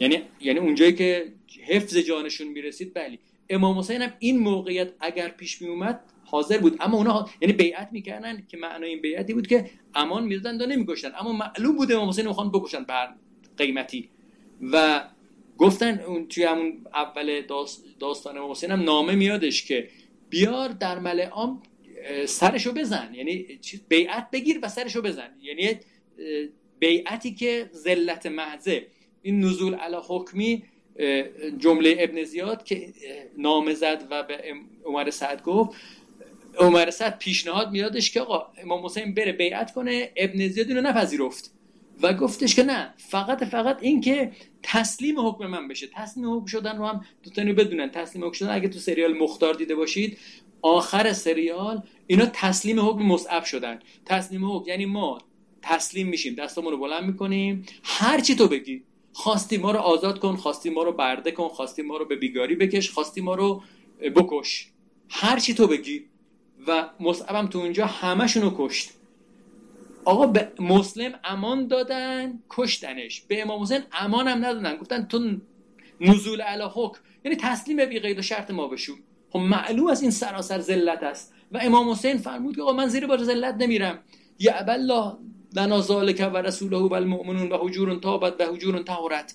یعنی 0.00 0.22
یعنی 0.40 0.58
اونجایی 0.58 0.92
که 0.92 1.32
حفظ 1.66 1.96
جانشون 1.96 2.48
می‌رسید 2.48 2.94
بلی. 2.94 3.18
امام 3.50 3.78
حسین 3.78 4.02
هم 4.02 4.12
این 4.18 4.38
موقعیت 4.38 4.92
اگر 5.00 5.28
پیش 5.28 5.62
می 5.62 5.68
اومد 5.68 6.00
حاضر 6.24 6.58
بود. 6.58 6.76
اما 6.80 6.96
اونا 6.96 7.28
یعنی 7.40 7.52
بیعت 7.52 7.88
می‌کردن 7.92 8.46
که 8.48 8.56
معنای 8.56 8.90
این 8.90 9.00
بیعتی 9.00 9.34
بود 9.34 9.46
که 9.46 9.70
امان 9.94 10.24
می‌دادن 10.24 10.62
و 10.62 10.66
نمیگشتن 10.66 11.12
اما 11.20 11.32
معلوم 11.32 11.76
بود 11.76 11.92
امام 11.92 12.08
حسین 12.08 12.26
می‌خوان 12.26 12.50
بکشن 12.50 12.84
بر 12.84 13.14
قیمتی. 13.56 14.08
و 14.72 15.04
گفتن 15.58 16.00
اون 16.00 16.28
توی 16.28 16.44
همون 16.44 16.86
اول 16.94 17.42
داستان 18.00 18.38
امام 18.38 18.50
حسین 18.50 18.70
هم 18.70 18.82
نامه 18.82 19.14
میادش 19.14 19.64
که 19.64 19.88
بیار 20.30 20.68
در 20.68 20.98
ملعام 20.98 21.30
عام 21.30 21.62
سرشو 22.26 22.72
بزن. 22.72 23.14
یعنی 23.14 23.46
بیعت 23.88 24.30
بگیر 24.30 24.58
و 24.62 24.68
سرشو 24.68 25.02
بزن. 25.02 25.30
یعنی 25.42 25.80
بیعتی 26.78 27.34
که 27.34 27.70
ذلت 27.74 28.26
محضه. 28.26 28.86
این 29.22 29.44
نزول 29.44 29.74
علی 29.74 29.96
حکمی 30.08 30.62
جمله 31.58 31.96
ابن 31.98 32.24
زیاد 32.24 32.64
که 32.64 32.92
نامه 33.38 33.74
زد 33.74 34.06
و 34.10 34.22
به 34.22 34.54
عمر 34.84 35.10
سعد 35.10 35.42
گفت. 35.42 35.80
عمر 36.58 36.90
سعد 36.90 37.18
پیشنهاد 37.18 37.70
میادش 37.70 38.10
که 38.10 38.20
آقا 38.20 38.52
امام 38.62 38.84
حسین 38.84 39.14
بره 39.14 39.32
بیعت 39.32 39.72
کنه. 39.72 40.12
ابن 40.16 40.48
زیاد 40.48 40.68
اینو 40.68 40.80
نپذیرفت. 40.80 41.54
و 42.02 42.12
گفتش 42.14 42.54
که 42.54 42.62
نه 42.62 42.94
فقط 42.96 43.44
فقط 43.44 43.78
این 43.80 44.00
که 44.00 44.32
تسلیم 44.62 45.26
حکم 45.28 45.46
من 45.46 45.68
بشه. 45.68 45.86
تسلیم 45.94 46.36
حکم 46.36 46.46
شدن 46.46 46.78
رو 46.78 46.86
هم 46.86 47.04
دوتانی 47.22 47.52
بدونن. 47.52 47.90
تسلیم 47.90 48.24
حکم 48.24 48.32
شدن 48.32 48.54
اگه 48.54 48.68
تو 48.68 48.78
سریال 48.78 49.18
مختار 49.18 49.54
دیده 49.54 49.74
باشید 49.74 50.18
آخر 50.62 51.12
سریال 51.12 51.82
اینا 52.06 52.26
تسلیم 52.26 52.80
حکم 52.80 53.02
مصعب 53.02 53.44
شدن. 53.44 53.78
تسلیم 54.06 54.52
حکم 54.52 54.68
یعنی 54.68 54.86
ما 54.86 55.18
تسلیم 55.62 56.08
میشیم 56.08 56.34
دستمون 56.34 56.72
رو 56.72 56.78
بلند 56.78 57.04
می‌کنیم. 57.04 57.66
هر 57.82 58.20
چی 58.20 58.34
تو 58.34 58.48
بگی. 58.48 58.82
خواستی 59.12 59.58
ما 59.58 59.70
رو 59.70 59.78
آزاد 59.78 60.18
کن 60.18 60.36
خواستی 60.36 60.70
ما 60.70 60.82
رو 60.82 60.92
برده 60.92 61.32
کن 61.32 61.48
خواستی 61.48 61.82
ما 61.82 61.96
رو 61.96 62.04
به 62.04 62.16
بیگاری 62.16 62.54
بکش 62.56 62.90
خواستی 62.90 63.20
ما 63.20 63.34
رو 63.34 63.62
بکش. 64.16 64.70
هر 65.10 65.38
چی 65.38 65.54
تو 65.54 65.66
بگی. 65.66 66.04
و 66.66 66.90
مصعبم 67.00 67.46
تو 67.46 67.58
اونجا 67.58 67.86
همشون 67.86 68.42
رو 68.42 68.54
کشت. 68.58 68.90
آقا 70.04 70.26
به 70.26 70.52
مسلم 70.58 71.12
امان 71.24 71.66
دادن 71.66 72.38
کشتنش. 72.50 73.20
به 73.20 73.42
امام 73.42 73.62
حسین 73.62 73.80
امان 73.92 74.28
هم 74.28 74.38
ندادن. 74.38 74.76
گفتن 74.76 75.06
تو 75.06 75.36
نزول 76.00 76.40
علی 76.40 76.64
حکم. 76.74 77.00
یعنی 77.24 77.36
تسلیم 77.36 77.76
به 77.76 78.00
قید 78.00 78.18
و 78.18 78.22
شرط 78.22 78.50
ما 78.50 78.68
بشو. 78.68 78.92
خب 79.30 79.38
معلوم 79.38 79.86
از 79.86 80.02
این 80.02 80.10
سراسر 80.10 80.60
ذلت 80.60 81.02
است. 81.02 81.34
و 81.52 81.58
امام 81.62 81.90
حسین 81.90 82.18
فرمود 82.18 82.56
که 82.56 82.62
آقا 82.62 82.72
من 82.72 82.88
زیر 82.88 83.06
بار 83.06 83.22
ذلت 83.22 83.54
نمیرم. 83.54 83.98
یا 84.38 84.54
الله 84.56 85.16
لنا 85.56 85.80
ذالک 85.80 86.30
و 86.34 86.36
رسوله 86.36 86.76
و 86.76 86.94
المؤمنون 86.94 87.52
و 87.52 87.56
حجور 87.56 87.94
تابت 87.94 88.40
و 88.40 88.54
حجور 88.54 88.82
طهرت 88.82 89.34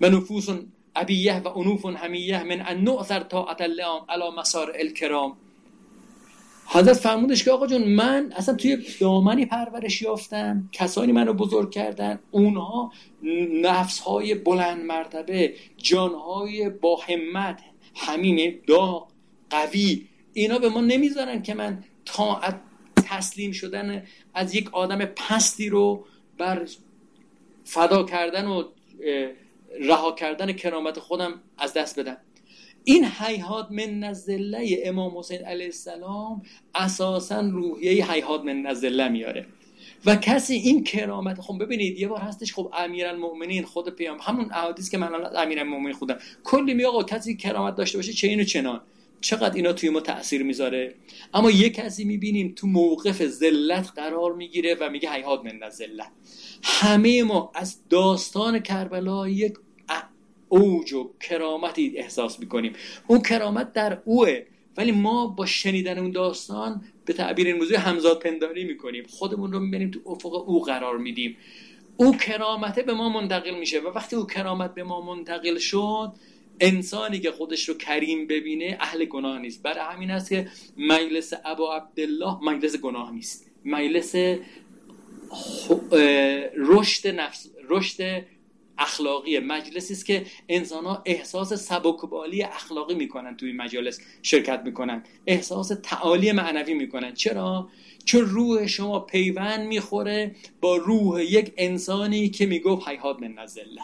و 0.00 0.08
نفوس 0.08 0.48
ابیه 0.96 1.40
و 1.40 1.58
انوف 1.58 1.86
همیه 1.86 2.42
من 2.42 2.60
ان 2.60 2.84
نؤثر 2.84 3.20
طاعت 3.20 3.60
الله 3.60 4.00
علی 4.08 4.30
مسار 4.38 4.72
الکرام. 4.74 5.36
حضرت 6.70 6.96
فرمودش 6.96 7.44
که 7.44 7.50
آقا 7.50 7.66
جون 7.66 7.84
من 7.84 8.32
اصلا 8.36 8.54
توی 8.54 8.78
دامنی 9.00 9.46
پرورش 9.46 10.02
یافتم 10.02 10.68
کسانی 10.72 11.12
منو 11.12 11.32
بزرگ 11.32 11.70
کردن 11.70 12.18
اونها 12.30 12.92
نفس 13.62 13.98
های 13.98 14.34
بلند 14.34 14.84
مرتبه 14.84 15.54
جان 15.76 16.14
های 16.14 16.70
با 16.70 16.96
همت 16.96 17.60
همین 17.96 18.58
داغ 18.66 19.08
قوی 19.50 20.06
اینا 20.32 20.58
به 20.58 20.68
ما 20.68 20.80
نمی‌ذارن 20.80 21.42
که 21.42 21.54
من 21.54 21.84
طاعت 22.04 22.60
تسلیم 22.96 23.52
شدن 23.52 24.02
از 24.34 24.54
یک 24.54 24.74
آدم 24.74 25.04
پستی 25.04 25.68
رو 25.68 26.04
بر 26.38 26.66
فدا 27.64 28.02
کردن 28.02 28.46
و 28.46 28.62
رها 29.80 30.12
کردن 30.12 30.52
کرامت 30.52 30.98
خودم 30.98 31.40
از 31.58 31.72
دست 31.72 32.00
بدم. 32.00 32.16
این 32.88 33.04
حیحات 33.04 33.66
من 33.70 33.98
نزله 33.98 34.82
امام 34.84 35.18
حسین 35.18 35.44
علیه 35.44 35.66
السلام 35.66 36.42
اساسا 36.74 37.40
روحیه 37.40 38.12
حیحات 38.12 38.44
من 38.44 38.62
نزله 38.62 39.08
میاره. 39.08 39.46
و 40.06 40.16
کسی 40.16 40.54
این 40.54 40.84
کرامت 40.84 41.40
خب 41.40 41.62
ببینید 41.64 41.98
یه 41.98 42.08
بار 42.08 42.20
هستش 42.20 42.54
خب 42.54 42.72
امیرالمؤمنین 42.78 43.64
خود 43.64 43.88
پیام 43.88 44.18
همون 44.20 44.50
احادیث 44.52 44.90
که 44.90 44.98
من 44.98 45.10
امیرالمؤمنین 45.36 45.92
خودم 45.92 46.18
کلی 46.44 46.74
می 46.74 46.84
آقا 46.84 47.02
کسی 47.02 47.36
کرامت 47.36 47.76
داشته 47.76 47.98
باشه 47.98 48.12
چه 48.12 48.28
اینو 48.28 48.44
چنان؟ 48.44 48.80
چقدر 49.20 49.54
اینا 49.54 49.72
توی 49.72 49.90
ما 49.90 50.00
تاثیر 50.00 50.42
می‌ذاره؟ 50.42 50.94
اما 51.34 51.50
یه 51.50 51.70
کسی 51.70 52.04
می‌بینیم 52.04 52.52
تو 52.56 52.66
موقف 52.66 53.26
ذلت 53.26 53.90
قرار 53.96 54.34
می‌گیره 54.34 54.76
و 54.80 54.90
میگه 54.90 55.10
حیات 55.10 55.44
من 55.44 55.58
نزله. 55.62 56.04
همه 56.62 57.22
ما 57.22 57.52
از 57.54 57.76
داستان 57.90 58.58
کربلا 58.58 59.28
یک 59.28 59.54
اوج 60.48 60.92
و 60.92 61.10
کرامتی 61.20 61.92
احساس 61.96 62.40
می‌کنیم. 62.40 62.72
اون 63.06 63.20
کرامت 63.20 63.72
در 63.72 63.98
اوه. 64.04 64.42
ولی 64.76 64.92
ما 64.92 65.26
با 65.26 65.46
شنیدن 65.46 65.98
اون 65.98 66.10
داستان 66.10 66.84
به 67.04 67.12
تعبیر 67.12 67.46
این 67.46 67.56
موضوع 67.56 67.78
همزاد 67.78 68.18
پنداری 68.18 68.64
می‌کنیم. 68.64 69.04
خودمون 69.08 69.52
رو 69.52 69.60
می‌بینیم 69.60 69.90
تو 69.90 70.00
افق 70.06 70.48
او 70.48 70.62
قرار 70.62 70.98
میدیم. 70.98 71.36
او 71.96 72.16
کرامته 72.16 72.82
به 72.82 72.94
ما 72.94 73.08
منتقل 73.08 73.58
میشه 73.58 73.80
و 73.80 73.88
وقتی 73.88 74.16
او 74.16 74.26
کرامت 74.26 74.74
به 74.74 74.82
ما 74.82 75.00
منتقل 75.00 75.58
شد 75.58 76.12
انسانی 76.60 77.20
که 77.20 77.30
خودش 77.30 77.68
رو 77.68 77.74
کریم 77.74 78.26
ببینه 78.26 78.76
اهل 78.80 79.04
گناه 79.04 79.38
نیست. 79.38 79.62
برای 79.62 79.94
همین 79.94 80.10
است 80.10 80.28
که 80.28 80.48
مجلس 80.76 81.32
ابا 81.44 81.76
عبدالله 81.76 82.44
مجلس 82.44 82.76
گناه 82.76 83.12
نیست. 83.12 83.50
مجلس 83.64 84.14
رشد 86.56 87.08
نفس 87.08 87.50
رشد 87.68 88.24
اخلاقی 88.78 89.38
مجلسی 89.38 89.92
است 89.92 90.06
که 90.06 90.26
انسان 90.48 90.84
ها 90.84 91.02
احساس 91.06 91.52
سبکبالی 91.52 92.42
اخلاقی 92.42 92.94
می‌کنن 92.94 93.36
توی 93.36 93.52
مجالس 93.52 94.00
شرکت 94.22 94.62
می‌کنن. 94.64 95.04
احساس 95.26 95.72
تعالی 95.82 96.32
معنوی 96.32 96.74
می‌کنن. 96.74 97.14
چرا؟ 97.14 97.68
چون 98.04 98.20
روح 98.20 98.66
شما 98.66 99.00
پیوند 99.00 99.66
می‌خوره 99.66 100.34
با 100.60 100.76
روح 100.76 101.22
یک 101.22 101.52
انسانی 101.56 102.28
که 102.28 102.46
می‌گفت 102.46 102.88
حیات 102.88 103.22
من 103.22 103.32
نزله. 103.32 103.82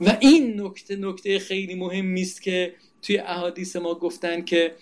و 0.00 0.16
این 0.20 0.60
نکته 0.60 0.96
نکته 0.96 1.38
خیلی 1.38 1.74
مهم 1.74 2.14
است 2.14 2.42
که 2.42 2.74
توی 3.02 3.18
احادیث 3.18 3.76
ما 3.76 3.94
گفتن 3.94 4.44
که 4.44 4.74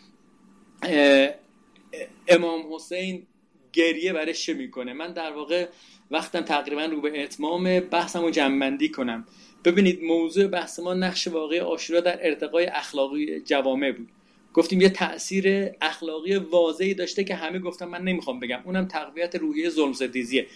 امام 2.29 2.75
حسین 2.75 3.27
گریه 3.73 4.13
برش 4.13 4.47
چه 4.47 4.55
می‌کنه. 4.55 4.93
من 4.93 5.13
در 5.13 5.33
واقع 5.33 5.69
وقتم 6.11 6.41
تقریبا 6.41 6.85
رو 6.85 7.01
به 7.01 7.23
اتمام 7.23 7.81
بحثم 7.81 8.23
رو 8.23 8.31
جمعندی 8.31 8.89
کنم. 8.89 9.25
ببینید 9.65 10.03
موضوع 10.03 10.47
بحث 10.47 10.79
ما 10.81 10.95
نقش 10.95 11.29
واقعی 11.29 11.61
آشورا 11.61 12.01
در 12.01 12.27
ارتقای 12.27 12.67
اخلاقی 12.67 13.41
جوامع 13.41 13.93
بود. 13.93 14.09
گفتیم 14.55 14.81
یه 14.81 14.89
تاثیر 14.89 15.71
اخلاقی 15.81 16.37
واضحی 16.37 16.95
داشته 16.95 17.25
که 17.25 17.35
همه 17.35 17.59
گفتم 17.59 17.89
من 17.89 18.03
نمی‌خوام 18.03 18.41
بگم. 18.41 18.61
اونم 18.65 18.89
تقویت 18.89 19.35
روحیه 19.35 19.71
ظلم 19.71 19.93
ستیزیه. 19.93 20.47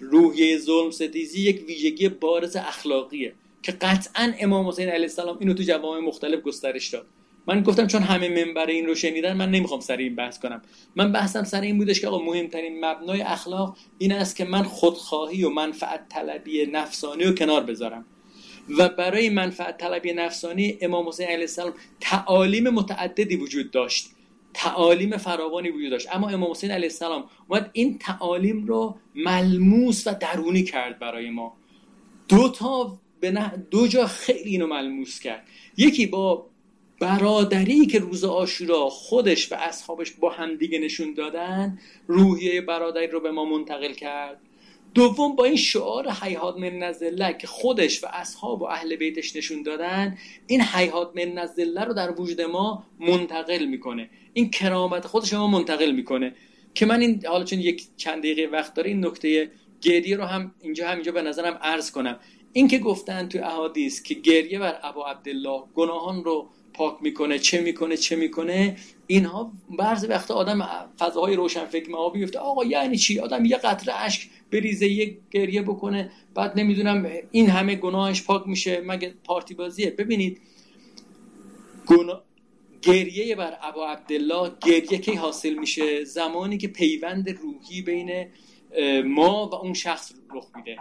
روحیه 0.00 0.58
ظلم 0.58 0.90
ستیزی 0.90 1.40
یک 1.40 1.64
ویژگی 1.66 2.08
بارز 2.08 2.56
اخلاقیه 2.56 3.32
که 3.62 3.72
قطعا 3.72 4.32
امام 4.40 4.68
حسین 4.68 4.88
علیه 4.88 5.02
السلام 5.02 5.36
اینو 5.40 5.54
تو 5.54 5.62
جوامع 5.62 6.00
مختلف 6.00 6.40
گسترش 6.40 6.88
داد. 6.88 7.06
من 7.48 7.62
گفتم 7.62 7.86
چون 7.86 8.02
همه 8.02 8.44
منبر 8.44 8.66
این 8.66 8.86
رو 8.86 8.94
شنیدن 8.94 9.32
من 9.32 9.50
نمی‌خوام 9.50 9.80
سر 9.80 9.96
این 9.96 10.14
بحث 10.14 10.38
کنم. 10.38 10.62
من 10.96 11.12
بحثم 11.12 11.44
سر 11.44 11.60
این 11.60 11.78
بودش 11.78 12.00
که 12.00 12.08
آقا 12.08 12.24
مهمترین 12.24 12.84
مبنای 12.84 13.22
اخلاق 13.22 13.76
این 13.98 14.12
است 14.12 14.36
که 14.36 14.44
من 14.44 14.62
خودخواهی 14.62 15.44
و 15.44 15.50
منفعت 15.50 16.08
طلبی 16.08 16.66
نفسانی 16.66 17.24
رو 17.24 17.34
کنار 17.34 17.64
بذارم. 17.64 18.04
و 18.78 18.88
برای 18.88 19.30
منفعت 19.30 19.78
طلبی 19.78 20.12
نفسانی 20.12 20.78
امام 20.80 21.08
حسین 21.08 21.26
علیه 21.26 21.40
السلام 21.40 21.74
تعالیم 22.00 22.68
متعددی 22.68 23.36
وجود 23.36 23.70
داشت. 23.70 24.08
تعالیم 24.54 25.16
فراوانی 25.16 25.70
وجود 25.70 25.90
داشت. 25.90 26.08
اما 26.16 26.28
امام 26.28 26.50
حسین 26.50 26.70
علیه 26.70 26.88
السلام 26.88 27.24
اومد 27.48 27.70
این 27.72 27.98
تعالیم 27.98 28.66
رو 28.66 28.96
ملموس 29.14 30.06
و 30.06 30.14
درونی 30.20 30.62
کرد 30.62 30.98
برای 30.98 31.30
ما. 31.30 31.56
دو 32.28 32.48
تا 32.48 32.98
به 33.20 33.30
دو 33.70 33.86
جا 33.86 34.06
خیلی 34.06 34.50
اینو 34.50 34.66
ملموس 34.66 35.20
کرد. 35.20 35.46
یکی 35.76 36.06
با 36.06 36.46
برادری 37.00 37.86
که 37.86 37.98
روز 37.98 38.24
آشورا 38.24 38.88
خودش 38.88 39.52
و 39.52 39.54
اصحابش 39.54 40.10
با 40.10 40.30
همدیگه 40.30 40.78
نشون 40.78 41.14
دادن 41.14 41.78
روحیه 42.06 42.60
برادری 42.60 43.06
رو 43.06 43.20
به 43.20 43.30
ما 43.30 43.44
منتقل 43.44 43.92
کرد. 43.92 44.40
دوم 44.94 45.36
با 45.36 45.44
این 45.44 45.56
شعار 45.56 46.10
حیات 46.10 46.56
من 46.56 46.78
نزله 46.78 47.36
که 47.38 47.46
خودش 47.46 48.04
و 48.04 48.06
اصحاب 48.12 48.62
و 48.62 48.64
اهل 48.64 48.96
بیتش 48.96 49.36
نشون 49.36 49.62
دادن 49.62 50.18
این 50.46 50.60
حیات 50.60 51.10
من 51.14 51.32
نزله 51.32 51.84
رو 51.84 51.94
در 51.94 52.20
وجود 52.20 52.40
ما 52.40 52.84
منتقل 53.00 53.64
می‌کنه. 53.64 54.10
این 54.32 54.50
کرامت 54.50 55.06
خودش 55.06 55.32
ما 55.32 55.46
منتقل 55.46 55.90
می‌کنه. 55.90 56.34
که 56.74 56.86
من 56.86 57.00
این 57.00 57.26
حالا 57.26 57.44
چون 57.44 57.60
یک 57.60 57.86
چند 57.96 58.18
دقیقه 58.18 58.48
وقت 58.52 58.74
داره 58.74 58.90
این 58.90 59.06
نکته 59.06 59.50
گریه 59.80 60.16
رو 60.16 60.24
هم 60.24 60.54
اینجا 60.60 60.88
همینجا 60.88 61.12
به 61.12 61.22
نظرم 61.22 61.58
عرض 61.62 61.90
کنم. 61.90 62.18
این 62.52 62.68
که 62.68 62.78
گفتن 62.78 63.28
تو 63.28 63.38
احادیث 63.38 64.02
که 64.02 64.14
گریه 64.14 64.58
بر 64.58 64.78
ابا 64.82 65.06
عبدالله 65.06 65.62
گناهان 65.74 66.24
رو 66.24 66.48
پاک 66.78 66.96
می‌کنه 67.00 67.38
چه 67.38 67.60
می‌کنه 67.60 67.96
چه 67.96 68.16
می‌کنه 68.16 68.76
اینها 69.06 69.52
بعضی 69.78 70.06
وقتا 70.06 70.34
آدم 70.34 70.68
فضاهای 70.98 71.36
روشن 71.36 71.64
فکر 71.64 71.90
ما 71.90 72.08
بیفته 72.08 72.38
آقا 72.38 72.64
یعنی 72.64 72.96
چی؟ 72.96 73.20
آدم 73.20 73.44
یه 73.44 73.56
قطره 73.56 73.94
اشک 74.00 74.28
بریزه 74.50 74.88
یه 74.88 75.18
گریه 75.30 75.62
بکنه. 75.62 76.10
بعد 76.34 76.58
نمی‌دونم 76.58 77.06
این 77.30 77.50
همه 77.50 77.74
گناهش 77.74 78.22
پاک 78.22 78.42
میشه. 78.46 78.80
مگه 78.80 79.14
پارتی 79.24 79.54
بازیه؟ 79.54 79.90
ببینید 79.90 80.40
گناه 81.86 82.22
گریه 82.82 83.36
بر 83.36 83.58
ابا 83.62 83.88
عبدالله 83.88 84.52
گریه 84.60 84.98
کی 84.98 85.14
حاصل 85.14 85.54
میشه؟ 85.54 86.04
زمانی 86.04 86.58
که 86.58 86.68
پیوند 86.68 87.30
روحی 87.30 87.82
بین 87.82 88.26
ما 89.04 89.48
و 89.48 89.54
اون 89.54 89.74
شخص 89.74 90.12
رخ 90.34 90.46
میده. 90.56 90.76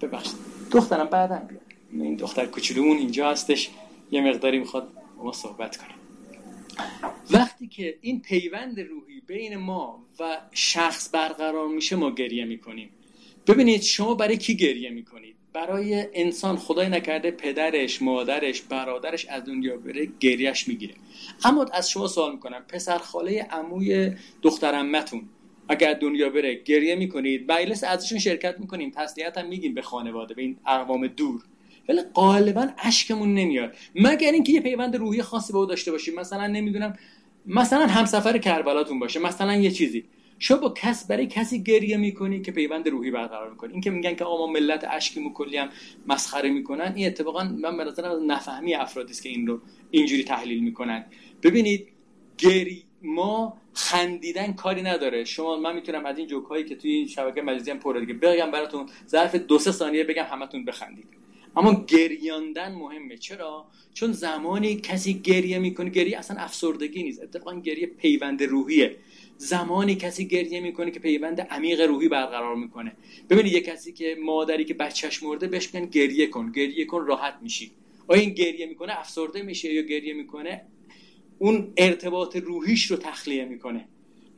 ببخشید. 0.00 0.34
دخترم 0.70 1.06
بعدم 1.06 1.46
بیاد. 1.48 1.60
این 1.92 2.16
دختر 2.16 2.46
کوچولومون 2.46 2.96
اینجا 2.96 3.30
هستش. 3.30 3.70
یه 4.10 4.20
مقداری 4.20 4.58
می‌خواد 4.58 4.92
ما 5.16 5.32
صحبت 5.32 5.76
کنیم 5.76 5.96
وقتی 7.30 7.66
که 7.66 7.98
این 8.00 8.20
پیوند 8.20 8.80
روحی 8.80 9.20
بین 9.26 9.56
ما 9.56 10.06
و 10.20 10.38
شخص 10.52 11.10
برقرار 11.12 11.68
میشه 11.68 11.96
ما 11.96 12.10
گریه 12.10 12.44
می‌کنیم. 12.44 12.90
ببینید 13.46 13.82
شما 13.82 14.14
برای 14.14 14.36
کی 14.36 14.56
گریه 14.56 14.90
می‌کنید؟ 14.90 15.36
برای 15.52 16.06
انسان 16.14 16.56
خدای 16.56 16.88
نکرده 16.88 17.30
پدرش 17.30 18.02
مادرش 18.02 18.62
برادرش 18.62 19.26
از 19.26 19.44
دنیا 19.44 19.76
بره 19.76 20.08
گریهش 20.20 20.68
می‌گیره. 20.68 20.94
اما 21.44 21.66
از 21.72 21.90
شما 21.90 22.06
سوال 22.06 22.32
می‌کنم 22.32 22.64
پسر 22.68 22.98
خاله 22.98 23.42
عموی 23.42 24.12
دخترمتون 24.42 25.28
اگر 25.68 25.94
دنیا 25.94 26.30
بره 26.30 26.54
گریه 26.54 26.94
می‌کنید؟ 26.94 27.52
مجلس 27.52 27.84
ازشون 27.84 28.18
شرکت 28.18 28.60
می‌کنیم 28.60 28.90
تسلیت 28.90 29.38
هم 29.38 29.48
میگیم 29.48 29.74
به 29.74 29.82
خانواده 29.82 30.34
به 30.34 30.42
این 30.42 30.56
اقوام 30.66 31.06
دور. 31.06 31.42
ولی 31.88 32.00
غالبا 32.14 32.68
اشکمون 32.78 33.34
نمیاد. 33.34 33.74
مگر 33.94 34.32
اینکه 34.32 34.52
یه 34.52 34.60
پیوند 34.60 34.96
روحی 34.96 35.22
خاصی 35.22 35.52
با 35.52 35.58
او 35.58 35.66
داشته 35.66 35.90
باشیم. 35.90 36.14
مثلا 36.14 36.46
نمی‌دونم 36.46 36.96
مثلا 37.46 37.86
همسفر 37.86 38.38
کربلاتون 38.38 38.98
باشه 38.98 39.20
مثلا 39.20 39.54
یه 39.54 39.70
چیزی. 39.70 40.04
شما 40.38 40.58
با 40.58 40.74
کس 40.76 41.06
برای 41.06 41.26
کسی 41.26 41.62
گریه 41.62 41.96
می‌کنی 41.96 42.40
که 42.42 42.52
پیوند 42.52 42.88
روحی 42.88 43.10
برقرار 43.10 43.50
می‌کنی 43.50 43.72
این 43.72 43.80
که 43.80 43.90
میگن 43.90 44.14
که 44.14 44.24
آقا 44.24 44.46
ما 44.46 44.52
ملت 44.52 44.86
اشکی 44.90 45.30
کلی 45.34 45.56
هم 45.56 45.68
مسخره 46.06 46.50
می‌کنن 46.50 46.92
این 46.96 47.06
اتفاقا 47.06 47.44
من 47.44 47.76
به 47.76 47.84
نظرم 47.84 48.32
نفهمی 48.32 48.74
افرادی 48.74 49.12
است 49.12 49.22
که 49.22 49.28
این 49.28 49.46
رو 49.46 49.60
اینجوری 49.90 50.24
تحلیل 50.24 50.64
می‌کنن. 50.64 51.04
ببینید 51.42 51.88
گری 52.38 52.82
ما 53.02 53.56
خندیدن 53.72 54.52
کاری 54.52 54.82
نداره. 54.82 55.24
شما 55.24 55.56
من 55.56 55.74
می‌تونم 55.74 56.06
از 56.06 56.18
این 56.18 56.26
جوک 56.26 56.44
هایی 56.44 56.64
که 56.64 56.74
توی 56.74 56.90
این 56.90 57.06
شبکه 57.06 57.42
مجازی 57.42 57.70
هم 57.70 57.78
پره 57.78 58.00
دیگه. 58.00 58.14
بگم 58.14 58.50
براتون 58.50 58.86
ظرف 59.08 59.34
دو 59.34 59.58
سه 59.58 59.72
ثانیه 59.72 60.04
بگم 60.04 60.24
همتون 60.24 60.64
بخندید. 60.64 61.08
اما 61.58 61.84
گریاندن 61.88 62.74
مهمه. 62.74 63.16
چرا؟ 63.16 63.66
چون 63.94 64.12
زمانی 64.12 64.76
کسی 64.76 65.14
گریه 65.14 65.58
می‌کنه 65.58 65.90
گریه 65.90 66.18
اصلا 66.18 66.36
افسردگی 66.40 67.02
نیست. 67.02 67.22
اتفاقا 67.22 67.60
گریه 67.60 67.86
پیوند 67.86 68.42
روحیه. 68.42 68.96
زمانی 69.36 69.94
کسی 69.94 70.28
گریه 70.28 70.60
می‌کنه 70.60 70.90
که 70.90 71.00
پیوند 71.00 71.40
عمیق 71.40 71.80
روحی 71.80 72.08
برقرار 72.08 72.56
می‌کنه. 72.56 72.92
ببینید 73.30 73.52
یه 73.52 73.60
کسی 73.60 73.92
که 73.92 74.16
مادری 74.22 74.64
که 74.64 74.74
بچهش 74.74 75.22
مرده 75.22 75.46
بهش 75.46 75.74
میگن 75.74 75.86
گریه 75.86 76.26
کن. 76.26 76.52
گریه 76.52 76.84
کن 76.84 77.06
راحت 77.06 77.38
میشی. 77.42 77.70
آیا 78.08 78.20
این 78.20 78.30
گریه 78.30 78.66
می‌کنه؟ 78.66 79.00
افسرده 79.00 79.42
میشه 79.42 79.72
یا 79.72 79.82
گریه 79.82 80.14
می‌کنه؟ 80.14 80.64
اون 81.38 81.72
ارتباط 81.76 82.36
روحیش 82.36 82.90
رو 82.90 82.96
تخلیه 82.96 83.44
می‌کنه. 83.44 83.88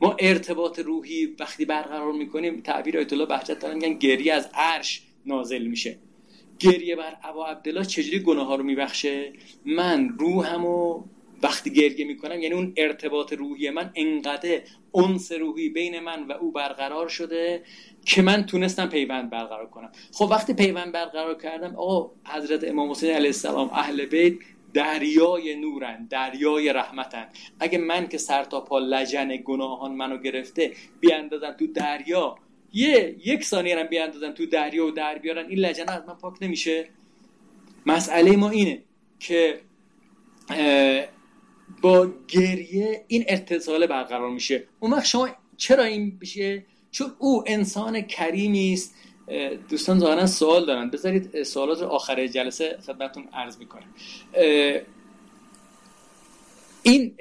ما 0.01 0.15
ارتباط 0.19 0.79
روحی 0.79 1.25
وقتی 1.39 1.65
برقرار 1.65 2.13
می‌کنیم 2.13 2.61
تعبیر 2.61 2.97
آیت 2.97 3.13
الله 3.13 3.25
بهجت 3.25 3.59
دارن 3.59 3.75
میگن 3.75 3.93
گریه 3.93 4.33
از 4.33 4.49
عرش 4.53 5.01
نازل 5.25 5.67
میشه. 5.67 5.97
گریه 6.61 6.95
بر 6.95 7.17
ابا 7.23 7.47
عبدالله 7.47 7.85
چجوری 7.85 8.19
گناه 8.19 8.47
ها 8.47 8.55
رو 8.55 8.63
میبخشه؟ 8.63 9.33
من 9.65 10.09
روحمو 10.09 11.03
وقتی 11.43 11.73
گریه 11.73 12.05
می‌کنم 12.05 12.39
یعنی 12.39 12.55
اون 12.55 12.73
ارتباط 12.77 13.33
روحی 13.33 13.69
من 13.69 13.91
انقدر 13.95 14.61
انس 14.95 15.31
روحی 15.31 15.69
بین 15.69 15.99
من 15.99 16.27
و 16.27 16.31
او 16.31 16.51
برقرار 16.51 17.07
شده 17.07 17.63
که 18.05 18.21
من 18.21 18.45
تونستم 18.45 18.89
پیوند 18.89 19.29
برقرار 19.29 19.69
کنم. 19.69 19.91
خب 20.13 20.27
وقتی 20.31 20.53
پیوند 20.53 20.91
برقرار 20.91 21.37
کردم 21.37 21.75
آقا 21.75 22.11
حضرت 22.25 22.63
امام 22.63 22.91
حسین 22.91 23.09
علیه 23.09 23.27
السلام 23.27 23.69
اهل 23.73 24.05
بیت 24.05 24.33
دریای 24.73 25.55
نورن 25.55 26.07
دریای 26.09 26.73
رحمتن. 26.73 27.27
اگه 27.59 27.77
من 27.77 28.07
که 28.07 28.17
سر 28.17 28.43
تا 28.43 28.61
پا 28.61 28.79
لجن 28.79 29.35
گناهان 29.45 29.91
منو 29.91 30.17
گرفته 30.17 30.71
بیاندازن 30.99 31.51
تو 31.51 31.67
دریا 31.67 32.35
یه 32.73 33.15
یک 33.25 33.43
ثانیه 33.43 33.79
هم 33.79 33.87
بیاندازن 33.87 34.31
تو 34.31 34.45
دریا 34.45 34.85
و 34.85 34.91
در 34.91 35.17
بیارن 35.17 35.45
این 35.49 35.59
لجنه 35.59 35.91
از 35.91 36.03
من 36.07 36.13
پاک 36.13 36.37
نمیشه. 36.41 36.87
مسئله 37.85 38.37
ما 38.37 38.49
اینه 38.49 38.83
که 39.19 39.61
با 41.81 42.09
گریه 42.27 43.05
این 43.07 43.25
اتصال 43.27 43.87
برقرار 43.87 44.29
میشه. 44.29 44.63
اون 44.79 44.93
وقت 44.93 45.05
شما 45.05 45.29
چرا 45.57 45.83
این 45.83 46.19
بشه 46.19 46.65
چون 46.91 47.11
او 47.19 47.43
انسان 47.47 48.01
کریمی 48.01 48.73
است. 48.73 48.95
دوستان 49.69 49.99
ظاهرا 49.99 50.25
سوال 50.25 50.65
دارن. 50.65 50.89
بذارید 50.89 51.43
سوالات 51.43 51.81
رو 51.81 51.87
آخر 51.87 52.27
جلسه 52.27 52.77
خدمتتون 52.85 53.27
عرض 53.33 53.57
می‌کنم. 53.57 53.93
این 56.83 57.13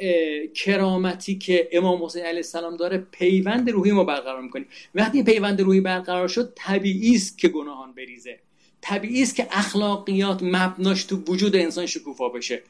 کرامتی 0.54 1.38
که 1.38 1.68
امام 1.72 2.04
حسین 2.04 2.22
علیه 2.22 2.36
السلام 2.36 2.76
داره 2.76 2.98
پیوند 2.98 3.70
روحی 3.70 3.92
ما 3.92 4.04
برقرار 4.04 4.42
می‌کنیم 4.42 4.66
وقتی 4.94 5.22
پیوند 5.22 5.60
روحی 5.60 5.80
برقرار 5.80 6.28
شد 6.28 6.52
طبیعی 6.56 7.14
است 7.14 7.38
که 7.38 7.48
گناهان 7.48 7.92
بریزه. 7.92 8.38
طبیعی 8.80 9.22
است 9.22 9.36
که 9.36 9.46
اخلاقیات 9.50 10.42
مبناش 10.42 11.04
تو 11.04 11.16
وجود 11.16 11.56
انسان 11.56 11.86
شکوفا 11.86 12.28
بشه. 12.28 12.62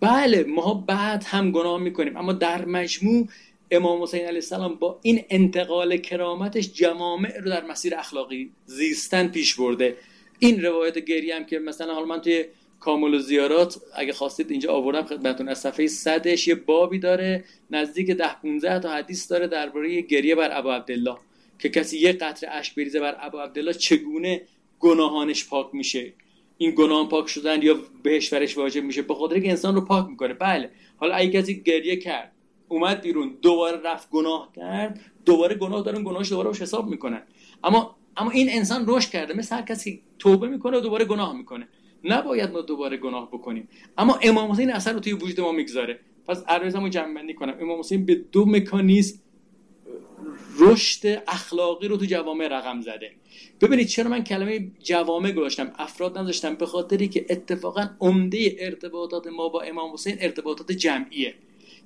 بله 0.00 0.44
ما 0.44 0.84
بعد 0.88 1.24
هم 1.24 1.50
گناه 1.50 1.80
می‌کنیم 1.80 2.16
اما 2.16 2.32
در 2.32 2.64
مجموع 2.64 3.28
امام 3.70 4.02
حسین 4.02 4.20
علیه 4.20 4.34
السلام 4.34 4.74
با 4.74 4.98
این 5.02 5.24
انتقال 5.30 5.96
کرامتش 5.96 6.72
جوامع 6.72 7.38
رو 7.38 7.50
در 7.50 7.64
مسیر 7.64 7.94
اخلاقی 7.94 8.50
زیستن 8.66 9.28
پیش 9.28 9.54
برده. 9.54 9.96
این 10.38 10.64
روایت 10.64 10.98
گری 10.98 11.30
هم 11.30 11.44
که 11.44 11.58
مثلا 11.58 11.94
حالا 11.94 12.06
من 12.06 12.20
توی 12.20 12.44
کامل 12.80 13.14
و 13.14 13.18
زیارات 13.18 13.80
اگه 13.94 14.12
خواستید 14.12 14.50
اینجا 14.50 14.72
آوردم 14.72 15.02
خدمتتون. 15.02 15.48
از 15.48 15.58
صفحه 15.58 15.86
صدش 15.86 16.48
یه 16.48 16.54
بابی 16.54 16.98
داره 16.98 17.44
نزدیک 17.70 18.10
ده 18.10 18.40
15 18.42 18.78
تا 18.78 18.90
حدیث 18.90 19.30
داره 19.30 19.46
درباره 19.46 20.00
گریه 20.00 20.34
بر 20.34 20.58
ابو 20.58 20.70
عبدالله. 20.70 21.16
که 21.58 21.68
کسی 21.68 21.98
یه 21.98 22.12
قطره 22.12 22.50
اشک 22.50 22.74
بریزه 22.74 23.00
بر 23.00 23.16
ابو 23.20 23.38
عبدالله 23.38 23.72
چگونه 23.72 24.42
گناهانش 24.78 25.48
پاک 25.48 25.66
میشه؟ 25.72 26.12
این 26.58 26.70
گناه 26.70 27.08
پاک 27.08 27.28
شدن 27.28 27.62
یا 27.62 27.76
بهش 28.02 28.28
فرش 28.28 28.58
واجب 28.58 28.84
میشه؟ 28.84 29.02
به 29.02 29.14
خاطر 29.14 29.40
که 29.40 29.50
انسان 29.50 29.74
رو 29.74 29.80
پاک 29.80 30.08
می‌کنه. 30.08 30.34
بله. 30.34 30.70
حالا 30.96 31.14
اگه 31.14 31.42
کسی 31.42 31.62
گریه 31.62 31.96
کرد 31.96 32.32
اومد 32.68 33.00
بیرون 33.00 33.38
دوباره 33.42 33.80
رفت 33.84 34.10
گناه 34.10 34.52
کرد 34.56 35.00
دوباره 35.24 35.54
گناه 35.54 35.82
دارن 35.82 36.04
گناهش 36.04 36.30
دوباره 36.30 36.48
روش 36.48 36.62
حساب 36.62 36.88
می‌کنن. 36.88 37.22
اما 37.64 37.96
اما 38.16 38.30
این 38.30 38.48
انسان 38.50 38.84
رشد 38.88 39.10
کرده. 39.10 39.34
مثل 39.34 39.56
هر 39.56 39.62
کسی 39.62 40.02
توبه 40.18 40.48
می‌کنه 40.48 40.78
و 40.78 40.80
دوباره 40.80 41.04
گناه 41.04 41.36
می‌کنه. 41.36 41.68
نباید 42.06 42.50
ما 42.50 42.60
دوباره 42.60 42.96
گناه 42.96 43.30
بکنیم. 43.30 43.68
اما 43.98 44.18
امام 44.22 44.52
حسین 44.52 44.70
اثر 44.72 44.92
رو 44.92 45.00
توی 45.00 45.12
وجود 45.12 45.40
ما 45.40 45.52
می‌گذاره. 45.52 46.00
پس 46.26 46.42
عرضمو 46.48 46.88
جمع 46.88 47.14
بندی 47.14 47.34
کنم. 47.34 47.56
امام 47.60 47.78
حسین 47.78 48.06
به 48.06 48.14
دو 48.14 48.44
مکانیزم 48.46 49.18
رشد 50.58 51.22
اخلاقی 51.28 51.88
رو 51.88 51.96
تو 51.96 52.04
جوامع 52.04 52.48
رقم 52.48 52.80
زده. 52.80 53.10
ببینید 53.60 53.86
چرا 53.86 54.10
من 54.10 54.24
کلمه 54.24 54.70
جوامع 54.82 55.32
گذاشتم؟ 55.32 55.72
افراد 55.78 56.18
نذاشتم 56.18 56.54
به 56.54 56.66
خاطری 56.66 57.08
که 57.08 57.26
اتفاقا 57.30 57.88
عمده 58.00 58.56
ارتباطات 58.58 59.26
ما 59.26 59.48
با 59.48 59.60
امام 59.60 59.92
حسین 59.92 60.16
ارتباطات 60.20 60.72
جمعیه. 60.72 61.34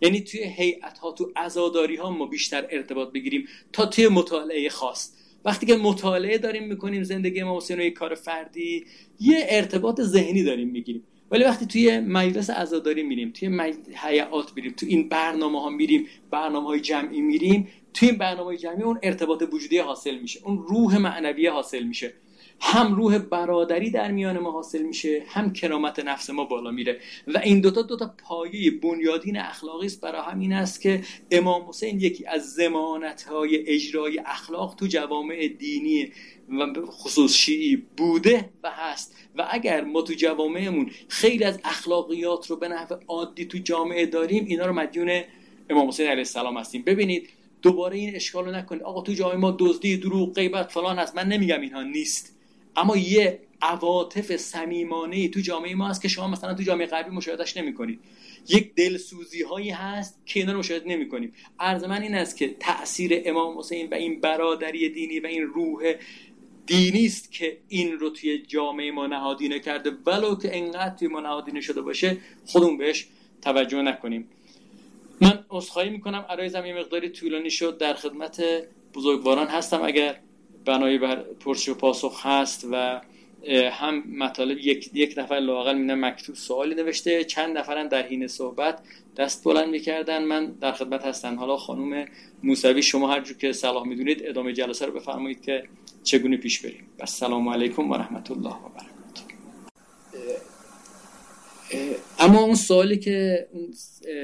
یعنی 0.02 0.20
توی 0.20 0.40
هیئت 0.40 0.98
ها 0.98 1.12
تو 1.12 1.32
عزاداری 1.36 1.96
ها 1.96 2.10
ما 2.10 2.26
بیشتر 2.26 2.66
ارتباط 2.70 3.12
بگیریم 3.12 3.48
تا 3.72 3.86
توی 3.86 4.08
مطالعه 4.08 4.68
خاص. 4.68 5.12
وقتی 5.44 5.66
که 5.66 5.76
مطالعه 5.76 6.38
داریم 6.38 6.68
می‌کنیم 6.68 7.02
زندگی 7.02 7.42
ما 7.42 7.56
و 7.56 7.90
کار 7.90 8.14
فردی 8.14 8.84
یه 9.20 9.46
ارتباط 9.48 10.00
ذهنی 10.00 10.42
داریم 10.44 10.68
می‌گیریم. 10.68 11.02
ولی 11.30 11.44
وقتی 11.44 11.66
توی 11.66 12.00
مجلس 12.00 12.50
عزاداری 12.50 13.02
میریم 13.02 13.30
توی 13.30 13.48
حیات 13.94 14.52
میریم 14.56 14.72
تو 14.72 14.86
این 14.86 15.08
برنامه 15.08 15.60
ها 15.60 15.68
میریم 15.68 16.06
برنامه 16.30 16.66
های 16.66 16.80
جمعی 16.80 17.20
میریم 17.20 17.68
توی 17.94 18.08
این 18.08 18.18
برنامه 18.18 18.44
های 18.44 18.58
جمعی 18.58 18.82
اون 18.82 18.98
ارتباط 19.02 19.42
وجودی 19.52 19.78
حاصل 19.78 20.18
میشه 20.18 20.40
اون 20.44 20.64
روح 20.68 20.98
معنوی 20.98 21.46
حاصل 21.46 21.82
میشه. 21.82 22.12
هم 22.60 22.94
روح 22.94 23.18
برادری 23.18 23.90
در 23.90 24.10
میان 24.10 24.38
ما 24.38 24.50
حاصل 24.50 24.82
میشه 24.82 25.22
هم 25.28 25.52
کرامت 25.52 25.98
نفس 25.98 26.30
ما 26.30 26.44
بالا 26.44 26.70
میره. 26.70 27.00
و 27.26 27.38
این 27.38 27.60
دوتا 27.60 27.82
دوتا 27.82 28.14
پایه 28.18 28.70
بنیادین 28.70 29.36
اخلاقی 29.36 29.86
است. 29.86 30.00
برای 30.00 30.22
همین 30.22 30.52
است 30.52 30.80
که 30.80 31.02
امام 31.30 31.68
حسین 31.68 32.00
یکی 32.00 32.26
از 32.26 32.52
زمانت 32.52 33.22
های 33.22 33.68
اجرای 33.68 34.18
اخلاق 34.26 34.74
تو 34.74 34.86
جوامع 34.86 35.48
دینی 35.48 36.12
و 36.48 36.86
خصوص 36.86 37.32
شیعی 37.32 37.76
بوده 37.96 38.50
و 38.62 38.70
هست. 38.70 39.16
و 39.36 39.46
اگر 39.50 39.84
ما 39.84 40.02
تو 40.02 40.12
جوامعمون 40.12 40.90
خیلی 41.08 41.44
از 41.44 41.60
اخلاقیات 41.64 42.46
رو 42.46 42.56
به 42.56 42.68
نحو 42.68 42.94
عادی 43.08 43.44
تو 43.44 43.58
جامعه 43.58 44.06
داریم 44.06 44.44
اینا 44.44 44.66
رو 44.66 44.72
مدیون 44.72 45.22
امام 45.70 45.88
حسین 45.88 46.06
علیه 46.06 46.18
السلام 46.18 46.56
هستیم. 46.56 46.82
ببینید 46.82 47.28
دوباره 47.62 47.96
این 47.96 48.16
اشکال 48.16 48.44
رو 48.44 48.50
نکنید. 48.50 48.82
آقا 48.82 49.02
تو 49.02 49.12
جامعه 49.12 49.36
ما 49.36 49.56
دزدی 49.58 49.96
دروغ 49.96 50.34
غیبت 50.34 50.72
فلان 50.72 50.98
هست. 50.98 51.16
من 51.16 51.28
نمیگم 51.28 51.60
اینها 51.60 51.82
نیست. 51.82 52.39
اما 52.76 52.96
یه 52.96 53.40
عواطف 53.62 54.36
صمیمانه 54.36 55.28
تو 55.28 55.40
جامعه 55.40 55.74
ما 55.74 55.88
هست 55.88 56.02
که 56.02 56.08
شما 56.08 56.28
مثلا 56.28 56.54
تو 56.54 56.62
جامعه 56.62 56.86
غربی 56.86 57.10
مشاهدش 57.10 57.56
نمی‌کنید. 57.56 58.00
یک 58.48 58.74
دلسوزی 58.74 59.42
هایی 59.42 59.70
هست 59.70 60.22
که 60.26 60.40
اینا 60.40 60.52
رو 60.52 60.58
مشاهده 60.58 60.88
نمی 60.88 61.08
کنیم 61.08 61.32
عرض 61.58 61.84
من 61.84 62.02
این 62.02 62.14
است 62.14 62.36
که 62.36 62.56
تاثیر 62.60 63.22
امام 63.24 63.58
حسین 63.58 63.88
و 63.88 63.94
این 63.94 64.20
برادری 64.20 64.88
دینی 64.88 65.20
و 65.20 65.26
این 65.26 65.42
روح 65.42 65.94
دینی 66.66 67.06
است 67.06 67.32
که 67.32 67.58
این 67.68 67.92
رو 67.92 68.10
توی 68.10 68.38
جامعه 68.38 68.90
ما 68.90 69.06
نهادینه 69.06 69.60
کرده. 69.60 69.90
ولو 70.06 70.36
که 70.36 70.56
انقدر 70.56 70.96
توی 70.96 71.08
ما 71.08 71.20
نهادینه 71.20 71.60
شده 71.60 71.82
باشه 71.82 72.16
خودمون 72.46 72.78
بهش 72.78 73.06
توجه 73.42 73.82
نکنیم. 73.82 74.28
من 75.20 75.44
عذرخواهی 75.50 75.90
می‌کنم. 75.90 76.26
عرایزم 76.28 76.66
یه 76.66 76.74
مقداری 76.74 77.08
طولانی 77.08 77.50
شد. 77.50 77.78
در 77.78 77.94
خدمت 77.94 78.42
بزرگواران 78.94 79.46
هستم. 79.46 79.82
اگر 79.82 80.20
بنایی 80.64 80.98
بر 80.98 81.16
پرسش 81.16 81.68
و 81.68 81.74
پاسخ 81.74 82.26
هست 82.26 82.66
و 82.70 83.00
هم 83.70 84.04
مطالب 84.18 84.58
یک, 84.58 84.90
یک 84.94 85.14
نفر 85.18 85.34
لاقل 85.34 85.78
میدن 85.78 86.04
مکتوب 86.04 86.34
سوالی 86.34 86.74
نوشته 86.74 87.24
چند 87.24 87.58
نفرم 87.58 87.88
در 87.88 88.06
حین 88.06 88.26
صحبت 88.26 88.82
دست 89.16 89.44
بلند 89.44 89.68
می‌کردن. 89.68 90.24
من 90.24 90.46
در 90.46 90.72
خدمت 90.72 91.06
هستم 91.06 91.38
حالا 91.38 91.56
خانم 91.56 92.06
موسوی 92.42 92.82
شما 92.82 93.08
هر 93.08 93.20
جو 93.20 93.34
که 93.34 93.52
صلاح 93.52 93.86
می‌دونید 93.86 94.22
ادامه 94.24 94.52
جلسه 94.52 94.86
رو 94.86 94.92
بفرمایید 94.92 95.42
که 95.42 95.64
چگونه 96.02 96.36
پیش 96.36 96.60
بریم. 96.60 96.86
السلام 97.00 97.48
علیکم 97.48 97.90
و 97.90 97.94
رحمت 97.94 98.30
الله 98.30 98.50
و 98.50 98.68
برکاته. 98.68 98.89
اما 102.18 102.42
اون 102.42 102.54
سوالی 102.54 102.96
که 102.96 103.48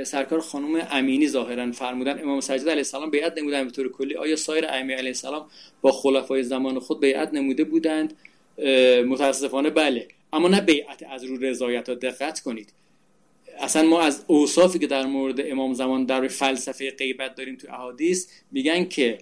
سرکار 0.05 0.41
خانم 0.41 0.89
امینی 0.91 1.29
ظاهرا 1.29 1.73
فرمودن 1.73 2.23
امام 2.23 2.41
سجاد 2.41 2.61
علیه 2.61 2.77
السلام 2.77 3.11
بیعت 3.11 3.39
نمودن 3.39 3.65
به 3.65 3.71
طور 3.71 3.93
کلی. 3.93 4.17
آیا 4.17 4.37
سایر 4.37 4.65
ائمه 4.65 4.95
علیه 4.95 5.09
السلام 5.09 5.47
با 5.81 5.93
خلفای 5.93 6.43
زمان 6.43 6.79
خود 6.79 7.01
بیعت 7.01 7.35
نموده 7.35 7.65
بودند؟ 7.65 8.15
متاسفانه 9.07 9.71
بله. 9.71 10.09
اما 10.33 10.49
نه 10.49 10.61
بیعت 10.61 11.03
از 11.11 11.25
رو 11.25 11.37
رضایت 11.37 11.89
ها 11.89 11.95
دقت 11.95 12.41
کنید. 12.41 12.73
اصلا 13.59 13.83
ما 13.83 14.01
از 14.01 14.25
اوصافی 14.27 14.79
که 14.79 14.87
در 14.87 15.07
مورد 15.07 15.41
امام 15.41 15.75
زمان 15.75 16.05
در 16.05 16.29
فلسفه 16.29 16.91
غیبت 16.91 17.35
داریم 17.35 17.57
تو 17.57 17.73
احادیث 17.73 18.29
میگن 18.53 18.85
که 18.85 19.19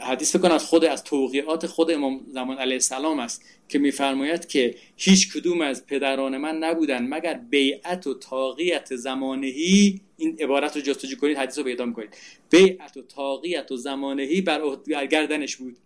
حدیث 0.00 0.36
بکن 0.36 0.50
از 0.50 0.64
خود 0.64 0.84
از 0.84 1.04
توقیعات 1.04 1.66
خود 1.66 1.90
امام 1.90 2.26
زمان 2.28 2.58
علیه 2.58 2.74
السلام 2.74 3.18
است 3.18 3.42
که 3.68 3.78
میفرماید 3.78 4.46
که 4.46 4.74
هیچ 4.96 5.32
کدوم 5.32 5.60
از 5.60 5.86
پدران 5.86 6.36
من 6.36 6.56
نبودن 6.56 7.06
مگر 7.06 7.34
بیعت 7.34 8.06
و 8.06 8.14
تاقیت 8.14 8.96
زمانهی 8.96 10.00
این 10.16 10.36
عبارت 10.40 10.76
رو 10.76 10.82
جستجو 10.82 11.16
کنید 11.16 11.36
حدیث 11.36 11.58
رو 11.58 11.64
پیدا 11.64 11.84
می‌کنید. 11.84 12.16
بیعت 12.50 12.96
و 12.96 13.02
تاقیت 13.02 13.72
و 13.72 13.76
زمانهی 13.76 14.40
بر 14.40 14.60
گردنش 14.86 15.56
بود. 15.56 15.76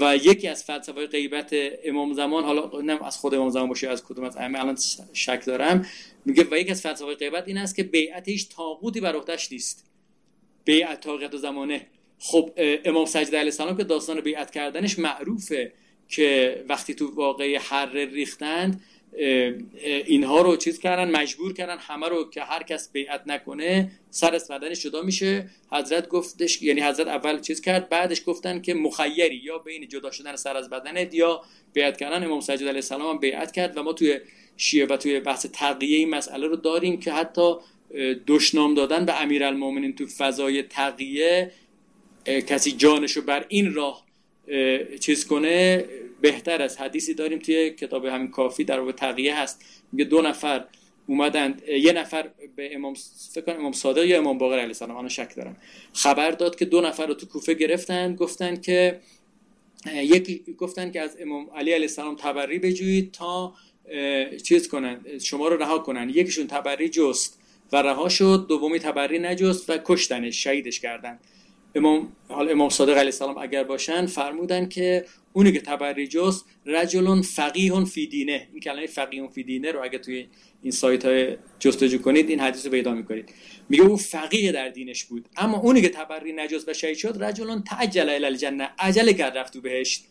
و 0.00 0.16
یکی 0.16 0.48
از 0.48 0.64
فلسفه 0.64 1.06
غیبت 1.06 1.50
امام 1.84 2.14
زمان 2.14 2.44
حالا 2.44 2.80
نه 2.80 3.06
از 3.06 3.16
خود 3.16 3.34
امام 3.34 3.50
زمان 3.50 3.68
باشه 3.68 3.88
از 3.88 4.04
کدوم 4.04 4.24
از 4.24 4.36
ائمه 4.36 4.60
الان 4.60 4.78
شک 5.12 5.44
دارم. 5.46 5.86
میگه 6.24 6.46
و 6.50 6.58
یکی 6.58 6.70
از 6.70 6.82
فلسفه 6.82 7.14
غیبت 7.14 7.48
این 7.48 7.58
است 7.58 7.76
که 7.76 7.82
بیعت 7.82 8.28
هیچ 8.28 8.48
طاغوتی 8.48 9.00
بر 9.00 9.22
نیست. 9.52 9.84
بیعت 10.64 11.00
طاقت 11.00 11.34
و 11.34 11.36
زمانه. 11.36 11.86
خب 12.22 12.50
امام 12.84 13.04
سجد 13.04 13.34
علیه 13.34 13.38
السلام 13.38 13.76
که 13.76 13.84
داستان 13.84 14.20
بیعت 14.20 14.50
کردنش 14.50 14.98
معروفه 14.98 15.72
که 16.08 16.64
وقتی 16.68 16.94
تو 16.94 17.14
واقعی 17.14 17.56
حر 17.56 17.92
ریختند 17.92 18.80
اینها 20.06 20.42
رو 20.42 20.56
چیز 20.56 20.78
کردن 20.78 21.10
مجبور 21.10 21.52
کردن 21.52 21.78
همه 21.78 22.08
رو 22.08 22.30
که 22.30 22.42
هر 22.42 22.62
کس 22.62 22.92
بیعت 22.92 23.22
نکنه 23.26 23.90
سر 24.10 24.34
از 24.34 24.48
بدنش 24.48 24.82
جدا 24.82 25.02
میشه. 25.02 25.50
حضرت 25.72 26.08
گفتش 26.08 26.62
یعنی 26.62 26.80
حضرت 26.80 27.06
اول 27.06 27.40
چیز 27.40 27.60
کرد 27.60 27.88
بعدش 27.88 28.22
گفتن 28.26 28.60
که 28.60 28.74
مخیری 28.74 29.36
یا 29.36 29.58
بین 29.58 29.88
جدا 29.88 30.10
شدن 30.10 30.36
سر 30.36 30.56
از 30.56 30.70
بدنت 30.70 31.14
یا 31.14 31.42
بیعت 31.72 31.96
کردن. 31.96 32.24
امام 32.24 32.40
سجد 32.40 32.62
علیه 32.62 32.74
السلام 32.74 33.10
هم 33.10 33.18
بیعت 33.18 33.52
کرد 33.52 33.76
و 33.76 33.82
ما 33.82 33.92
توی 33.92 34.20
شیعه 34.56 34.86
و 34.86 34.96
توی 34.96 35.20
بحث 35.20 35.46
تقیه 35.52 35.96
این 35.96 36.10
مسئله 36.10 36.46
رو 36.46 36.56
داریم 36.56 37.00
که 37.00 37.12
حتی 37.12 37.54
دشنام 38.26 38.74
دادن 38.74 39.04
به 39.04 39.22
امیرالمومنین 39.22 39.94
تو 39.94 40.06
فضای 40.06 40.62
تقیه 40.62 41.52
کسی 42.26 42.72
جانش 42.72 43.12
رو 43.12 43.22
بر 43.22 43.44
این 43.48 43.74
راه 43.74 44.06
چیز 45.00 45.26
کنه 45.26 45.84
بهتر 46.20 46.62
از 46.62 46.78
حدیثی 46.78 47.14
داریم 47.14 47.38
توی 47.38 47.70
کتاب 47.70 48.04
همین 48.04 48.28
کافی 48.28 48.64
در 48.64 48.80
به 48.80 48.92
تقیه 48.92 49.40
هست. 49.40 49.64
میگه 49.92 50.04
دو 50.04 50.22
نفر 50.22 50.64
اومدند 51.06 51.62
یه 51.68 51.92
نفر 51.92 52.30
به 52.56 52.74
امام 52.74 52.94
فکر 53.32 53.44
کنم 53.44 53.56
امام 53.56 53.72
صادق 53.72 54.04
یا 54.04 54.18
امام 54.18 54.38
باقر 54.38 54.54
علیه 54.54 54.66
السلام 54.66 54.96
انا 54.96 55.08
شک 55.08 55.36
دارم. 55.36 55.56
خبر 55.92 56.30
داد 56.30 56.56
که 56.56 56.64
دو 56.64 56.80
نفر 56.80 57.06
رو 57.06 57.14
تو 57.14 57.26
کوفه 57.26 57.54
گرفتن 57.54 58.14
گفتن 58.14 58.56
که 58.56 59.00
یکی 59.94 60.44
گفتن 60.58 60.90
که 60.90 61.00
از 61.00 61.16
امام 61.20 61.50
علی 61.54 61.72
علیه 61.72 61.84
السلام 61.84 62.16
تبری 62.16 62.58
بجویید 62.58 63.12
تا 63.12 63.54
چیز 64.44 64.68
کنن 64.68 65.00
شما 65.20 65.48
رو 65.48 65.56
رها 65.56 65.78
کنن. 65.78 66.10
یکیشون 66.10 66.46
تبری 66.46 66.88
جست 66.88 67.38
و 67.72 67.82
رها 67.82 68.08
شد 68.08 68.46
دومی 68.48 68.78
تبری 68.78 69.18
نجست 69.18 69.70
و 69.70 69.78
کشتنش 69.84 70.42
شهیدش 70.42 70.80
کردن. 70.80 71.18
امام 71.74 72.12
حال 72.28 72.50
امام 72.50 72.68
صادق 72.68 72.92
علیه 72.92 73.04
السلام 73.04 73.38
اگر 73.38 73.64
باشن 73.64 74.06
فرمودن 74.06 74.68
که 74.68 75.04
اونی 75.32 75.52
که 75.52 75.60
تبرجوس 75.60 76.42
رجل 76.66 77.22
فقیه 77.22 77.84
فی 77.84 78.06
دینه. 78.06 78.48
این 78.52 78.60
کلمه 78.60 78.86
فقیه 78.86 79.28
فی 79.28 79.42
دینه 79.42 79.72
رو 79.72 79.84
اگه 79.84 79.98
توی 79.98 80.26
این 80.62 80.72
سایت 80.72 81.04
های 81.04 81.36
جستجو 81.58 81.98
کنید 81.98 82.30
این 82.30 82.40
حدیث 82.40 82.64
رو 82.64 82.70
پیدا 82.72 82.94
می‌کنید. 82.94 83.34
میگه 83.68 83.82
او 83.82 83.96
فقیه 83.96 84.52
در 84.52 84.68
دینش 84.68 85.04
بود. 85.04 85.28
اما 85.36 85.58
اونی 85.58 85.82
که 85.82 85.88
تبری 85.88 86.32
نجس 86.32 86.68
و 86.68 86.74
شهید 86.74 86.96
شد 86.96 87.22
رجل 87.22 87.60
تعجل 87.60 88.08
الی 88.08 88.24
الجنه. 88.24 88.70
عجله 88.78 89.12
کرد 89.12 89.38
رفت 89.38 89.52
تو 89.52 89.60
بهشت. 89.60 90.04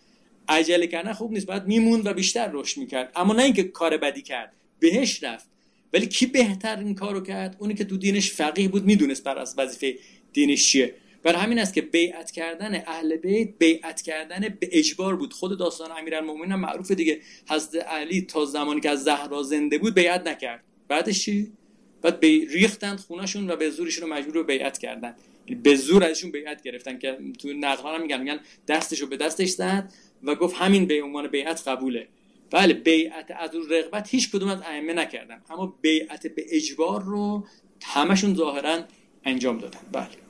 عجله 0.47 0.87
کردن 0.87 1.13
خوب 1.13 1.31
نیست 1.31 1.45
بعد 1.45 1.67
میموند 1.67 2.07
و 2.07 2.13
بیشتر 2.13 2.49
رشد 2.53 2.77
می‌کرد. 2.77 3.11
اما 3.15 3.33
نه 3.33 3.43
اینکه 3.43 3.63
کار 3.63 3.97
بدی 3.97 4.21
کرد 4.21 4.53
بهش 4.79 5.23
رفت. 5.23 5.49
ولی 5.93 6.07
کی 6.07 6.25
بهتر 6.25 6.79
این 6.79 6.95
کارو 6.95 7.21
کرد؟ 7.21 7.55
اونی 7.59 7.73
که 7.73 7.83
تو 7.83 7.97
دینش 7.97 8.31
فقیه 8.31 8.67
بود 8.67 8.85
می‌دونست 8.85 9.23
بر 9.23 9.37
از 9.37 9.55
وظیفه 9.57 9.99
دینش 10.33 10.71
چیه. 10.71 10.95
برای 11.23 11.41
همین 11.41 11.59
است 11.59 11.73
که 11.73 11.81
بیعت 11.81 12.31
کردن 12.31 12.75
اهل 12.75 13.15
بیت 13.15 13.49
بیعت 13.57 14.01
کردن 14.01 14.39
به 14.59 14.69
اجبار 14.71 15.15
بود. 15.15 15.33
خود 15.33 15.59
داستان 15.59 15.91
امیرالمومنین 15.91 16.51
هم 16.51 16.59
معروفه 16.59 16.95
دیگه. 16.95 17.21
حضرت 17.49 17.85
علی 17.85 18.21
تا 18.21 18.45
زمانی 18.45 18.81
که 18.81 18.89
از 18.89 19.03
زهرا 19.03 19.43
زنده 19.43 19.77
بود 19.77 19.95
بیعت 19.95 20.27
نکرد. 20.27 20.63
بعدش 20.87 21.25
چی؟ 21.25 21.51
بعد 22.01 22.19
بی 22.19 22.45
ریختند 22.45 22.99
خونشون 22.99 23.51
و 23.51 23.55
به 23.55 23.69
زورشون 23.69 24.09
رو 24.09 24.15
مجبور 24.15 24.33
به 24.33 24.43
بیعت 24.43 24.77
کردن. 24.77 25.15
به 25.63 25.75
زور 25.75 26.03
ازشون 26.03 26.31
بیعت 26.31 26.63
گرفتن 26.63 26.97
که 26.97 27.17
تو 27.39 27.53
نقل 27.53 27.95
هم 27.95 28.01
میگن 28.01 28.19
میگن 28.19 28.39
دستشو 28.67 29.07
به 29.07 29.17
دستش 29.17 29.49
زد 29.49 29.93
و 30.23 30.35
گفت 30.35 30.55
همین 30.55 30.85
به 30.85 31.03
عنوان 31.03 31.27
بیعت 31.27 31.67
قبوله. 31.67 32.07
بله 32.51 32.73
بیعت 32.73 33.31
از 33.31 33.49
رغبت 33.69 34.09
هیچ 34.09 34.31
کدوم 34.31 34.49
از 34.49 34.61
ائمه 34.61 34.93
نکردن. 34.93 35.41
اما 35.49 35.77
بیعت 35.81 36.27
به 36.27 36.45
اجبار 36.49 37.03
رو 37.03 37.47
همشون 37.83 38.35
ظاهرا 38.35 38.83
انجام 39.25 39.57
دادن. 39.57 39.79
بله. 39.91 40.28